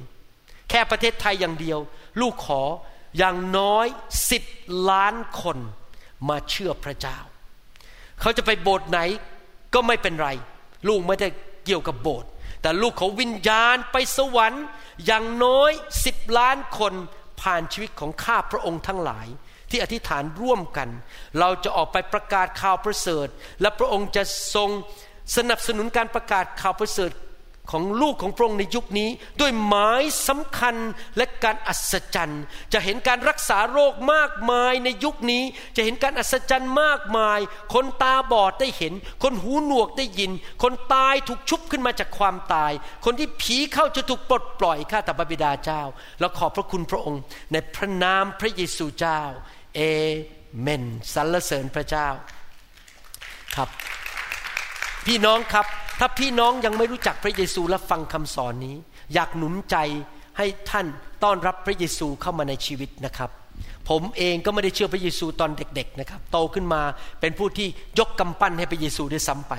[0.70, 1.80] แค่ประเทศไทยอย่างเดียว
[2.22, 2.62] ลูกขอ
[3.18, 3.88] อย่างน้อย
[4.32, 4.44] สิบ
[4.90, 5.58] ล้านคน
[6.30, 7.18] มาเชื่อพระเจ้า
[8.22, 9.00] เขาจะไปโบสถ์ไหน
[9.74, 10.30] ก็ไม่เป็นไร
[10.88, 11.30] ลูกไม่ได้
[11.66, 12.30] เกี่ยวกับโบสถ์
[12.62, 14.66] แต่ลูกเขาวิญญาณไปสวรรค์
[15.06, 15.72] อย่างน้อย
[16.06, 16.94] สิบล้านคน
[17.42, 19.28] ผ่านชีวิตของข้าพระองค์ทั้งหลาย
[19.70, 20.90] ที่อธิษฐานร่วมกัน
[21.40, 23.28] เราจะออกไปประกาศข่าวประเสริฐ
[23.62, 24.24] และพระองค์จะ
[24.56, 24.70] ทรง
[25.36, 27.12] สนับสนุนการประกาศข่าวประเสริฐ
[27.72, 29.10] ของลูกของพระองค์ในยุคนี้
[29.40, 30.76] ด้วยหมายสำคัญ
[31.18, 32.44] และการอัศจรรย์
[32.74, 35.44] จะเห็นการรักษาโรคมากมายในยุคนี้
[35.76, 37.40] จะเห็นการอัศจรรย์มากมาย
[37.74, 38.94] คนตาบอดได้เห็น
[39.24, 40.32] คนหูหนวกได้ยิน
[40.64, 42.72] คนตายถูกชุบขึ้นมาจากความตาย
[43.06, 45.82] คนที่ผีเข้าจะถูกปลดปล่อยข้าแต่พระบิดาเจ้า
[46.20, 49.22] เราขอบพระคุณพระองค์ ในพระนามพระเยซูเจ้า
[49.76, 49.82] เอ
[50.62, 50.84] เมน
[51.14, 52.08] สรรเสริญพระเจ้า
[53.56, 53.70] ครับ
[55.06, 55.68] พี่น้องครับ
[56.00, 58.76] ถ้าพี่น้องยังไม่รู้จักพระเยซูและฟังคำสอนนี้
[59.14, 59.78] อยากหนุนใจ
[60.38, 60.86] ให้ท่าน
[61.24, 63.30] ต้อนรับพระเยซูเข้ามาในชีวิตนะครับ
[63.90, 66.82] ผมเองก็ไม่ได้เชื่อพระเยซูตอนเด็กๆนะครับ โตขึ้นมา
[67.20, 67.68] เป็นผู้ที่
[68.00, 69.54] ยกกำปั้นให้พระเยซูได้ซ้ำไป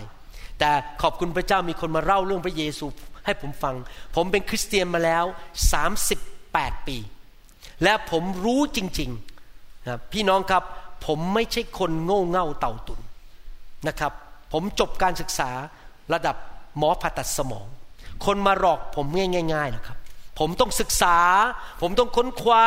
[0.58, 0.70] แต่
[1.02, 2.86] ขอบคุณพระเจ้ามีคนมาเล่าเรื่องพระเยซู
[3.24, 3.74] ให้ผมฟัง
[4.14, 5.24] ผมเป็นคริสเตียนมาแล้ว
[6.06, 6.98] 38 ปี
[7.82, 10.62] และผมรู้จริงๆนะพี่น้องครับ
[11.06, 13.00] ผมไม่ใช่คนโง่เง่าเต่าตุน
[13.88, 14.12] นะครับ
[14.52, 15.50] ผมจบการศึกษา
[16.12, 16.36] ระดับ
[16.78, 17.66] หมอผ่าตัดสมอง
[18.26, 19.06] คนมาหลอกผม
[19.54, 19.96] ง่ายๆนะครับ
[20.38, 21.18] ผมต้องศึกษา
[21.80, 22.64] ผมต้องค้นคว้า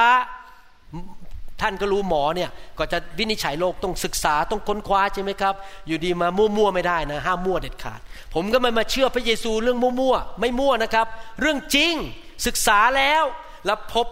[1.61, 5.55] ท่านก็รู้หมอเนี่ยก็จะวินิจฉัยโรคต้องศึกษาต้องค้นคว้าใช่ไหมครับ
[5.87, 7.99] อยู่ดีมามั่วๆไม่ได้นะห้ามมั่วเด็ดขาด
[8.33, 11.07] ผมก็ไม่มาเชื่อพระเยซูเรื่องมั่วๆไม่มั่วนะครับ
[11.41, 11.93] เรื่องจริง
[12.47, 13.23] ศึกษาแล้ว
[13.65, 14.07] และพบ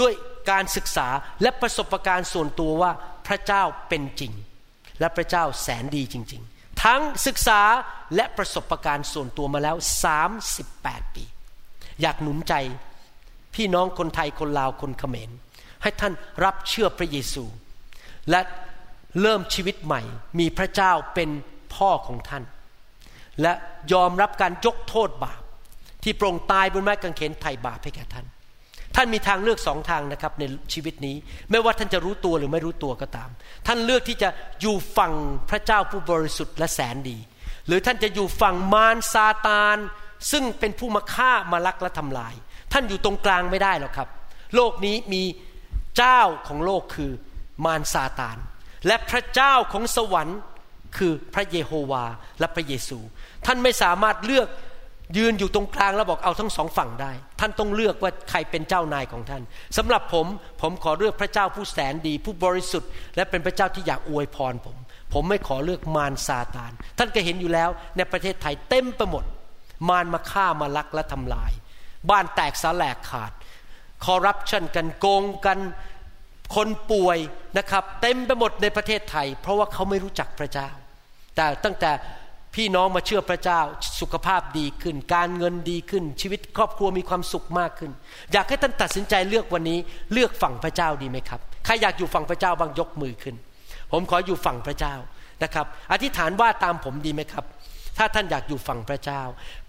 [0.00, 0.12] ด้วย
[0.50, 1.08] การศึกษา
[1.42, 2.90] และประสบการณ์ส่วนตัวว่า
[3.26, 4.32] พระเจ้าเป็นจริง
[5.00, 6.53] และพระเจ้าแสนดีจริง ๆ
[6.84, 7.60] ทั้งศึกษา
[8.14, 9.76] และประสบะการณ์ส่วนตัวมาแล้ว
[10.44, 11.24] 38 ปี
[12.00, 12.54] อยากหนุนใจ
[13.54, 15.30] พี่น้องคนไทยคนลาวคนเขมร
[15.82, 16.12] ให้ท่าน
[16.44, 17.44] รับเชื่อพระเยซู
[18.30, 18.40] และ
[19.20, 20.02] เริ่มชีวิตใหม่
[20.38, 21.30] มีพระเจ้าเป็น
[21.74, 22.44] พ่อของท่าน
[23.42, 23.52] และ
[23.92, 25.42] ยอมรับการยกโทษบาป
[26.02, 28.26] ที่โปร่งตายบนไม้กางเขนไถ่บาปให้แก่ท่าน
[28.94, 31.16] ท่านมีทางเลือกสองทางนะครับในชีวิตนี้
[31.50, 33.30] ไม่ว่าท่านจะรู้ตัวหรือไม่รู้ตัวก็ตาม
[33.66, 34.28] ท่านเลือกที่จะ
[34.60, 35.12] อยู่ฝั่ง
[35.50, 37.18] พระเจ้าผู้บริสุทธิ์และแสนดี
[37.66, 39.76] หรือท่านจะอยู่ฝั่งมารซาตาน
[40.32, 42.34] ซึ่งเป็นผู้มาฆ่ามาลักและทำลาย
[42.72, 44.08] ท่านอยู่ตรงกลางไม่ได้หรอกครับ
[44.54, 45.22] โลกนี้มี
[45.96, 47.12] เจ้าของโลกคือ
[47.64, 48.36] มารซาตาน
[48.86, 50.38] และพระเจ้าของสวรรค์
[50.96, 52.04] คือพระเยโฮวา
[52.40, 52.98] และพระเยซู
[53.46, 54.48] ท่านไม่สามารถเลือก
[55.16, 59.42] ยืนอยู่ตรงกลางแล้วบอกเอาทั้งสองฝั่งได้ ท่านต้องเลือกว่าใครเป็นเจ้านายของท่าน
[59.76, 60.26] สำหรับผม
[60.62, 64.76] ผมขอเลือกพระเจ้าผู้แสนดี ผู้บริสุทธิ์ และเป็นพระเจ้าที่อยากอวยพรผม
[65.12, 69.24] ผมไม่ขอเลือกมารซาตาน ท่านก็เห็นอยู่แล้วในประเทศไทยเต็มไปหมด
[69.88, 71.52] มารมาฆ่ามาลักและทำลาย
[72.10, 73.32] บ้านแตกสาแหลกขาด
[74.04, 75.58] คอร์รัปชันกันโกงกัน
[76.54, 77.18] คนป่วย
[77.58, 80.68] นะครับ เต็มไปหมดในประเทศไทย เพราะว่าเขาไม่รู้จักพระเจ้า
[81.36, 81.90] แต่ตั้งแต่
[82.54, 83.60] พี่น้องมาเชื่อพระเจ้า
[84.00, 87.90] สุขภาพดีขึ้น การเงินดีขึ้น ชีวิตครอบครัวมีความสุขมากขึ้น
[88.32, 89.78] อยากให้ท่านตัดสินใจเลือกวันนี้
[90.12, 93.34] เลือกฝั่งพระเจ้าดีไหมครับใครอยากอยู่ฝั่งพระเจ้าบางยกมือขึ้น
[93.92, 94.94] ผมขออยู่ฝั่งพระเจ้า
[95.42, 97.44] นะครับอธิษฐานว่าตามผมดีไหมครับ
[97.98, 99.22] ถ้าท่านอยากอยู่ฝั่งพระเจ้า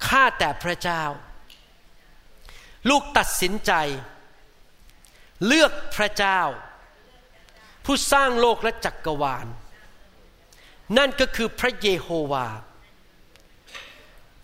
[0.07, 1.03] ข้าแต่พระเจ้า
[2.89, 3.71] ลูกตัดสินใจ
[5.47, 6.39] เลือกพระเจ้า
[7.85, 9.47] ผู้สร้างโลกและจักกรวาล
[10.97, 12.59] นั่นก็คือพระเยโฮวาห์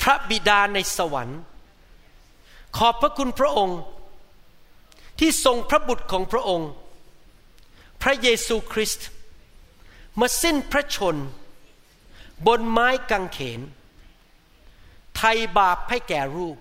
[0.01, 1.39] พระบิดาในสวรรค์
[2.77, 3.79] ขอบพระคุณพระองค์
[5.19, 6.69] ที่ทรงพระบุตรของพระองค์
[8.01, 9.07] พระเยซูคริสต์
[10.19, 11.15] มาสิ้นพระชน
[12.47, 13.61] บนไม้กางเขน
[15.15, 16.57] ไทยบาปให้แก่ลูก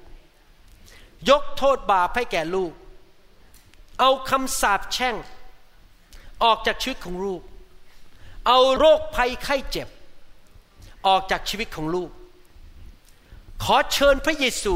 [1.31, 2.73] ยกโทษบาปให้แก่ลูก
[4.01, 5.17] เอาคำสาปแช่ง
[6.45, 7.43] ออกจากชีวิตของลูก
[8.47, 9.89] เอาโรคภัยไข้เจ็บ
[11.07, 12.11] ออกจากชีวิตของลูก
[13.65, 14.75] ขอเชิญพระเยซู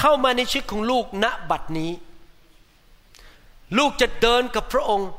[0.00, 1.92] เข้ามาในชีวิตของลูกณบัดนี้
[3.78, 5.10] ลูกจะเดินกับพระองค์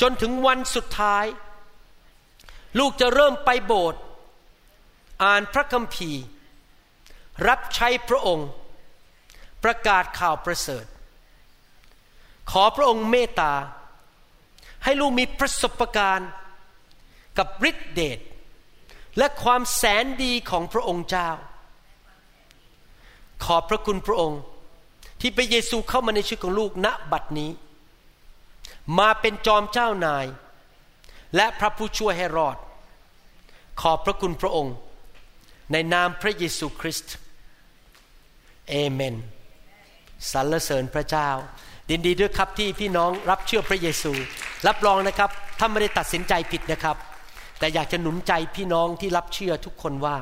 [0.00, 1.24] จนถึงวันสุดท้าย
[2.78, 4.00] ลูกจะเริ่มไปโบสถ์
[5.22, 6.22] อ่านพระคัมภีร์
[7.48, 8.48] รับใช้พระองค์
[9.64, 10.84] ประกาศข่าวประเสริฐ
[12.50, 13.54] ขอพระองค์เมตตา
[14.84, 16.30] ให้ลูกมีประสบการณ์
[17.38, 18.18] กับฤทธิเดช
[19.18, 21.30] และความแสนดีของพระองค์เจ้า
[23.44, 24.40] ขอบพระคุณพระองค์
[25.20, 27.50] ที่พระเยซูเข้ามาในชีวิตของลูกณบัดนี้
[28.98, 30.26] มาเป็นจอมเจ้านาย
[31.36, 32.56] และพระผู้ช่วยให้รอด
[33.80, 34.74] ขอบพระคุณพระองค์
[35.72, 37.14] ในนามพระเยซูคริสต์
[38.68, 39.14] เอเมน
[40.32, 41.28] สรรเสริญพระเจ้า
[41.90, 44.12] ดินดีด้วยครับที่พี่น้องรับเชื่อพระเยซู
[44.66, 46.96] รับรองนะครับถ้าไม่ได้ตัดสินใจผิดนะครับ
[47.58, 50.16] แต่อยากจะหนุนใจพี่น้องที่รับเชื่อทุกคนว่า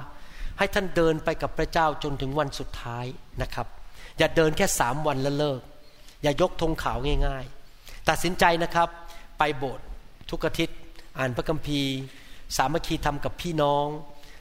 [0.59, 3.07] ให้ท่านเดินไปกับพระเจ้าจนถึงวันสุดท้าย
[3.43, 3.66] นะครับ
[4.18, 5.61] อย่าเดินแค่สามวันแล้วเลิก
[6.22, 7.45] อย่ายกธงขาวง่าย
[7.76, 8.89] ๆ ตัดสินใจนะครับ
[9.39, 9.84] ไปโบสถ์
[10.30, 10.78] ทุกอาทิตย์
[11.18, 11.93] อ่านพระคัมภีร์
[12.57, 13.87] สามัคคีทำกับพี่น้อง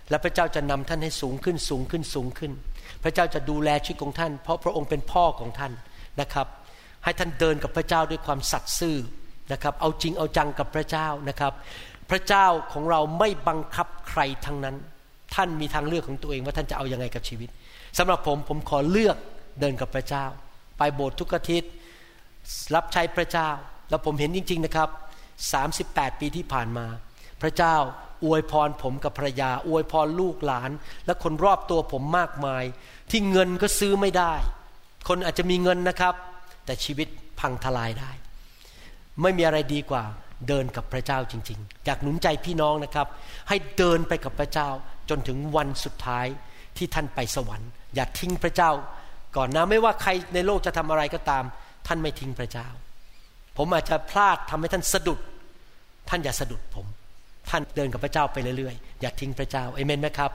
[0.09, 2.51] และพระเจ้าจะนำท่านให้สูงขึ้นสูงขึ้นสูงขึ้น
[3.03, 5.73] พระเจ้าจะดูแลชีวิตของท่าน เพราะพระองค์เป็นพ่อของท่าน
[6.21, 6.47] นะครับ
[7.03, 8.97] ให้ท่านเดินกับพระเจ้าด้วยความสัตย์ซื่อ
[9.51, 11.53] นะครับ เอาจริงเอาจังกับพระเจ้านะครับ
[12.09, 14.75] พระเจ้าของเราไม่บังคับใครทั้งนั้น
[15.35, 17.49] ท่านมีทางเลือกของตัวเองว่าท่านจะเอาอยัางไงกับชีวิต
[17.97, 19.17] สำหรับผมผมขอเลือก
[19.59, 20.25] เดินกับพระเจ้า
[20.77, 21.71] ไปโบสถ์ทุกอาทิตย์
[22.75, 23.49] รับใช้พระเจ้า
[23.89, 24.89] แล้วผมเห็นจริง ๆนะครับ
[25.55, 26.85] 38 ปีที่ผ่านมา
[27.41, 27.75] พระเจ้า
[28.25, 30.71] อวยพรผมกับภรรยา อวยพรลูกหลาน
[31.05, 32.63] และคนรอบตัวผมมากมาย
[33.11, 34.33] ที่เงินก็ซื้อไม่ได้
[35.07, 36.15] คนอาจจะมีเงินนะครับ
[36.65, 37.07] แต่ชีวิต
[37.39, 38.11] พังทลายได้
[39.21, 40.03] ไม่มีอะไรดีกว่า
[40.47, 43.07] เดินกับพระเจ้าจริง ๆ อยากหนุนใจพี่น้องนะครับ
[43.49, 44.69] ให้เดินไปกับพระเจ้า
[45.09, 46.25] จนถึงวันสุดท้าย
[46.77, 48.71] ที่ท่านไปสวรรค์ อย่าทิ้งพระเจ้า
[49.35, 51.43] ก่อนนะไม่ว่าใครในโลกจะทำอะไรก็ตาม
[51.87, 52.67] ท่านไม่ทิ้งพระเจ้า
[53.57, 55.19] ผมอาจจะพลาดทำให้ท่านสะดุด
[56.09, 56.85] ท่านอย่าสะดุดผม
[57.49, 60.31] ท่านเดินกับพระเจ้าไปเรื่อยๆ อย่าทิ้งพระเจ้าเอเมนไหมครับ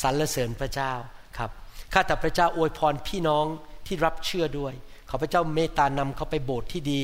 [0.00, 0.92] สรรเสริญพระเจ้า
[1.38, 1.50] ครับ
[1.92, 3.46] ข้าแต่พระเจ้าอวยพรพี่น้อง
[3.86, 4.74] ที่รับเชื่อด้วย
[5.08, 7.02] ขขอพระเจ้าเมตตานำเขาไปโบสถ์ที่ดี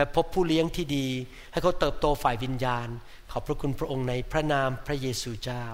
[0.00, 1.06] ไปพบผู้เลี้ยงที่ดี
[1.52, 2.88] ให้เขาเติบโตฝ่ายวิญญาณ
[3.30, 5.64] ขอบพระคุณพระองค์ในพระนามพระเยซูเจ้า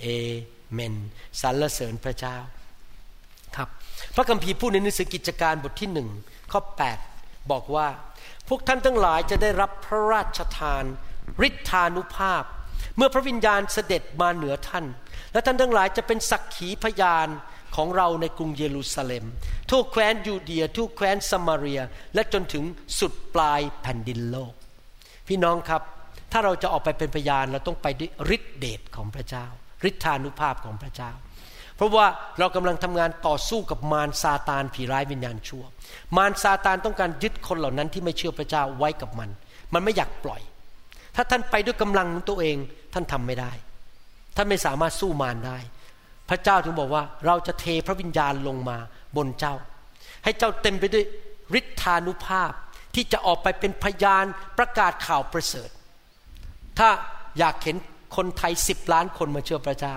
[0.00, 0.06] เอ
[0.72, 0.94] เมน
[1.40, 2.36] สรรเสริญพระเจ้า
[3.56, 3.68] ครับ
[4.14, 6.08] พระคัมภีร์พูดในหนังสือกิจการบทที่หนึ่ง
[6.52, 6.60] ข้อ
[7.06, 7.88] 8 บอกว่า
[8.48, 10.84] พวกท่านทั้งหลายจะได้รับพระราชทาน
[11.46, 12.44] ฤทธานุภาพ
[12.96, 14.84] เมื่อพระวิญญาณเสด็จมาเหนือท่าน
[15.32, 17.28] และท่านทั้งหลายจะเป็นสักขีพยาน
[17.76, 19.24] ของเราในกรุงเยรูซาเล็ม
[19.70, 21.80] ทั่วแคว้นยูเดีย ทั่วแคว้นสมาเรีย
[22.14, 22.64] และจนถึง
[22.98, 24.52] สุดปลายแผ่นดินโลก
[25.28, 25.82] พี่น้องครับ
[26.32, 29.46] ถ้าเราจะออกไปเป็นพยานเราต้องไปด้วยฤทธิเดชของพระเจ้า
[29.88, 31.12] ฤทธานุภาพของพระเจ้า
[31.76, 32.06] เพราะว่า
[32.38, 35.64] เรากำลังทำงานต่อสู้กับมารซาตานผีร้ายวิญญาณชั่ว
[36.16, 39.28] มารซาตานต้องการยึดคนเหล่านั้นที่ไม่เชื่อพระเจ้าไว้กับมัน
[39.74, 40.40] มันไม่อยากปล่อย
[41.16, 42.56] ถ้าท่านไปด้วยกำลังของตัวเอง
[42.94, 43.52] ท่านทำไม่ได้
[44.36, 45.58] ท่านไม่สามารถสู้มารได้
[46.30, 48.78] พระเจ้าถึงบอกว่า เราจะเทพระวิญญาณลงมา
[49.16, 49.54] บนเจ้า
[50.24, 51.04] ให้เจ้าเต็มไปด้วย
[51.58, 52.52] ฤทธานุภาพ
[52.94, 54.24] ที่จะออกไปเป็นพยาน
[54.58, 55.70] ประกาศข่าวประเสริฐ
[56.78, 56.88] ถ้า
[57.38, 57.76] อยากเห็น
[58.16, 59.96] คนไทยสิบล้านคนมาเชื่อพระเจ้า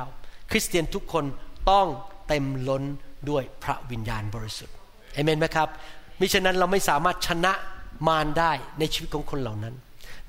[0.52, 1.26] คริสเตียนทุกคน
[1.72, 1.88] ต้อง
[2.28, 2.84] เต็มล้น
[3.30, 4.76] ด้วยพระวิญญาณบริสุทธิ์
[5.14, 5.68] เอเมนไหมครับ
[6.20, 7.54] มิฉะนั้นเราไม่สามารถชนะ
[8.08, 9.76] มารได้ในชีวิตของคนเหล่านั้น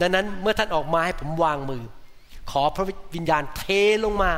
[0.00, 1.82] ดังนั้นเมื่อท่านออกมาให้ผมวางมือ
[2.50, 3.62] ขอพระวิญญาณเท
[4.04, 4.30] ลงมา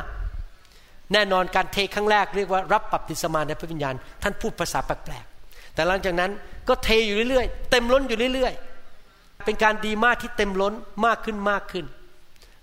[1.13, 6.31] แน่นอนการเทครั้งแรกเรียกว่ารับปัพติศมาในพระวิญญาณ ท่านพูดภาษาแปลกๆแต่หลังจากนั้น
[6.67, 10.73] ก็เทอยู่เรื่อยๆ เต็มล้นอยู่เรื่อยๆ เป็นการดีมากที่เต็มล้น
[11.05, 11.85] มากขึ้นมากขึ้น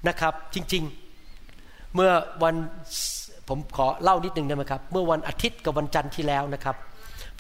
[0.09, 2.11] นะครับ จริงๆ เมื่อ
[2.43, 2.55] วัน
[3.49, 6.77] ผมขอเล่านิดนึงได้ไหมครับ เมื่อวันอาทิตย์กับวันจันทร์ที่แล้วนะครับ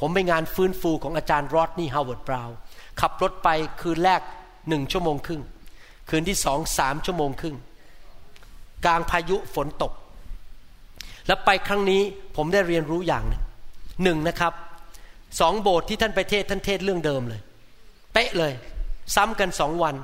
[0.00, 2.50] ผมไปงานฟื้นฟูของอาจารย์ Rodney Howard-Browne
[3.00, 3.48] ขับรถไป
[3.80, 4.20] คืนแรก
[4.68, 5.42] หนึ่งชั่วโมงครึ่ง
[6.10, 7.56] คืนที่สองสามชั่วโมงครึ่ง
[8.84, 9.92] กลางพายุฝนตก
[11.26, 12.02] แล้วไปครั้งนี้
[12.36, 13.42] ผมได้เรียนรู้อย่างหนึ่ง
[14.02, 14.52] หนึ่งนะครับ
[15.40, 17.40] สองโบสถ์ที่ท่านไปเทศท่านเทศเรื่องเดิมเลย
[18.12, 18.52] เป๊ะเลย
[19.14, 19.94] ซ้ำกันสองวัน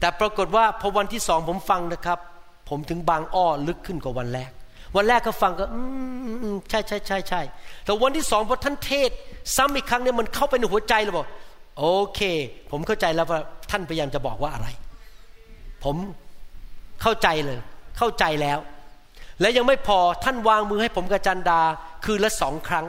[0.00, 2.18] แต่ปรากฏว่าพอวันที่สองผมฟังนะครับ
[2.68, 4.50] ผมถึงบางอ้อลึกขึ้นกว่าวันแรก
[4.96, 5.80] วันแรกก็ฟังก็อื
[6.52, 7.40] มใช่ใช่ใช่ใช่
[7.84, 9.10] แต่วันที่สองพอท่านเทศ
[9.56, 11.26] ซ้ำอีกครั้งเนี่ยมันเข้าไปในหัวใจเลยบอก
[11.78, 11.84] โอ
[12.14, 12.20] เค
[12.70, 13.40] ผมเข้าใจแล้วว่า
[13.70, 14.68] ท่านพยายามจะบอกว่าอะไร
[15.84, 15.96] ผม
[17.02, 17.58] เข้าใจเลย
[17.98, 18.58] เข้าใจแล้ว
[19.40, 21.60] และยังไม่พอท่านวางมือให้ผมกับจันดา
[22.04, 22.86] คืนละสองครั้ง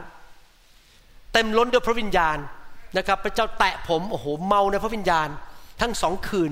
[1.34, 2.38] เต็มล้นด้วยพระวิญญาณ
[2.98, 5.28] นะครับพระเจ้าแตะผมโอ้โหเมาในพระวิญญาณ
[5.82, 6.52] ทั้งสองคืน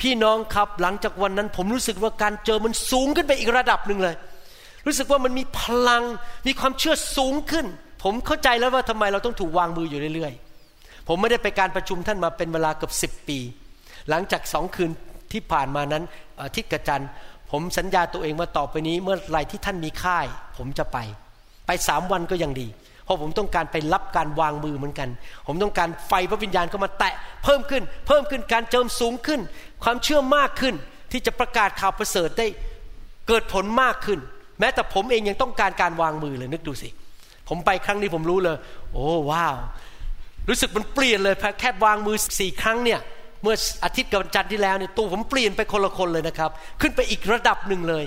[0.00, 4.14] พี่น้องครับหลังจากวันนั้นผมรู้สึกว่าการเจอมันสูงขึ้นไปอีกระดับหนึ่งเลย
[4.86, 6.02] รู้สึกว่ามันมีพลัง
[6.46, 7.66] มีความเชื่อสูงขึ้น
[8.02, 13.38] ผมเข้าใจแล้วว่าทำไมเราต้องถูกวางมืออยู่เรื่อยๆ ผมไม่ได้ไปการประชุมท่านมาเป็นเวลาเกือบสิบปี
[14.10, 14.90] หลังจากสองคืน
[15.32, 16.02] ที่ผ่านมานั้น
[16.54, 17.02] ทิศกระจัน
[17.56, 20.26] ผมสัญญาตัวเองว่าต่อไปนี้เมื่อไรที่ท่านมีค่าย
[20.58, 20.98] ผมจะไป
[21.66, 22.68] ไปสามวันก็ยังดี
[23.04, 25.08] เพราะผมต้องการไปรับการวางมือเหมือนกัน
[25.46, 29.40] ผมต้องการไฟพระวิญญาณเข้ามาแตะเพิ่มขึ้น เพิ่มขึ้นการเจิมสูงขึ้น
[29.84, 30.74] ความเชื่อมากขึ้น
[31.12, 32.46] ที่จะประกาศข่าวประเสริฐได้
[33.28, 34.18] เกิดผลมากขึ้น
[34.60, 36.88] แม้แต่ผมเองยังต้องการการวางมือเลยนึกดูสิ
[37.48, 38.56] ผมไปครั้งนี้ผมรู้เลย
[38.92, 39.56] โอ้ว้าว
[40.48, 43.00] รู้สึกมันเปลี่ยนเลยแค่วางมือสี่ครั้งเนี่ย
[43.44, 48.04] เมื่ออาทิตย์กับวันจันทร์ที่แล้วเนี่ยตัวผมเปลี่ยนไปคนละคนเลยนะครับ ขึ้นไปอีกระดับหนึ่งเลย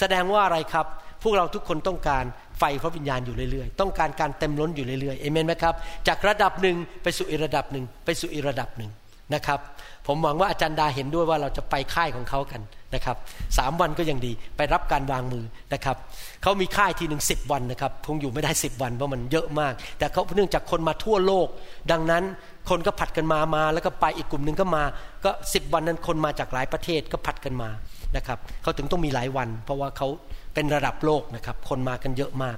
[0.00, 0.86] แสดงว่าอะไรครับ
[1.22, 2.24] พวกเราทุกคนต้องการ
[2.58, 5.74] ไฟพระวิญญาณอยู่เรื่อยๆ ต้องการการเต็มล้นอยู่เรื่อยๆเอเมนไหมครับ
[6.08, 8.90] จากระดับหนึ่งไปสู่อีกระดับหนึ่งไปสู่อีกระดับหนึ่ง
[9.34, 9.60] นะครับ
[10.08, 12.60] ผมหวังว่าอาจารย์ดาเห็นด้วยว่าเราจะไปค่ายของเขากัน
[12.94, 13.16] นะครับ
[13.58, 15.44] สามวันก็ยังดีไปรับการวางมือ
[15.74, 15.96] นะครับ
[16.42, 21.48] เขามีค่ายทีหนึ่งสิบวันนะครับคงอยู่ไม่ได้สิบวันเพราะมันเยอะมาก แต่เขาเนื่องจากคนมาทั่วโลก
[21.92, 22.22] ดังนั้น
[22.70, 24.84] คนก็ผัดกันมามา แล้วก็ไปอีกกลุ่มหนึ่งก็มา
[25.24, 27.70] ก็สิบวันนั้นคนมาจากหลายประเทศก็ผัดกันมา
[28.16, 30.08] นะครับเขาถึงต้องมีหลายวัน เพราะว่าเขา
[30.54, 32.56] เป็นระดับโลกนะครับคนมากันเยอะมาก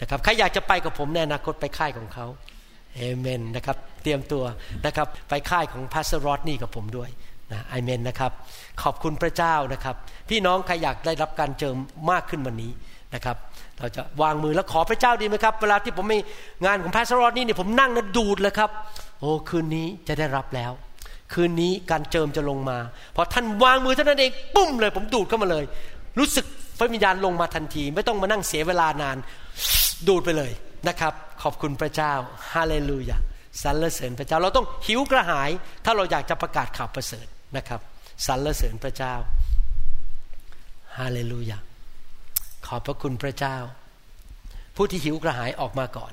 [0.00, 2.26] นะครับใครอยากจะไปกับผมในอนาคตไปค่ายของเขา
[2.96, 4.44] เอเมนนะครับเตรียมตัว
[4.86, 7.10] นะครับไปค่ายของพาสรอดนี่กับผมด้วย
[7.52, 8.32] นะไอเมนนะครับ
[8.82, 9.96] ขอบคุณพระเจ้านะครับ
[10.28, 11.76] พี่น้องใครอยากได้รับการเจิม
[12.10, 12.72] มากขึ้นวันนี้
[13.14, 13.36] นะครับ
[13.78, 16.18] เราจะวางมือแล้วขอพระเจ้าดีไหมครับ เวลาที่ผมมี
[16.64, 18.70] งานของพาสรอดนี่เนี่ยผมนั่งนะดูดเลยครับ
[19.20, 20.72] โอ้คืนนี้จะได้รับแล้ว
[21.32, 22.78] คืนนี้การเจิมจะลงมา
[23.16, 25.64] พอท่านวางมือเท่านั้นเองปุ้มเลย ผมดูดเข้ามาเลย
[26.18, 26.46] รู้สึก
[26.78, 29.16] พระวิญญาณลงมาทันที ไม่ต้องมานั่งเสียเวลานาน
[30.08, 30.52] ดูดไปเลย
[30.88, 32.12] นะครับ ขอบคุณพระเจ้า
[32.52, 33.18] ฮาเลลูยา
[33.62, 35.50] สรรเสริญพระเจ้าเราต้องหิวกระหาย
[35.84, 37.26] ถ้าเราอยากจะประกาศข่าวประเสริฐ
[37.56, 37.80] นะครับ
[38.26, 39.14] สรรเสริญพระเจ้า
[40.98, 41.58] ฮาเลลูยา
[42.66, 43.56] ขอบพระคุณพระเจ้า
[44.76, 46.12] ผู้ที่หิวกระหายออกมาก่อน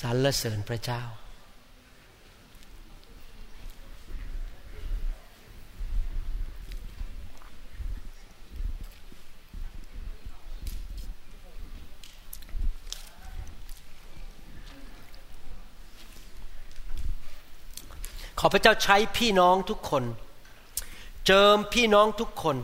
[0.00, 1.02] สรรเสริญพระเจ้า
[18.38, 20.04] ขอพระเจ้าใช้พี่น้องทุกคน
[21.26, 22.56] เจิมพี่น้องทุกคน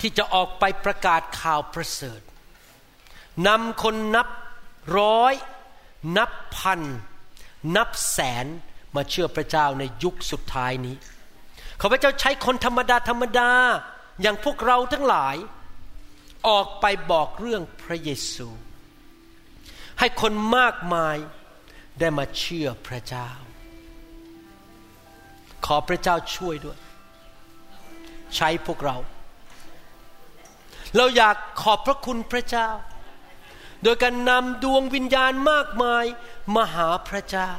[0.00, 2.20] ที่จะออกไปประกาศข่าวประเสริฐ
[3.46, 4.28] นำคนนับ
[4.98, 5.34] ร้อย
[6.16, 6.80] นับพัน
[7.76, 8.46] นับแสน
[8.96, 10.96] มาเชื่อพระเจ้าในยุคสุดท้ายนี้
[11.80, 13.50] ขอพระเจ้าใช้คนธรรมดาธรรมดา
[14.22, 15.36] อย่างพวกเราทั้งหลาย
[16.48, 18.48] ออกไปบอกเรื่องพระเยซู
[19.98, 21.16] ให้คนมากมาย
[21.98, 23.30] ได้มาเชื่อพระเจ้า
[25.66, 26.78] ขอพระเจ้าช่วยด้วย
[28.36, 28.96] ใช้พวกเรา
[30.96, 32.68] เราอยากขอบพระคุณพระเจ้า
[33.82, 36.04] โดยการนำดวงวิญญาณมากมาย
[36.54, 37.50] มาหาพระเจ้า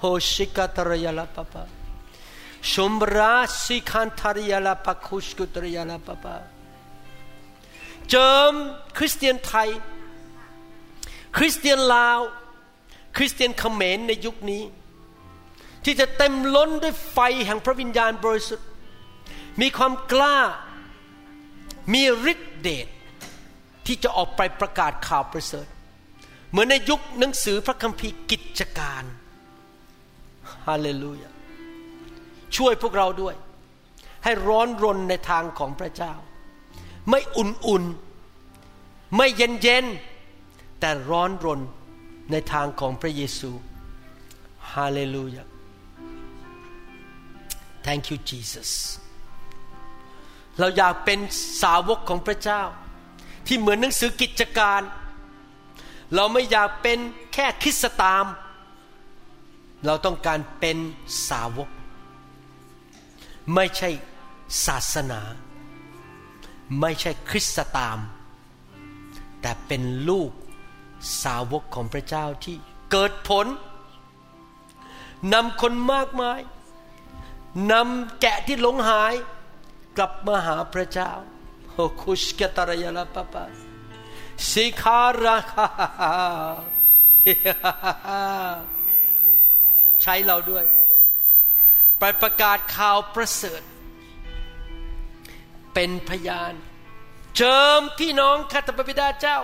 [0.00, 1.64] โฮชิกาตรยาลาปะปะ
[2.72, 3.34] ชมรา
[3.64, 6.36] สิคันทารยาลาปะคุชกุตรยาลาปะปะ
[8.10, 8.54] เจิม
[8.96, 9.68] คริสเตียนไทย
[11.36, 12.20] คริสเตียนลาว
[13.16, 14.62] คริสเตียนเขมรในยุคนี้
[15.86, 18.66] ที่จะเต็มล้นด้วยไฟแห่งพระวิญญาณบริสุทธิ์
[19.60, 20.38] มีความกล้า
[21.92, 22.02] มี
[22.32, 22.88] ฤทธิเดช
[23.86, 25.66] ที่จะออกไปประกาศข่าวประเสริฐ
[26.50, 29.04] เหมือนในยุคหนังสือพระคัมภีร์กิจการ
[30.66, 31.30] ฮาเลลูยา
[32.56, 33.34] ช่วยพวกเราด้วย
[34.24, 36.14] ให้ร้อนรนในทางของพระเจ้า
[37.10, 41.60] ไม่อุ่นๆ ไม่เย็นๆ แต่ร้อนรน
[42.32, 43.50] ในทางของพระเยซู
[44.72, 45.44] ฮาเลลูยา
[47.86, 48.70] Thank you Jesus
[50.58, 51.18] เราอยากเป็น
[51.62, 52.62] สาวกของพระเจ้า
[53.46, 54.80] ที่เหมือนหนังสือกิจการ
[56.14, 56.98] เราไม่อยากเป็น
[57.34, 58.24] แค่คริสตาม
[59.86, 60.78] เราต้องการเป็น
[61.28, 61.68] สาวก
[63.54, 63.90] ไม่ใช่
[64.66, 65.20] ศาสนา
[66.80, 67.98] ไม่ใช่คริสตตาม
[69.40, 70.30] แต่เป็นลูก
[71.22, 72.56] สาวกของพระเจ้าที่
[72.90, 73.46] เกิดผล
[75.32, 76.40] นำคนมากมาย
[77.72, 79.14] นำแกะที่หลงหาย
[79.96, 81.12] กลับมาหาพระเจ้า
[81.70, 83.44] โอคุชกตารยาลาปะปะ
[84.50, 85.68] สิคาราคา
[90.02, 90.64] ใช้เราด้วย
[91.98, 93.62] ไปประกาศข่าวประเสริฐ
[95.74, 96.54] เป็นพยาน
[97.36, 99.38] เจิมพี่น้องข้าแต่พระบิดาเจ้า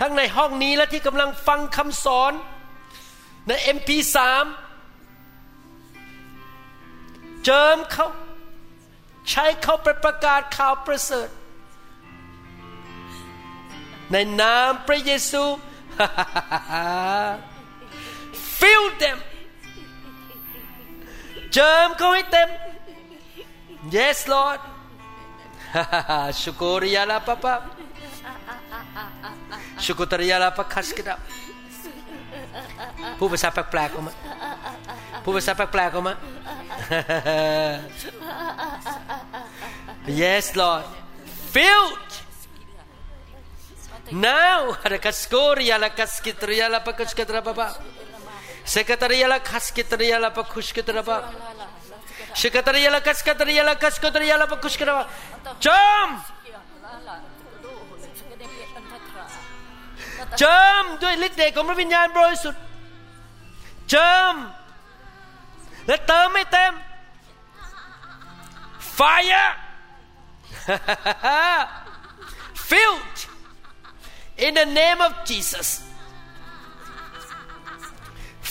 [0.00, 2.32] ทั้งในห้องนี้และที่กำลังฟังคำสอน
[3.48, 4.18] ใน MP3
[7.44, 8.06] เจิมเขา
[9.30, 11.28] ใช้เขาไปประกาศข่าวประเสริฐ
[14.12, 15.44] ในนามพระเยซู
[18.58, 19.18] fill them
[21.54, 22.48] เจิมเขาให้เต็ม
[23.94, 24.60] yes Lord
[26.40, 27.54] ชุกริยาลาปะปะ
[29.84, 31.14] ชุกตริยาลาปะคัสกิดา
[33.18, 34.12] ผู้ภาษาแปลกๆออกมา
[35.22, 36.14] ผู้ภาษาแปลกๆออกมา
[40.22, 40.86] yes Lord
[41.54, 42.10] filled
[44.30, 47.66] now harakaskoria la kaskitria la pakuskitra baba
[48.74, 51.32] sekataria la kaskitria la pakuskitra baba
[52.42, 55.06] sekataria la kaskatria la kaskotria la pakuskitra baba
[55.64, 56.20] jump
[60.38, 62.60] เจิมด้วยฤทธิ์เดชของพระวิญญาณบริสุทธิ์
[63.90, 64.34] เจิม
[65.89, 66.73] และเติมไม่เต็ม
[68.97, 69.49] fire
[72.69, 73.17] filled
[74.45, 75.69] in the name of Jesus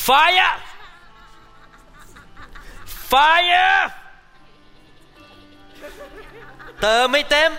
[0.06, 0.56] fire
[3.10, 3.80] fire
[6.80, 7.50] เติมไม่เต็ม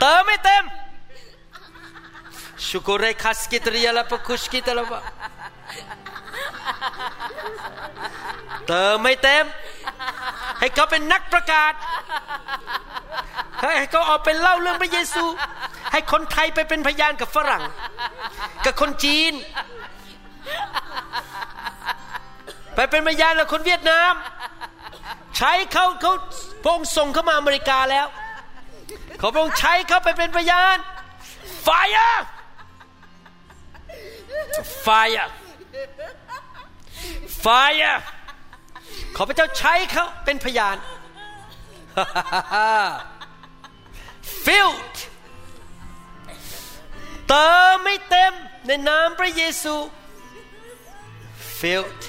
[0.00, 0.64] เติมไม่เต็ม
[2.66, 3.30] ชุกเรคั
[5.73, 9.45] สกิตริยาลาปคุชกิตลาปเติมไม่เต็ม
[10.59, 11.73] ให้เขาเป็นนักประกาศ
[13.61, 15.25] ให้เขาออกเป็นเล่าเรื่องพระเยซู
[15.91, 17.63] ให้คนไทยไปเป็นพยานกับฝรั่ง
[18.65, 19.33] กับคนจีน
[22.75, 24.13] ไปเป็นพยานกับคนเวียดนาม
[25.37, 26.13] ใช้เขาเขา
[26.63, 28.07] พระองค์ส่งเขามาอเมริกาแล้ว
[29.21, 30.77] ขอพระองค์ใช้เขาไปเป็นพยาน
[31.65, 32.17] fire
[34.85, 35.27] fire
[37.45, 37.97] fire
[39.15, 40.77] ขอพระเจ้าใช้เขาเป็นพยาน
[44.45, 44.97] filled
[47.29, 48.33] เติมไม่เต็ม
[48.67, 49.75] ในนามพระเยซู
[51.59, 52.03] filled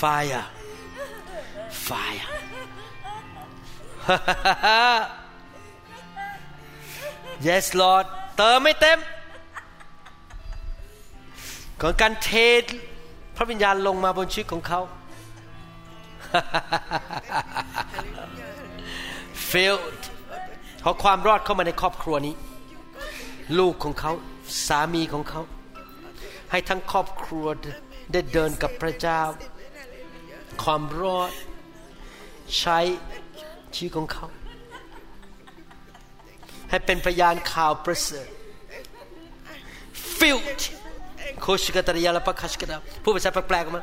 [0.00, 0.44] fire
[1.88, 2.28] fire
[7.46, 8.06] yes Lord
[8.36, 8.98] เติมไม่เต็ม
[11.82, 12.32] ของการเท
[13.36, 14.80] พระวิญญาณลงมาบนชีวิตของเขา
[19.50, 20.02] filled
[20.84, 22.34] ขอความรอดเข้ามาในครอบครัวนี้
[23.58, 24.12] ลูกของเขา
[24.66, 25.42] สามีของเขา
[26.50, 27.46] ให้ทั้งครอบครัว
[28.12, 29.20] ได้เดินกับพระเจ้า
[30.62, 31.30] ความรอด
[32.58, 32.78] ใช้
[33.74, 34.26] ชีวิตของเขา
[36.70, 38.26] ให้เป็นพยานข่าวประเสริฐ
[40.18, 40.62] filled
[41.41, 43.81] โคชกตริยาลปะคัชกดาผู้ภาษาแปลกๆมา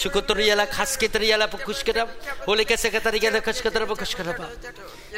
[0.00, 2.02] ชุกตริยาลคัสกตริยาลปะคุชกดา
[2.44, 4.46] โอเลกสกตริยาลคัชกตระปะคุชกดาปะ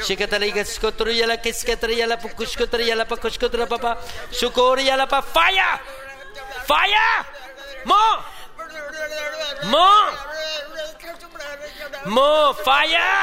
[0.06, 3.92] ชิกตริยาสกตริยาลคิสกตริยาลปะคุชกตริยาลปะคุชกตระปะปะ
[4.38, 5.72] ชุกริยาลปะ fire
[6.70, 7.12] fire
[7.90, 8.16] more
[9.72, 10.06] more
[12.16, 13.16] more fire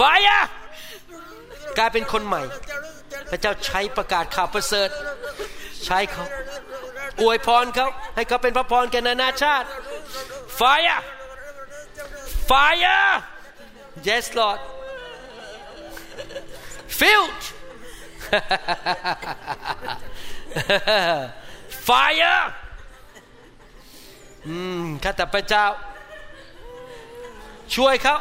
[0.00, 0.40] fire
[1.78, 2.42] กลายเป็นคนใหม่
[3.30, 4.88] พระเจ้าใช้ประกาศข่าวประเสริฐ
[5.85, 6.25] ใช้เขา
[7.21, 9.67] อวยพรเขาให้เขาเป็นพระพรแก่นานาชาติ
[10.59, 11.01] fire
[12.49, 13.11] fire
[14.07, 14.59] yes Lord
[16.99, 17.43] filled
[21.87, 22.41] fire
[24.47, 25.65] อืมข้าแต่พระเจ้า
[27.75, 28.17] ช่วยเขา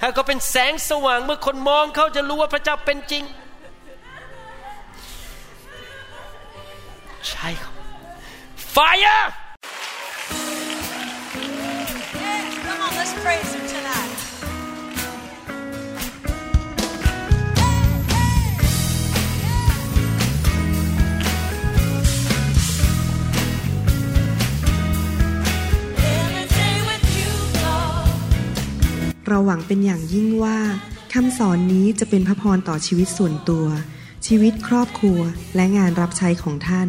[0.00, 3.24] ให้เขาเป็นแสงสว่างเมื่อคนมองเขาจะรู้ว่าพระเจ้าเป็นจริง
[7.30, 7.72] ใช่เขา
[8.74, 9.24] fire
[12.66, 14.12] Come on, let's praise Him tonight.
[29.28, 30.58] เราหวังเป็นอย่างยิ่งว่า
[31.12, 33.66] คำสอนนี้จะเป็นพระพรต่อชีวิตส่วนตัว
[34.26, 35.20] ชีวิตครอบครัว
[35.54, 36.88] และงานรับใช้ของท่าน